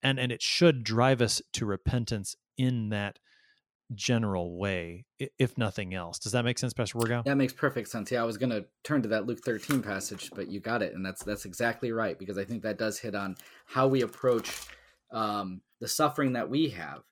And 0.03 0.19
and 0.19 0.31
it 0.31 0.43
should 0.43 0.85
drive 0.85 1.23
us 1.23 1.41
to 1.55 1.67
repentance 1.67 2.37
in 2.57 2.91
that 2.91 3.19
general 3.95 4.59
way 4.59 5.05
if 5.39 5.57
nothing 5.59 5.95
else. 5.95 6.19
Does 6.19 6.33
that 6.33 6.45
make 6.45 6.59
sense 6.59 6.73
pastor 6.73 6.99
Wirgau? 6.99 7.25
that 7.25 7.37
makes 7.37 7.53
perfect 7.53 7.89
sense. 7.89 8.11
Yeah 8.11 8.23
i 8.23 8.25
was 8.25 8.39
going 8.39 8.51
to 8.51 8.65
turn 8.83 9.03
to 9.03 9.09
that 9.09 9.27
luke 9.27 9.41
13 9.45 9.83
passage 9.83 10.31
but 10.35 10.49
you 10.49 10.59
got 10.59 10.83
it 10.83 10.95
and 10.95 11.05
that's 11.05 11.23
that's 11.23 11.45
exactly 11.45 11.93
right 11.93 12.19
because 12.19 12.39
i 12.39 12.45
think 12.45 12.63
that 12.63 12.79
does 12.79 12.99
hit 12.99 13.15
on 13.15 13.37
how 13.67 13.87
we 13.87 14.03
approach 14.03 14.67
um, 15.13 15.61
the 15.81 15.87
suffering 15.87 16.33
that 16.33 16.49
we 16.49 16.71
have 16.71 17.03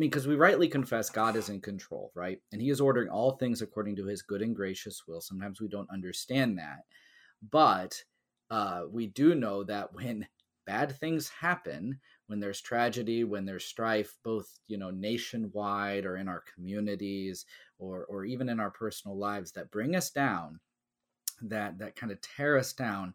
mean, 0.00 0.08
because 0.10 0.26
we 0.26 0.34
rightly 0.34 0.66
confess 0.66 1.10
God 1.10 1.36
is 1.36 1.50
in 1.50 1.60
control, 1.60 2.10
right? 2.14 2.40
And 2.52 2.62
He 2.62 2.70
is 2.70 2.80
ordering 2.80 3.10
all 3.10 3.32
things 3.32 3.60
according 3.60 3.96
to 3.96 4.06
His 4.06 4.22
good 4.22 4.40
and 4.40 4.56
gracious 4.56 5.02
will. 5.06 5.20
Sometimes 5.20 5.60
we 5.60 5.68
don't 5.68 5.90
understand 5.90 6.58
that. 6.58 6.80
But 7.50 8.02
uh, 8.50 8.84
we 8.90 9.08
do 9.08 9.34
know 9.34 9.62
that 9.64 9.92
when 9.92 10.26
bad 10.66 10.98
things 10.98 11.28
happen, 11.28 12.00
when 12.28 12.40
there's 12.40 12.62
tragedy, 12.62 13.24
when 13.24 13.44
there's 13.44 13.64
strife, 13.64 14.16
both 14.24 14.48
you 14.68 14.78
know 14.78 14.90
nationwide 14.90 16.06
or 16.06 16.16
in 16.16 16.28
our 16.28 16.42
communities 16.54 17.44
or 17.78 18.06
or 18.06 18.24
even 18.24 18.48
in 18.48 18.58
our 18.58 18.70
personal 18.70 19.18
lives 19.18 19.52
that 19.52 19.70
bring 19.70 19.94
us 19.94 20.10
down, 20.10 20.60
that 21.42 21.78
that 21.78 21.94
kind 21.94 22.10
of 22.10 22.20
tear 22.22 22.56
us 22.56 22.72
down, 22.72 23.14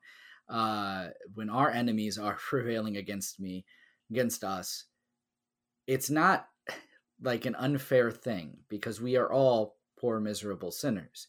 uh, 0.50 1.08
when 1.34 1.50
our 1.50 1.72
enemies 1.72 2.20
are 2.20 2.36
prevailing 2.50 2.98
against 2.98 3.40
me, 3.40 3.66
against 4.12 4.44
us, 4.44 4.86
it's 5.88 6.12
not 6.12 6.48
like 7.22 7.46
an 7.46 7.56
unfair 7.56 8.12
thing 8.12 8.58
because 8.70 9.02
we 9.02 9.16
are 9.16 9.32
all 9.32 9.78
poor, 10.00 10.20
miserable 10.20 10.72
sinners. 10.72 11.28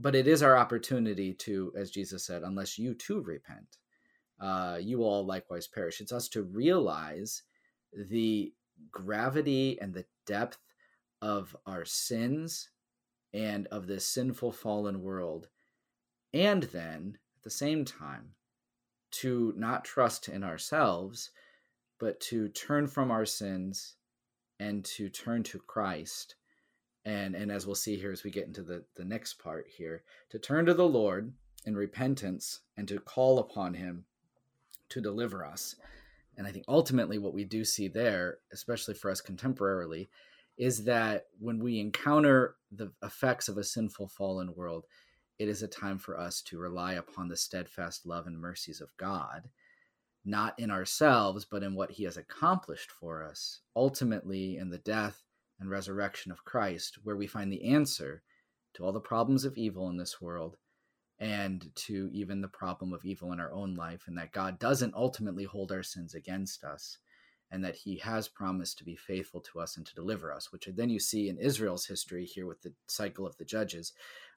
But 0.00 0.14
it 0.14 0.28
is 0.28 0.42
our 0.42 0.56
opportunity 0.56 1.34
to, 1.34 1.72
as 1.76 1.90
Jesus 1.90 2.24
said, 2.24 2.42
unless 2.42 2.78
you 2.78 2.94
too 2.94 3.20
repent, 3.20 3.78
uh, 4.40 4.78
you 4.80 5.02
all 5.02 5.26
likewise 5.26 5.66
perish. 5.66 6.00
It's 6.00 6.12
us 6.12 6.28
to 6.28 6.42
realize 6.42 7.42
the 7.92 8.52
gravity 8.92 9.78
and 9.80 9.92
the 9.92 10.04
depth 10.26 10.58
of 11.20 11.56
our 11.66 11.84
sins 11.84 12.70
and 13.34 13.66
of 13.68 13.86
this 13.86 14.06
sinful 14.06 14.52
fallen 14.52 15.02
world. 15.02 15.48
And 16.32 16.64
then 16.64 17.18
at 17.36 17.42
the 17.42 17.50
same 17.50 17.84
time, 17.84 18.34
to 19.10 19.54
not 19.56 19.84
trust 19.84 20.28
in 20.28 20.44
ourselves, 20.44 21.30
but 21.98 22.20
to 22.20 22.48
turn 22.48 22.86
from 22.86 23.10
our 23.10 23.24
sins 23.24 23.94
and 24.60 24.84
to 24.84 25.08
turn 25.08 25.42
to 25.44 25.58
Christ. 25.58 26.34
And, 27.04 27.34
and 27.34 27.50
as 27.50 27.66
we'll 27.66 27.74
see 27.74 27.96
here 27.96 28.12
as 28.12 28.24
we 28.24 28.30
get 28.30 28.46
into 28.46 28.62
the, 28.62 28.84
the 28.96 29.04
next 29.04 29.34
part 29.34 29.66
here, 29.68 30.02
to 30.30 30.38
turn 30.38 30.66
to 30.66 30.74
the 30.74 30.88
Lord 30.88 31.32
in 31.64 31.76
repentance 31.76 32.60
and 32.76 32.86
to 32.88 32.98
call 32.98 33.38
upon 33.38 33.74
him 33.74 34.04
to 34.90 35.00
deliver 35.00 35.44
us. 35.44 35.76
And 36.36 36.46
I 36.46 36.52
think 36.52 36.64
ultimately 36.68 37.18
what 37.18 37.34
we 37.34 37.44
do 37.44 37.64
see 37.64 37.88
there, 37.88 38.38
especially 38.52 38.94
for 38.94 39.10
us 39.10 39.20
contemporarily, 39.20 40.08
is 40.56 40.84
that 40.84 41.26
when 41.38 41.58
we 41.60 41.78
encounter 41.78 42.56
the 42.72 42.92
effects 43.02 43.48
of 43.48 43.58
a 43.58 43.64
sinful 43.64 44.08
fallen 44.08 44.54
world, 44.54 44.84
it 45.38 45.48
is 45.48 45.62
a 45.62 45.68
time 45.68 45.98
for 45.98 46.18
us 46.18 46.42
to 46.42 46.58
rely 46.58 46.94
upon 46.94 47.28
the 47.28 47.36
steadfast 47.36 48.06
love 48.06 48.26
and 48.26 48.38
mercies 48.38 48.80
of 48.80 48.96
God 48.96 49.48
not 50.28 50.58
in 50.58 50.70
ourselves, 50.70 51.44
but 51.44 51.62
in 51.62 51.74
what 51.74 51.90
he 51.90 52.04
has 52.04 52.16
accomplished 52.16 52.90
for 52.90 53.24
us, 53.24 53.60
ultimately 53.74 54.56
in 54.58 54.70
the 54.70 54.78
death 54.78 55.24
and 55.58 55.70
resurrection 55.70 56.30
of 56.30 56.44
Christ, 56.44 56.98
where 57.02 57.16
we 57.16 57.26
find 57.26 57.52
the 57.52 57.64
answer 57.64 58.22
to 58.74 58.84
all 58.84 58.92
the 58.92 59.00
problems 59.00 59.44
of 59.44 59.56
evil 59.56 59.88
in 59.88 59.96
this 59.96 60.20
world 60.20 60.56
and 61.18 61.70
to 61.74 62.08
even 62.12 62.40
the 62.40 62.48
problem 62.48 62.92
of 62.92 63.04
evil 63.04 63.32
in 63.32 63.40
our 63.40 63.52
own 63.52 63.74
life, 63.74 64.04
and 64.06 64.16
that 64.16 64.32
God 64.32 64.58
doesn't 64.58 64.94
ultimately 64.94 65.44
hold 65.44 65.72
our 65.72 65.82
sins 65.82 66.14
against 66.14 66.62
us, 66.62 66.98
and 67.50 67.64
that 67.64 67.76
He 67.76 67.96
has 67.98 68.28
promised 68.28 68.78
to 68.78 68.84
be 68.84 68.96
faithful 68.96 69.40
to 69.40 69.60
us 69.60 69.76
and 69.76 69.86
to 69.86 69.94
deliver 69.94 70.32
us, 70.32 70.52
which 70.52 70.68
then 70.74 70.90
you 70.90 71.00
see 71.00 71.28
in 71.28 71.38
Israel's 71.38 71.86
history 71.86 72.24
here 72.24 72.46
with 72.46 72.60
the 72.62 72.72
cycle 72.86 73.26
of 73.26 73.36
the 73.36 73.44
judges, 73.44 73.92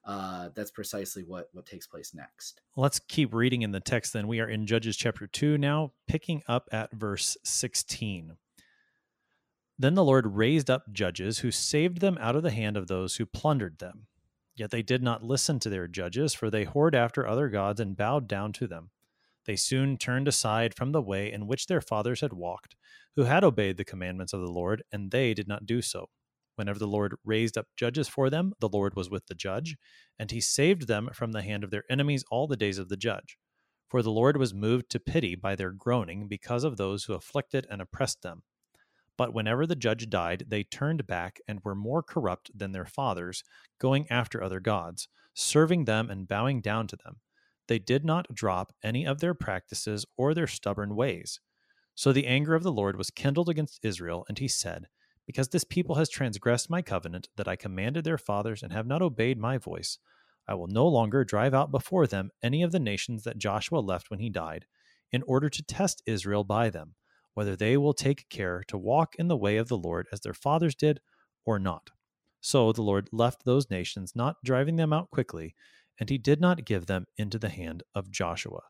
uh, 0.06 0.50
that's 0.56 0.72
precisely 0.72 1.24
what 1.24 1.50
what 1.54 1.66
takes 1.66 1.86
place 1.86 2.14
next. 2.14 2.62
Let's 2.76 3.00
keep 3.00 3.34
reading 3.34 3.62
in 3.62 3.72
the 3.72 3.80
text. 3.80 4.14
Then 4.14 4.28
we 4.28 4.40
are 4.40 4.50
in 4.50 4.66
Judges 4.66 4.98
chapter 4.98 5.28
two 5.28 5.58
now, 5.58 5.92
picking 6.08 6.42
up 6.48 6.70
at 6.72 6.92
verse 6.92 7.38
sixteen. 7.44 8.38
Then 9.78 9.96
the 9.96 10.04
Lord 10.04 10.36
raised 10.36 10.70
up 10.70 10.92
judges 10.92 11.40
who 11.40 11.52
saved 11.52 12.02
them 12.02 12.18
out 12.22 12.36
of 12.36 12.44
the 12.44 12.52
hand 12.52 12.78
of 12.78 12.88
those 12.88 13.16
who 13.16 13.26
plundered 13.26 13.80
them. 13.80 14.08
Yet 14.56 14.70
they 14.70 14.84
did 14.84 15.02
not 15.02 15.24
listen 15.24 15.60
to 15.60 15.70
their 15.70 15.88
judges, 15.88 16.34
for 16.34 16.50
they 16.50 16.66
whored 16.66 16.94
after 16.94 17.26
other 17.26 17.50
gods 17.50 17.80
and 17.80 17.98
bowed 17.98 18.28
down 18.28 18.54
to 18.54 18.68
them. 18.68 18.92
They 19.46 19.56
soon 19.56 19.98
turned 19.98 20.28
aside 20.28 20.76
from 20.76 20.92
the 20.92 21.02
way 21.02 21.32
in 21.32 21.48
which 21.48 21.68
their 21.68 21.82
fathers 21.82 22.22
had 22.22 22.34
walked, 22.34 22.76
who 23.16 23.24
had 23.24 23.44
obeyed 23.44 23.78
the 23.78 23.84
commandments 23.84 24.34
of 24.34 24.42
the 24.42 24.52
Lord, 24.52 24.84
and 24.92 25.12
they 25.12 25.34
did 25.34 25.48
not 25.48 25.66
do 25.66 25.82
so. 25.82 26.10
Whenever 26.56 26.80
the 26.80 26.88
Lord 26.88 27.16
raised 27.26 27.58
up 27.58 27.68
judges 27.76 28.08
for 28.08 28.30
them, 28.30 28.54
the 28.60 28.70
Lord 28.70 28.96
was 28.96 29.10
with 29.10 29.26
the 29.26 29.36
judge, 29.36 29.78
and 30.20 30.30
he 30.30 30.42
saved 30.42 30.88
them 30.88 31.10
from 31.14 31.32
the 31.32 31.42
hand 31.42 31.64
of 31.64 31.72
their 31.72 31.86
enemies 31.90 32.24
all 32.30 32.48
the 32.48 32.58
days 32.58 32.78
of 32.78 32.90
the 32.90 32.98
judge. 32.98 33.38
For 33.90 34.02
the 34.02 34.12
Lord 34.12 34.38
was 34.38 34.54
moved 34.54 34.90
to 34.92 35.00
pity 35.00 35.36
by 35.36 35.56
their 35.56 35.72
groaning 35.72 36.28
because 36.28 36.64
of 36.64 36.78
those 36.78 37.06
who 37.06 37.14
afflicted 37.14 37.66
and 37.70 37.82
oppressed 37.82 38.22
them. 38.22 38.44
But 39.18 39.34
whenever 39.34 39.66
the 39.66 39.76
judge 39.76 40.10
died, 40.10 40.46
they 40.48 40.64
turned 40.64 41.06
back 41.08 41.40
and 41.48 41.60
were 41.64 41.76
more 41.76 42.02
corrupt 42.02 42.58
than 42.58 42.72
their 42.72 42.86
fathers, 42.86 43.44
going 43.80 44.10
after 44.10 44.42
other 44.42 44.60
gods, 44.60 45.08
serving 45.34 45.86
them 45.86 46.10
and 46.10 46.28
bowing 46.28 46.62
down 46.62 46.88
to 46.88 46.96
them. 46.96 47.18
They 47.72 47.80
did 47.80 48.04
not 48.04 48.36
drop 48.36 48.74
any 48.84 49.06
of 49.08 49.22
their 49.22 49.34
practices 49.34 50.06
or 50.18 50.34
their 50.34 50.46
stubborn 50.46 50.94
ways. 50.94 51.40
So 51.96 52.12
the 52.12 52.28
anger 52.28 52.54
of 52.54 52.64
the 52.64 52.72
Lord 52.72 52.98
was 52.98 53.10
kindled 53.10 53.48
against 53.48 53.80
Israel, 53.82 54.26
and 54.28 54.38
he 54.38 54.50
said, 54.50 54.90
Because 55.26 55.48
this 55.48 55.64
people 55.64 55.96
has 55.96 56.10
transgressed 56.10 56.70
my 56.70 56.82
covenant 56.82 57.30
that 57.38 57.48
I 57.48 57.56
commanded 57.56 58.04
their 58.04 58.18
fathers 58.18 58.62
and 58.62 58.74
have 58.74 58.88
not 58.88 59.02
obeyed 59.02 59.38
my 59.38 59.58
voice, 59.58 60.00
I 60.50 60.54
will 60.56 60.68
no 60.68 60.86
longer 60.86 61.24
drive 61.24 61.54
out 61.54 61.72
before 61.72 62.08
them 62.08 62.32
any 62.44 62.62
of 62.62 62.74
the 62.74 62.80
nations 62.80 63.24
that 63.24 63.38
Joshua 63.38 63.80
left 63.80 64.12
when 64.12 64.20
he 64.20 64.30
died, 64.30 64.66
in 65.14 65.24
order 65.26 65.50
to 65.50 65.64
test 65.64 66.04
Israel 66.06 66.44
by 66.44 66.70
them, 66.70 66.96
whether 67.36 67.56
they 67.56 67.78
will 67.78 67.94
take 67.94 68.28
care 68.28 68.66
to 68.68 68.78
walk 68.78 69.16
in 69.16 69.30
the 69.30 69.38
way 69.38 69.56
of 69.56 69.70
the 69.70 69.78
Lord 69.78 70.08
as 70.12 70.20
their 70.20 70.34
fathers 70.34 70.76
did 70.76 71.00
or 71.46 71.58
not. 71.58 71.92
So 72.42 72.74
the 72.74 72.82
Lord 72.82 73.08
left 73.14 73.46
those 73.46 73.70
nations, 73.70 74.12
not 74.14 74.44
driving 74.44 74.76
them 74.76 74.92
out 74.92 75.10
quickly, 75.10 75.56
and 76.02 76.10
he 76.10 76.18
did 76.18 76.42
not 76.42 76.66
give 76.66 76.88
them 76.88 77.06
into 77.16 77.38
the 77.38 77.50
hand 77.50 77.84
of 77.94 78.10
Joshua. 78.10 78.62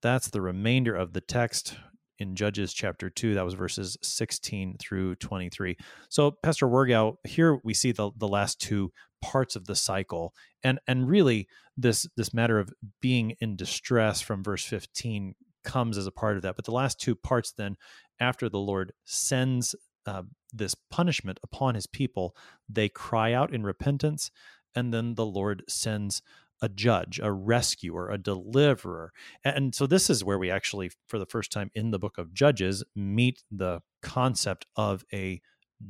That's 0.00 0.28
the 0.28 0.40
remainder 0.40 0.96
of 0.96 1.12
the 1.12 1.20
text 1.20 1.76
in 2.18 2.34
Judges 2.34 2.72
chapter 2.72 3.10
2. 3.10 3.34
That 3.34 3.44
was 3.44 3.52
verses 3.52 3.98
16 4.02 4.78
through 4.78 5.16
23. 5.16 5.76
So, 6.08 6.30
Pastor 6.42 6.66
Wirgau, 6.66 7.16
here 7.24 7.60
we 7.62 7.74
see 7.74 7.92
the, 7.92 8.10
the 8.16 8.26
last 8.26 8.58
two 8.58 8.90
parts 9.20 9.54
of 9.54 9.66
the 9.66 9.74
cycle. 9.74 10.32
And 10.64 10.78
and 10.88 11.06
really 11.06 11.46
this 11.76 12.06
this 12.16 12.32
matter 12.32 12.58
of 12.58 12.72
being 13.02 13.34
in 13.40 13.56
distress 13.56 14.22
from 14.22 14.42
verse 14.42 14.64
15 14.64 15.34
comes 15.62 15.98
as 15.98 16.06
a 16.06 16.12
part 16.12 16.36
of 16.36 16.42
that. 16.42 16.56
But 16.56 16.64
the 16.64 16.72
last 16.72 16.98
two 16.98 17.14
parts 17.14 17.52
then, 17.52 17.76
after 18.18 18.48
the 18.48 18.58
Lord 18.58 18.94
sends 19.04 19.74
uh, 20.06 20.22
this 20.54 20.74
punishment 20.90 21.38
upon 21.42 21.74
his 21.74 21.86
people, 21.86 22.34
they 22.66 22.88
cry 22.88 23.34
out 23.34 23.52
in 23.52 23.62
repentance, 23.62 24.30
and 24.74 24.94
then 24.94 25.16
the 25.16 25.26
Lord 25.26 25.64
sends 25.68 26.22
a 26.62 26.68
judge, 26.68 27.20
a 27.22 27.32
rescuer, 27.32 28.10
a 28.10 28.18
deliverer. 28.18 29.12
And 29.44 29.74
so 29.74 29.86
this 29.86 30.08
is 30.08 30.24
where 30.24 30.38
we 30.38 30.50
actually, 30.50 30.90
for 31.06 31.18
the 31.18 31.26
first 31.26 31.52
time 31.52 31.70
in 31.74 31.90
the 31.90 31.98
book 31.98 32.18
of 32.18 32.32
Judges, 32.32 32.82
meet 32.94 33.42
the 33.50 33.80
concept 34.02 34.66
of 34.76 35.04
a 35.12 35.40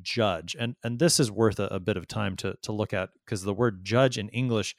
judge. 0.02 0.56
And 0.58 0.74
and 0.82 0.98
this 0.98 1.20
is 1.20 1.30
worth 1.30 1.60
a, 1.60 1.66
a 1.66 1.80
bit 1.80 1.96
of 1.96 2.08
time 2.08 2.36
to 2.36 2.56
to 2.62 2.72
look 2.72 2.92
at 2.92 3.10
because 3.24 3.44
the 3.44 3.54
word 3.54 3.84
judge 3.84 4.18
in 4.18 4.28
English 4.30 4.74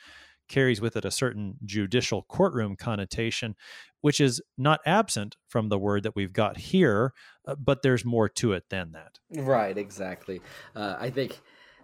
carries 0.47 0.81
with 0.81 0.95
it 0.95 1.05
a 1.05 1.11
certain 1.11 1.55
judicial 1.65 2.23
courtroom 2.23 2.75
connotation, 2.75 3.55
which 4.01 4.19
is 4.19 4.41
not 4.57 4.79
absent 4.85 5.35
from 5.47 5.69
the 5.69 5.77
word 5.77 6.03
that 6.03 6.15
we've 6.15 6.33
got 6.33 6.57
here, 6.57 7.13
uh, 7.45 7.55
but 7.55 7.81
there's 7.81 8.05
more 8.05 8.29
to 8.29 8.53
it 8.53 8.63
than 8.69 8.93
that. 8.93 9.19
Right, 9.29 9.77
exactly. 9.77 10.41
Uh, 10.75 10.95
I 10.99 11.09
think 11.09 11.39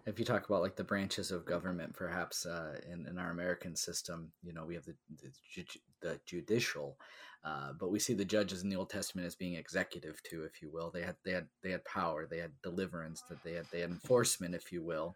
if 0.05 0.19
you 0.19 0.25
talk 0.25 0.45
about 0.45 0.61
like 0.61 0.75
the 0.75 0.83
branches 0.83 1.31
of 1.31 1.45
government, 1.45 1.93
perhaps 1.93 2.45
uh, 2.45 2.77
in, 2.91 3.07
in 3.07 3.17
our 3.17 3.31
American 3.31 3.75
system, 3.75 4.31
you 4.41 4.53
know, 4.53 4.65
we 4.65 4.75
have 4.75 4.85
the, 4.85 4.95
the, 5.21 5.65
the 6.01 6.19
judicial, 6.25 6.97
uh, 7.45 7.71
but 7.79 7.89
we 7.91 7.99
see 7.99 8.13
the 8.13 8.25
judges 8.25 8.63
in 8.63 8.69
the 8.69 8.75
Old 8.75 8.89
Testament 8.89 9.25
as 9.25 9.35
being 9.35 9.55
executive 9.55 10.21
too, 10.23 10.43
if 10.43 10.61
you 10.61 10.69
will. 10.71 10.91
They 10.91 11.01
had 11.03 11.15
they 11.23 11.31
had 11.31 11.47
they 11.61 11.71
had 11.71 11.85
power, 11.85 12.25
they 12.25 12.39
had 12.39 12.51
deliverance, 12.61 13.23
that 13.29 13.43
they 13.43 13.53
had 13.53 13.65
they 13.71 13.79
had 13.79 13.91
enforcement, 13.91 14.55
if 14.55 14.71
you 14.71 14.83
will, 14.83 15.15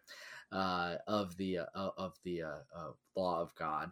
uh, 0.52 0.96
of 1.06 1.36
the 1.36 1.58
uh, 1.58 1.64
of 1.74 2.14
the 2.24 2.42
uh, 2.42 2.58
uh, 2.74 2.90
law 3.14 3.40
of 3.40 3.54
God. 3.54 3.90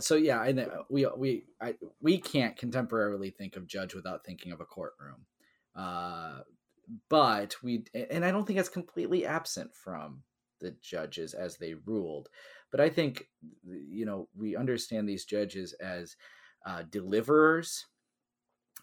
so 0.00 0.16
yeah, 0.16 0.38
I 0.38 0.54
we 0.90 1.06
we 1.16 1.44
I, 1.60 1.74
we 2.00 2.18
can't 2.18 2.58
contemporarily 2.58 3.34
think 3.34 3.56
of 3.56 3.66
judge 3.66 3.94
without 3.94 4.24
thinking 4.24 4.52
of 4.52 4.60
a 4.60 4.66
courtroom. 4.66 5.26
But 7.08 7.56
we 7.62 7.84
and 7.94 8.24
I 8.24 8.30
don't 8.30 8.46
think 8.46 8.58
it's 8.58 8.68
completely 8.68 9.26
absent 9.26 9.74
from 9.74 10.22
the 10.60 10.74
judges 10.82 11.34
as 11.34 11.56
they 11.56 11.74
ruled. 11.74 12.28
But 12.70 12.80
I 12.80 12.88
think 12.88 13.28
you 13.64 14.06
know 14.06 14.28
we 14.36 14.56
understand 14.56 15.08
these 15.08 15.24
judges 15.24 15.72
as 15.74 16.16
uh, 16.64 16.82
deliverers 16.90 17.86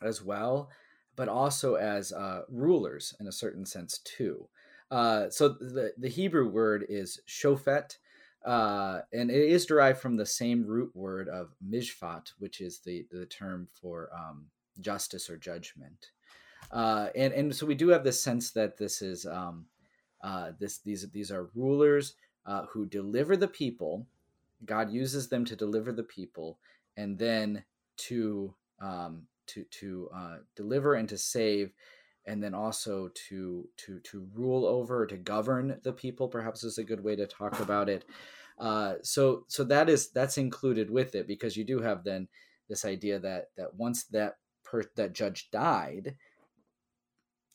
as 0.02 0.24
well, 0.24 0.70
but 1.16 1.30
also 1.30 1.76
as 1.76 2.12
uh, 2.12 2.42
rulers 2.50 3.14
in 3.20 3.28
a 3.28 3.32
certain 3.32 3.66
sense 3.66 4.00
too. 4.00 4.48
Uh, 4.92 5.30
so 5.30 5.50
the, 5.50 5.92
the 5.98 6.10
Hebrew 6.10 6.48
word 6.48 6.86
is 6.88 7.20
shofet, 7.28 7.98
uh, 8.46 9.00
and 9.12 9.32
it 9.32 9.50
is 9.50 9.66
derived 9.66 10.00
from 10.00 10.18
the 10.18 10.26
same 10.26 10.66
root 10.66 10.92
word 10.94 11.30
of 11.30 11.56
mishpat, 11.68 12.32
which 12.38 12.62
is 12.62 12.80
the, 12.80 13.06
the 13.12 13.26
term 13.26 13.68
for 13.82 14.10
um, 14.14 14.46
justice 14.82 15.30
or 15.30 15.38
judgment. 15.38 16.12
Uh, 16.74 17.10
and, 17.16 17.34
and 17.34 17.56
so 17.56 17.66
we 17.66 17.76
do 17.76 17.90
have 17.90 18.04
this 18.04 18.22
sense 18.22 18.52
that 18.52 18.78
this 18.78 19.02
is 19.02 19.26
um, 19.26 19.66
uh, 20.24 20.52
this 20.60 20.80
these 20.80 21.08
these 21.12 21.32
are 21.32 21.50
rulers 21.56 22.16
who 22.72 22.86
deliver 22.86 23.38
the 23.38 23.48
people. 23.48 24.08
God 24.66 24.92
uses 24.92 25.30
them 25.30 25.46
to 25.46 25.56
deliver 25.56 25.92
the 25.92 26.04
people, 26.04 26.58
and 26.98 27.18
then 27.18 27.64
to 27.98 28.54
um, 28.82 29.28
to 29.48 29.64
to 29.66 30.10
uh, 30.16 30.38
deliver 30.56 30.96
and 30.96 31.08
to 31.10 31.18
save, 31.18 31.74
and 32.26 32.42
then 32.42 32.54
also 32.54 33.10
to 33.30 33.68
to 33.78 34.00
to 34.00 34.28
rule 34.34 34.66
over 34.66 35.06
to 35.06 35.18
govern 35.18 35.80
the 35.84 35.94
people. 35.94 36.28
Perhaps 36.28 36.64
is 36.64 36.78
a 36.78 36.84
good 36.84 37.04
way 37.04 37.16
to 37.16 37.28
talk 37.28 37.60
about 37.60 37.90
it. 37.90 38.06
Uh, 38.60 38.96
so 39.02 39.46
so 39.48 39.64
that 39.64 39.90
is 39.90 40.10
that's 40.12 40.38
included 40.38 40.90
with 40.90 41.16
it 41.16 41.28
because 41.28 41.58
you 41.58 41.64
do 41.64 41.82
have 41.82 42.04
then 42.04 42.28
this 42.70 42.86
idea 42.86 43.20
that 43.20 43.50
that 43.58 43.76
once 43.76 44.06
that 44.06 44.38
per, 44.64 44.84
that 44.96 45.14
judge 45.14 45.50
died 45.52 46.16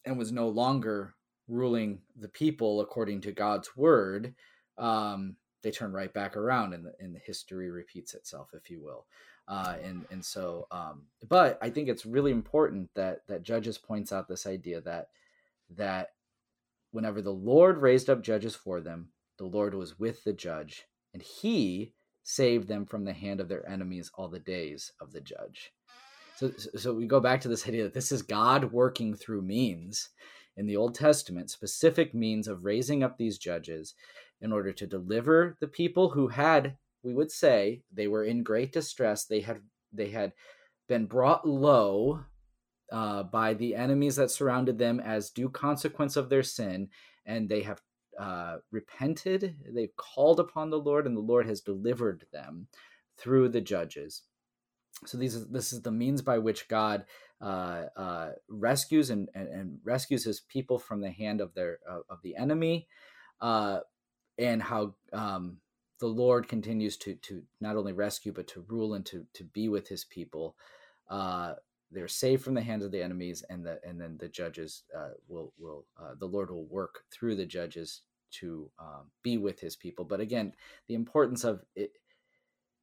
and 0.09 0.18
was 0.18 0.32
no 0.32 0.48
longer 0.48 1.14
ruling 1.48 2.00
the 2.18 2.28
people 2.28 2.80
according 2.80 3.20
to 3.20 3.32
God's 3.32 3.76
word, 3.76 4.34
um, 4.78 5.36
they 5.62 5.70
turn 5.70 5.92
right 5.92 6.12
back 6.12 6.36
around 6.36 6.72
and 6.72 6.86
the, 6.86 6.92
and 6.98 7.14
the 7.14 7.20
history 7.20 7.70
repeats 7.70 8.14
itself, 8.14 8.50
if 8.54 8.70
you 8.70 8.82
will. 8.82 9.06
Uh, 9.46 9.76
and 9.82 10.04
and 10.11 10.24
so, 10.24 10.66
um, 10.70 11.04
but 11.28 11.59
I 11.62 11.70
think 11.70 11.88
it's 11.88 12.04
really 12.04 12.32
important 12.32 12.90
that 12.94 13.26
that 13.28 13.42
Judges 13.42 13.78
points 13.78 14.12
out 14.12 14.28
this 14.28 14.46
idea 14.46 14.80
that 14.82 15.09
that 15.76 16.09
whenever 16.90 17.22
the 17.22 17.32
Lord 17.32 17.78
raised 17.78 18.11
up 18.11 18.22
judges 18.22 18.54
for 18.54 18.80
them, 18.80 19.09
the 19.38 19.46
Lord 19.46 19.74
was 19.74 19.98
with 19.98 20.22
the 20.24 20.34
judge, 20.34 20.84
and 21.14 21.22
He 21.22 21.94
saved 22.22 22.68
them 22.68 22.84
from 22.84 23.04
the 23.04 23.14
hand 23.14 23.40
of 23.40 23.48
their 23.48 23.66
enemies 23.68 24.11
all 24.14 24.28
the 24.28 24.38
days 24.38 24.92
of 25.00 25.12
the 25.12 25.20
judge. 25.20 25.72
So, 26.39 26.53
so 26.76 26.95
we 26.95 27.07
go 27.07 27.18
back 27.18 27.41
to 27.41 27.49
this 27.49 27.66
idea 27.66 27.82
that 27.82 27.95
this 27.95 28.12
is 28.12 28.22
God 28.22 28.70
working 28.70 29.12
through 29.12 29.43
means 29.43 30.11
in 30.57 30.66
the 30.66 30.76
Old 30.76 30.95
Testament, 30.95 31.51
specific 31.51 32.14
means 32.14 32.47
of 32.47 32.64
raising 32.64 33.03
up 33.03 33.18
these 33.18 33.39
judges 33.39 33.95
in 34.41 34.53
order 34.53 34.72
to 34.72 34.86
deliver 34.86 35.57
the 35.61 35.66
people 35.66 36.11
who 36.11 36.28
had 36.28 36.76
we 37.03 37.12
would 37.12 37.32
say 37.32 37.82
they 37.93 38.07
were 38.07 38.22
in 38.22 38.45
great 38.45 38.70
distress. 38.70 39.24
They 39.24 39.41
had 39.41 39.62
they 39.93 40.11
had 40.11 40.32
been 40.89 41.07
brought 41.07 41.49
low 41.49 42.20
uh, 42.93 43.24
by 43.24 43.55
the 43.55 43.74
enemies 43.74 44.14
that 44.16 44.30
surrounded 44.30 44.78
them 44.78 45.01
as 45.01 45.30
due 45.30 45.49
consequence 45.49 46.16
of 46.16 46.28
their 46.28 46.45
sin, 46.45 46.89
and 47.26 47.49
they 47.49 47.62
have 47.62 47.80
uh, 48.16 48.59
repented. 48.70 49.57
They've 49.74 49.97
called 49.97 50.39
upon 50.39 50.70
the 50.70 50.78
Lord, 50.78 51.05
and 51.05 51.16
the 51.16 51.20
Lord 51.20 51.47
has 51.47 51.61
delivered 51.61 52.26
them 52.32 52.68
through 53.16 53.49
the 53.49 53.61
judges. 53.61 54.22
So 55.07 55.18
these 55.18 55.46
this 55.49 55.72
is 55.72 55.82
the 55.82 55.92
means 55.92 56.22
by 56.22 56.38
which 56.38 56.68
God 56.68 57.05
uh, 57.40 57.84
uh, 57.96 58.30
rescues 58.49 59.11
and, 59.11 59.28
and, 59.34 59.49
and, 59.49 59.78
rescues 59.84 60.24
His 60.24 60.40
people 60.40 60.78
from 60.78 61.01
the 61.01 61.11
hand 61.11 61.40
of 61.40 61.55
their 61.55 61.78
of 61.86 62.18
the 62.22 62.36
enemy, 62.36 62.88
uh, 63.40 63.80
and 64.38 64.62
how 64.62 64.94
um, 65.12 65.59
the 66.01 66.09
Lord 66.09 66.49
continues 66.49 66.96
to 66.99 67.14
to 67.14 67.42
not 67.61 67.76
only 67.76 67.92
rescue 67.92 68.32
but 68.32 68.49
to 68.49 68.64
rule 68.68 68.94
and 68.94 69.07
to 69.07 69.24
to 69.34 69.44
be 69.44 69.68
with 69.68 69.88
His 69.88 70.05
people. 70.05 70.57
Uh, 71.09 71.55
they're 71.90 72.09
saved 72.09 72.44
from 72.44 72.55
the 72.55 72.62
hands 72.62 72.84
of 72.84 72.90
the 72.90 73.03
enemies, 73.03 73.44
and 73.49 73.64
the 73.64 73.80
and 73.86 74.01
then 74.01 74.16
the 74.18 74.28
judges 74.28 74.82
uh, 74.96 75.11
will 75.28 75.53
will 75.59 75.86
uh, 76.01 76.14
the 76.18 76.26
Lord 76.26 76.51
will 76.51 76.66
work 76.66 77.05
through 77.12 77.36
the 77.36 77.46
judges 77.46 78.03
to 78.30 78.70
um, 78.78 79.11
be 79.22 79.38
with 79.38 79.61
His 79.61 79.76
people. 79.76 80.05
But 80.05 80.20
again, 80.20 80.53
the 80.88 80.94
importance 80.94 81.44
of 81.44 81.62
it. 81.76 81.92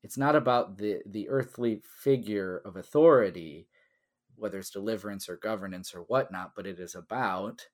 It's 0.05 0.19
not 0.19 0.35
about 0.35 0.77
the 0.77 0.99
the 1.07 1.27
earthly 1.29 1.81
figure 1.83 2.61
of 2.63 2.75
authority, 2.75 3.67
whether 4.35 4.59
it's 4.59 4.69
deliverance 4.69 5.27
or 5.27 5.35
governance 5.35 5.95
or 5.95 6.01
whatnot, 6.01 6.51
but 6.55 6.67
it 6.67 6.79
is 6.79 6.93
about 6.93 7.65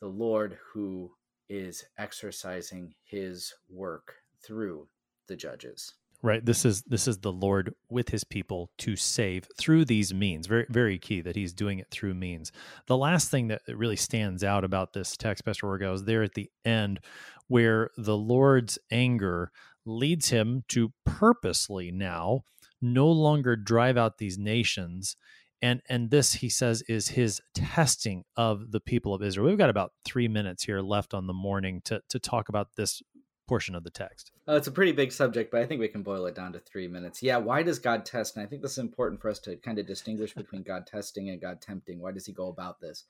the 0.00 0.08
Lord 0.08 0.58
who 0.72 1.12
is 1.48 1.84
exercising 1.96 2.92
His 3.04 3.54
work 3.70 4.16
through 4.44 4.88
the 5.28 5.36
judges. 5.36 5.94
Right. 6.22 6.44
This 6.44 6.64
is 6.64 6.82
this 6.82 7.06
is 7.06 7.18
the 7.18 7.30
lord 7.30 7.74
with 7.90 8.08
his 8.08 8.24
people 8.24 8.70
to 8.78 8.96
save 8.96 9.46
through 9.58 9.84
these 9.84 10.14
means. 10.14 10.46
Very 10.46 10.64
very 10.70 10.98
key 10.98 11.20
that 11.20 11.36
he's 11.36 11.52
doing 11.52 11.78
it 11.78 11.90
through 11.90 12.14
means. 12.14 12.50
The 12.86 12.96
last 12.96 13.30
thing 13.30 13.48
that 13.48 13.60
really 13.68 13.96
stands 13.96 14.42
out 14.42 14.64
about 14.64 14.94
this 14.94 15.18
text 15.18 15.44
pastor 15.44 15.66
Wirgau 15.66 15.94
is 15.94 16.04
there 16.04 16.22
at 16.22 16.32
the 16.32 16.50
end 16.64 17.00
where 17.48 17.90
the 17.98 18.16
lord's 18.16 18.78
anger 18.90 19.52
leads 19.86 20.30
him 20.30 20.64
to 20.68 20.92
purposely 21.04 21.90
now 21.90 22.42
no 22.80 23.06
longer 23.06 23.56
drive 23.56 23.96
out 23.96 24.18
these 24.18 24.38
nations 24.38 25.16
and 25.62 25.80
and 25.88 26.10
this 26.10 26.34
he 26.34 26.48
says 26.48 26.82
is 26.82 27.08
his 27.08 27.40
testing 27.54 28.24
of 28.36 28.72
the 28.72 28.80
people 28.80 29.14
of 29.14 29.22
israel 29.22 29.48
we've 29.48 29.58
got 29.58 29.70
about 29.70 29.92
three 30.04 30.28
minutes 30.28 30.64
here 30.64 30.80
left 30.80 31.14
on 31.14 31.26
the 31.26 31.32
morning 31.32 31.80
to 31.84 32.00
to 32.08 32.18
talk 32.18 32.48
about 32.48 32.68
this 32.76 33.02
portion 33.46 33.74
of 33.74 33.84
the 33.84 33.90
text. 33.90 34.30
Uh, 34.48 34.54
it's 34.54 34.66
a 34.66 34.72
pretty 34.72 34.92
big 34.92 35.12
subject, 35.12 35.50
but 35.50 35.60
I 35.60 35.66
think 35.66 35.80
we 35.80 35.88
can 35.88 36.02
boil 36.02 36.26
it 36.26 36.34
down 36.34 36.52
to 36.52 36.58
three 36.60 36.88
minutes. 36.88 37.22
Yeah, 37.22 37.36
why 37.36 37.62
does 37.62 37.78
God 37.78 38.04
test? 38.04 38.36
And 38.36 38.44
I 38.44 38.48
think 38.48 38.62
this 38.62 38.72
is 38.72 38.78
important 38.78 39.20
for 39.20 39.30
us 39.30 39.38
to 39.40 39.56
kind 39.56 39.78
of 39.78 39.86
distinguish 39.86 40.34
between 40.34 40.62
God 40.62 40.86
testing 40.86 41.30
and 41.30 41.40
God 41.40 41.60
tempting. 41.60 42.00
Why 42.00 42.12
does 42.12 42.26
He 42.26 42.32
go 42.32 42.48
about 42.48 42.80
this? 42.80 43.04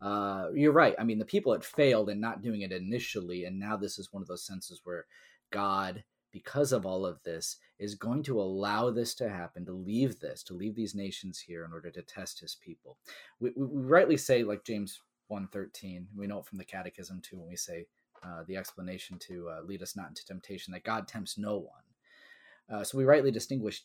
Uh, 0.00 0.48
you're 0.54 0.72
right. 0.72 0.94
I 0.98 1.04
mean, 1.04 1.18
the 1.18 1.24
people 1.24 1.52
had 1.52 1.64
failed 1.64 2.08
in 2.08 2.20
not 2.20 2.42
doing 2.42 2.62
it 2.62 2.72
initially, 2.72 3.44
and 3.44 3.58
now 3.58 3.76
this 3.76 3.98
is 3.98 4.12
one 4.12 4.22
of 4.22 4.28
those 4.28 4.46
senses 4.46 4.80
where 4.84 5.06
God, 5.50 6.04
because 6.32 6.72
of 6.72 6.86
all 6.86 7.04
of 7.04 7.22
this, 7.22 7.56
is 7.78 7.94
going 7.94 8.22
to 8.24 8.40
allow 8.40 8.90
this 8.90 9.14
to 9.16 9.28
happen, 9.28 9.64
to 9.66 9.72
leave 9.72 10.20
this, 10.20 10.42
to 10.44 10.54
leave 10.54 10.74
these 10.74 10.94
nations 10.94 11.38
here 11.38 11.64
in 11.64 11.72
order 11.72 11.90
to 11.90 12.02
test 12.02 12.40
His 12.40 12.56
people. 12.62 12.98
We, 13.40 13.52
we, 13.56 13.66
we 13.66 13.82
rightly 13.82 14.16
say, 14.16 14.42
like 14.42 14.64
James 14.64 15.00
1.13, 15.30 16.06
we 16.16 16.26
know 16.26 16.40
it 16.40 16.46
from 16.46 16.58
the 16.58 16.64
Catechism 16.64 17.22
too, 17.22 17.38
when 17.38 17.48
we 17.48 17.56
say 17.56 17.86
uh, 18.22 18.42
the 18.46 18.56
explanation 18.56 19.18
to 19.28 19.48
uh, 19.48 19.62
lead 19.62 19.82
us 19.82 19.96
not 19.96 20.08
into 20.08 20.24
temptation, 20.26 20.72
that 20.72 20.84
God 20.84 21.08
tempts 21.08 21.38
no 21.38 21.56
one. 21.56 21.82
Uh, 22.72 22.84
so 22.84 22.98
we 22.98 23.04
rightly 23.04 23.30
distinguish 23.30 23.82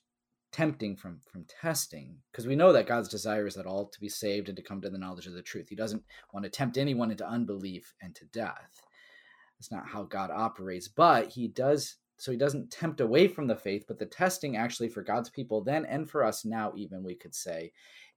tempting 0.52 0.96
from 0.96 1.20
from 1.30 1.46
testing 1.62 2.16
because 2.32 2.48
we 2.48 2.56
know 2.56 2.72
that 2.72 2.88
God's 2.88 3.10
desire 3.10 3.46
is 3.46 3.56
that 3.56 3.66
all 3.66 3.88
to 3.88 4.00
be 4.00 4.08
saved 4.08 4.48
and 4.48 4.56
to 4.56 4.64
come 4.64 4.80
to 4.80 4.90
the 4.90 4.98
knowledge 4.98 5.28
of 5.28 5.34
the 5.34 5.42
truth. 5.42 5.68
He 5.68 5.76
doesn't 5.76 6.04
want 6.34 6.46
to 6.46 6.50
tempt 6.50 6.78
anyone 6.78 7.12
into 7.12 7.28
unbelief 7.28 7.94
and 8.02 8.16
to 8.16 8.26
death. 8.26 8.85
That's 9.66 9.84
not 9.84 9.92
how 9.92 10.04
God 10.04 10.30
operates, 10.30 10.88
but 10.88 11.30
he 11.30 11.48
does 11.48 11.96
so 12.18 12.32
he 12.32 12.38
doesn't 12.38 12.72
tempt 12.72 13.02
away 13.02 13.28
from 13.28 13.48
the 13.48 13.56
faith, 13.56 13.86
but 13.88 14.00
the 14.00 14.06
testing 14.06 14.56
actually 14.56 14.88
for 14.88 15.02
God's 15.02 15.30
people 15.30 15.62
then 15.62 15.86
and 15.86 16.10
for 16.10 16.24
us 16.24 16.46
now 16.46 16.72
even 16.76 17.04
we 17.04 17.16
could 17.16 17.34
say 17.34 17.72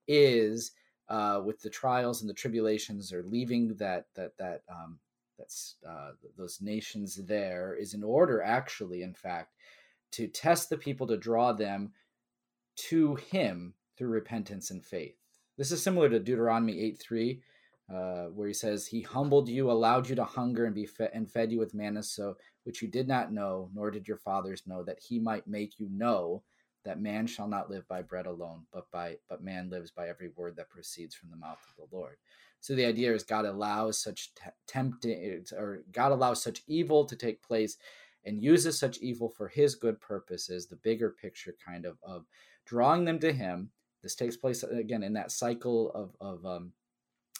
is 0.07 0.73
uh, 1.09 1.41
with 1.45 1.61
the 1.61 1.71
trials 1.71 2.21
and 2.21 2.29
the 2.29 2.35
tribulations 2.35 3.13
or 3.13 3.23
leaving 3.25 3.75
that 3.77 4.07
that 4.15 4.37
that 4.39 4.63
um, 4.71 4.99
that's 5.39 5.77
uh, 5.89 6.11
those 6.37 6.61
nations 6.61 7.17
there 7.17 7.75
is 7.75 7.95
in 7.95 8.05
order 8.05 8.43
actually 8.43 9.03
in 9.03 9.15
fact 9.15 9.55
to 10.13 10.29
test 10.29 10.69
the 10.69 10.77
people 10.77 11.07
to 11.07 11.17
draw 11.17 11.53
them 11.53 11.93
to 12.77 13.15
him 13.15 13.73
through 13.97 14.09
repentance 14.09 14.71
and 14.71 14.85
faith. 14.85 15.17
This 15.57 15.73
is 15.73 15.83
similar 15.83 16.11
to 16.11 16.21
deuteronomy 16.21 16.79
8 16.79 16.99
3 16.99 17.43
uh, 17.93 18.27
where 18.27 18.49
he 18.49 18.55
says 18.55 18.87
he 18.87 19.01
humbled 19.01 19.49
you 19.49 19.71
allowed 19.71 20.09
you 20.09 20.15
to 20.15 20.25
hunger 20.25 20.67
and 20.67 20.75
be 20.75 20.87
fed 20.87 21.11
and 21.15 21.31
fed 21.31 21.51
you 21.51 21.59
with 21.59 21.75
manna 21.75 22.03
so 22.03 22.37
which 22.65 22.83
you 22.83 22.89
did 22.89 23.09
not 23.09 23.33
know 23.33 23.71
nor 23.75 23.91
did 23.91 24.07
your 24.07 24.19
fathers 24.19 24.63
know 24.67 24.83
that 24.83 24.99
he 25.01 25.19
might 25.19 25.47
make 25.47 25.79
you 25.79 25.89
know 25.91 26.43
that 26.85 27.01
man 27.01 27.27
shall 27.27 27.49
not 27.49 27.71
live 27.71 27.87
by 27.89 28.03
bread 28.03 28.27
alone 28.27 28.63
but 28.73 28.91
by 28.91 29.17
but 29.29 29.43
man 29.43 29.71
lives 29.71 29.91
by 29.91 30.09
every 30.09 30.31
word 30.37 30.55
that 30.57 30.71
proceeds 30.71 31.15
from 31.15 31.31
the 31.31 31.37
mouth 31.37 31.59
of 31.69 31.91
the 31.91 31.97
lord 31.97 32.17
so 32.61 32.75
the 32.75 32.85
idea 32.85 33.15
is 33.15 33.23
God 33.23 33.45
allows 33.45 34.03
such 34.03 34.35
t- 34.35 34.51
tempting, 34.67 35.45
or 35.53 35.83
God 35.93 36.13
allows 36.13 36.43
such 36.43 36.63
evil 36.67 37.05
to 37.05 37.17
take 37.17 37.43
place, 37.43 37.77
and 38.25 38.43
uses 38.43 38.79
such 38.79 38.99
evil 38.99 39.29
for 39.29 39.49
His 39.49 39.75
good 39.75 40.01
purposes. 40.01 40.67
The 40.67 40.77
bigger 40.77 41.11
picture, 41.11 41.55
kind 41.65 41.87
of, 41.87 41.99
of 42.03 42.25
drawing 42.67 43.05
them 43.05 43.19
to 43.21 43.33
Him. 43.33 43.71
This 44.03 44.15
takes 44.15 44.37
place 44.37 44.63
again 44.63 45.03
in 45.03 45.13
that 45.15 45.33
cycle 45.33 45.91
of 45.93 46.15
of 46.21 46.45
um, 46.45 46.73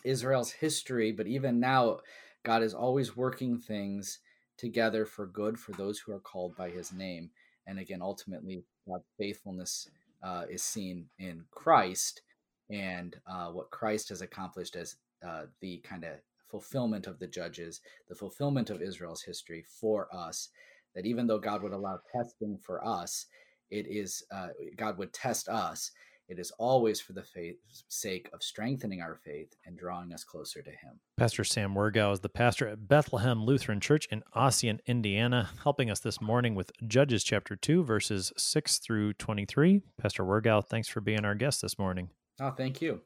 Israel's 0.05 0.53
history, 0.53 1.13
but 1.13 1.27
even 1.27 1.61
now, 1.61 1.99
God 2.45 2.63
is 2.63 2.75
always 2.75 3.17
working 3.17 3.59
things 3.59 4.21
together 4.57 5.05
for 5.07 5.27
good 5.27 5.59
for 5.59 5.73
those 5.73 5.99
who 5.99 6.13
are 6.13 6.21
called 6.21 6.57
by 6.57 6.71
His 6.71 6.93
name. 6.93 7.31
And 7.67 7.79
again, 7.79 8.01
ultimately, 8.03 8.63
God's 8.89 9.05
faithfulness 9.19 9.91
uh, 10.23 10.45
is 10.51 10.63
seen 10.63 11.07
in 11.19 11.45
Christ 11.51 12.23
and 12.71 13.17
uh, 13.27 13.49
what 13.49 13.71
Christ 13.71 14.09
has 14.11 14.21
accomplished 14.21 14.77
as 14.77 14.97
uh, 15.27 15.45
the 15.61 15.79
kind 15.79 16.05
of 16.05 16.13
fulfillment 16.51 17.07
of 17.07 17.19
the 17.19 17.27
judges, 17.27 17.81
the 18.09 18.15
fulfillment 18.15 18.71
of 18.71 18.83
Israel's 18.83 19.23
history 19.23 19.65
for 19.69 20.09
us. 20.15 20.49
That 20.95 21.07
even 21.07 21.27
though 21.27 21.39
God 21.39 21.63
would 21.63 21.73
allow 21.73 22.01
testing 22.13 22.59
for 22.59 22.85
us, 22.85 23.27
it 23.71 23.87
is 23.87 24.25
uh, 24.33 24.49
God 24.77 24.99
would 24.99 25.13
test 25.13 25.49
us. 25.49 25.93
It 26.29 26.39
is 26.39 26.51
always 26.59 27.01
for 27.01 27.15
the 27.15 27.23
faith, 27.23 27.57
sake 27.89 28.29
of 28.35 28.43
strengthening 28.43 29.01
our 29.01 29.15
faith 29.15 29.57
and 29.65 29.79
drawing 29.79 30.13
us 30.13 30.25
closer 30.25 30.61
to 30.61 30.71
Him. 30.71 31.01
Pastor 31.17 31.43
Sam 31.43 31.75
Wirgau 31.75 32.13
is 32.13 32.21
the 32.21 32.29
pastor 32.29 32.69
at 32.69 32.87
Bethlehem 32.87 33.45
Lutheran 33.45 33.81
Church 33.81 34.07
in 34.11 34.23
Ossian, 34.37 34.81
Indiana, 34.87 35.49
helping 35.63 35.91
us 35.91 36.01
this 36.01 36.21
morning 36.21 36.55
with 36.55 36.71
Judges 36.87 37.25
chapter 37.25 37.57
2, 37.57 37.83
verses 37.83 38.31
6 38.37 38.77
through 38.77 39.15
23. 39.15 39.81
Pastor 39.97 40.23
Wirgau, 40.23 40.63
thanks 40.63 40.87
for 40.87 41.01
being 41.01 41.25
our 41.25 41.35
guest 41.35 41.63
this 41.63 41.79
morning. 41.79 42.11
Oh, 42.41 42.51
thank 42.51 42.83
you. 42.83 43.01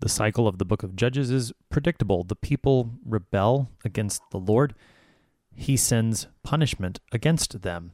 The 0.00 0.08
cycle 0.08 0.48
of 0.48 0.58
the 0.58 0.64
book 0.64 0.82
of 0.82 0.96
Judges 0.96 1.30
is 1.30 1.52
predictable. 1.70 2.24
The 2.24 2.34
people 2.34 2.90
rebel 3.06 3.70
against 3.84 4.20
the 4.32 4.38
Lord. 4.38 4.74
He 5.54 5.76
sends 5.76 6.26
punishment 6.42 6.98
against 7.12 7.62
them. 7.62 7.92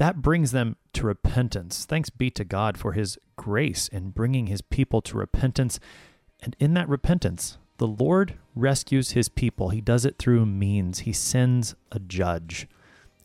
That 0.00 0.22
brings 0.22 0.52
them 0.52 0.76
to 0.94 1.04
repentance. 1.04 1.84
Thanks 1.84 2.08
be 2.08 2.30
to 2.30 2.42
God 2.42 2.78
for 2.78 2.92
his 2.92 3.18
grace 3.36 3.86
in 3.86 4.12
bringing 4.12 4.46
his 4.46 4.62
people 4.62 5.02
to 5.02 5.18
repentance. 5.18 5.78
And 6.40 6.56
in 6.58 6.72
that 6.72 6.88
repentance, 6.88 7.58
the 7.76 7.86
Lord 7.86 8.38
rescues 8.56 9.10
his 9.10 9.28
people. 9.28 9.68
He 9.68 9.82
does 9.82 10.06
it 10.06 10.16
through 10.16 10.46
means. 10.46 11.00
He 11.00 11.12
sends 11.12 11.74
a 11.92 11.98
judge. 11.98 12.66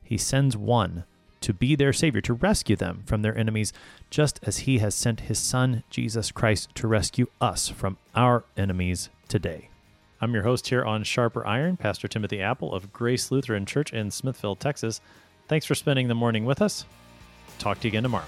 He 0.03 0.17
sends 0.17 0.57
one 0.57 1.05
to 1.39 1.53
be 1.53 1.77
their 1.77 1.93
Savior, 1.93 2.19
to 2.19 2.33
rescue 2.33 2.75
them 2.75 3.03
from 3.05 3.21
their 3.21 3.37
enemies, 3.37 3.71
just 4.09 4.41
as 4.43 4.57
He 4.59 4.79
has 4.79 4.93
sent 4.93 5.21
His 5.21 5.39
Son, 5.39 5.83
Jesus 5.89 6.29
Christ, 6.29 6.75
to 6.75 6.89
rescue 6.89 7.27
us 7.39 7.69
from 7.69 7.97
our 8.15 8.43
enemies 8.57 9.09
today. 9.29 9.69
I'm 10.19 10.33
your 10.33 10.43
host 10.43 10.67
here 10.67 10.83
on 10.83 11.03
Sharper 11.03 11.47
Iron, 11.47 11.77
Pastor 11.77 12.09
Timothy 12.09 12.41
Appel 12.41 12.73
of 12.73 12.91
Grace 12.91 13.31
Lutheran 13.31 13.65
Church 13.65 13.93
in 13.93 14.11
Smithville, 14.11 14.57
Texas. 14.57 14.99
Thanks 15.47 15.65
for 15.65 15.75
spending 15.75 16.07
the 16.07 16.15
morning 16.15 16.45
with 16.45 16.61
us. 16.61 16.85
Talk 17.59 17.79
to 17.81 17.87
you 17.87 17.91
again 17.91 18.03
tomorrow. 18.03 18.25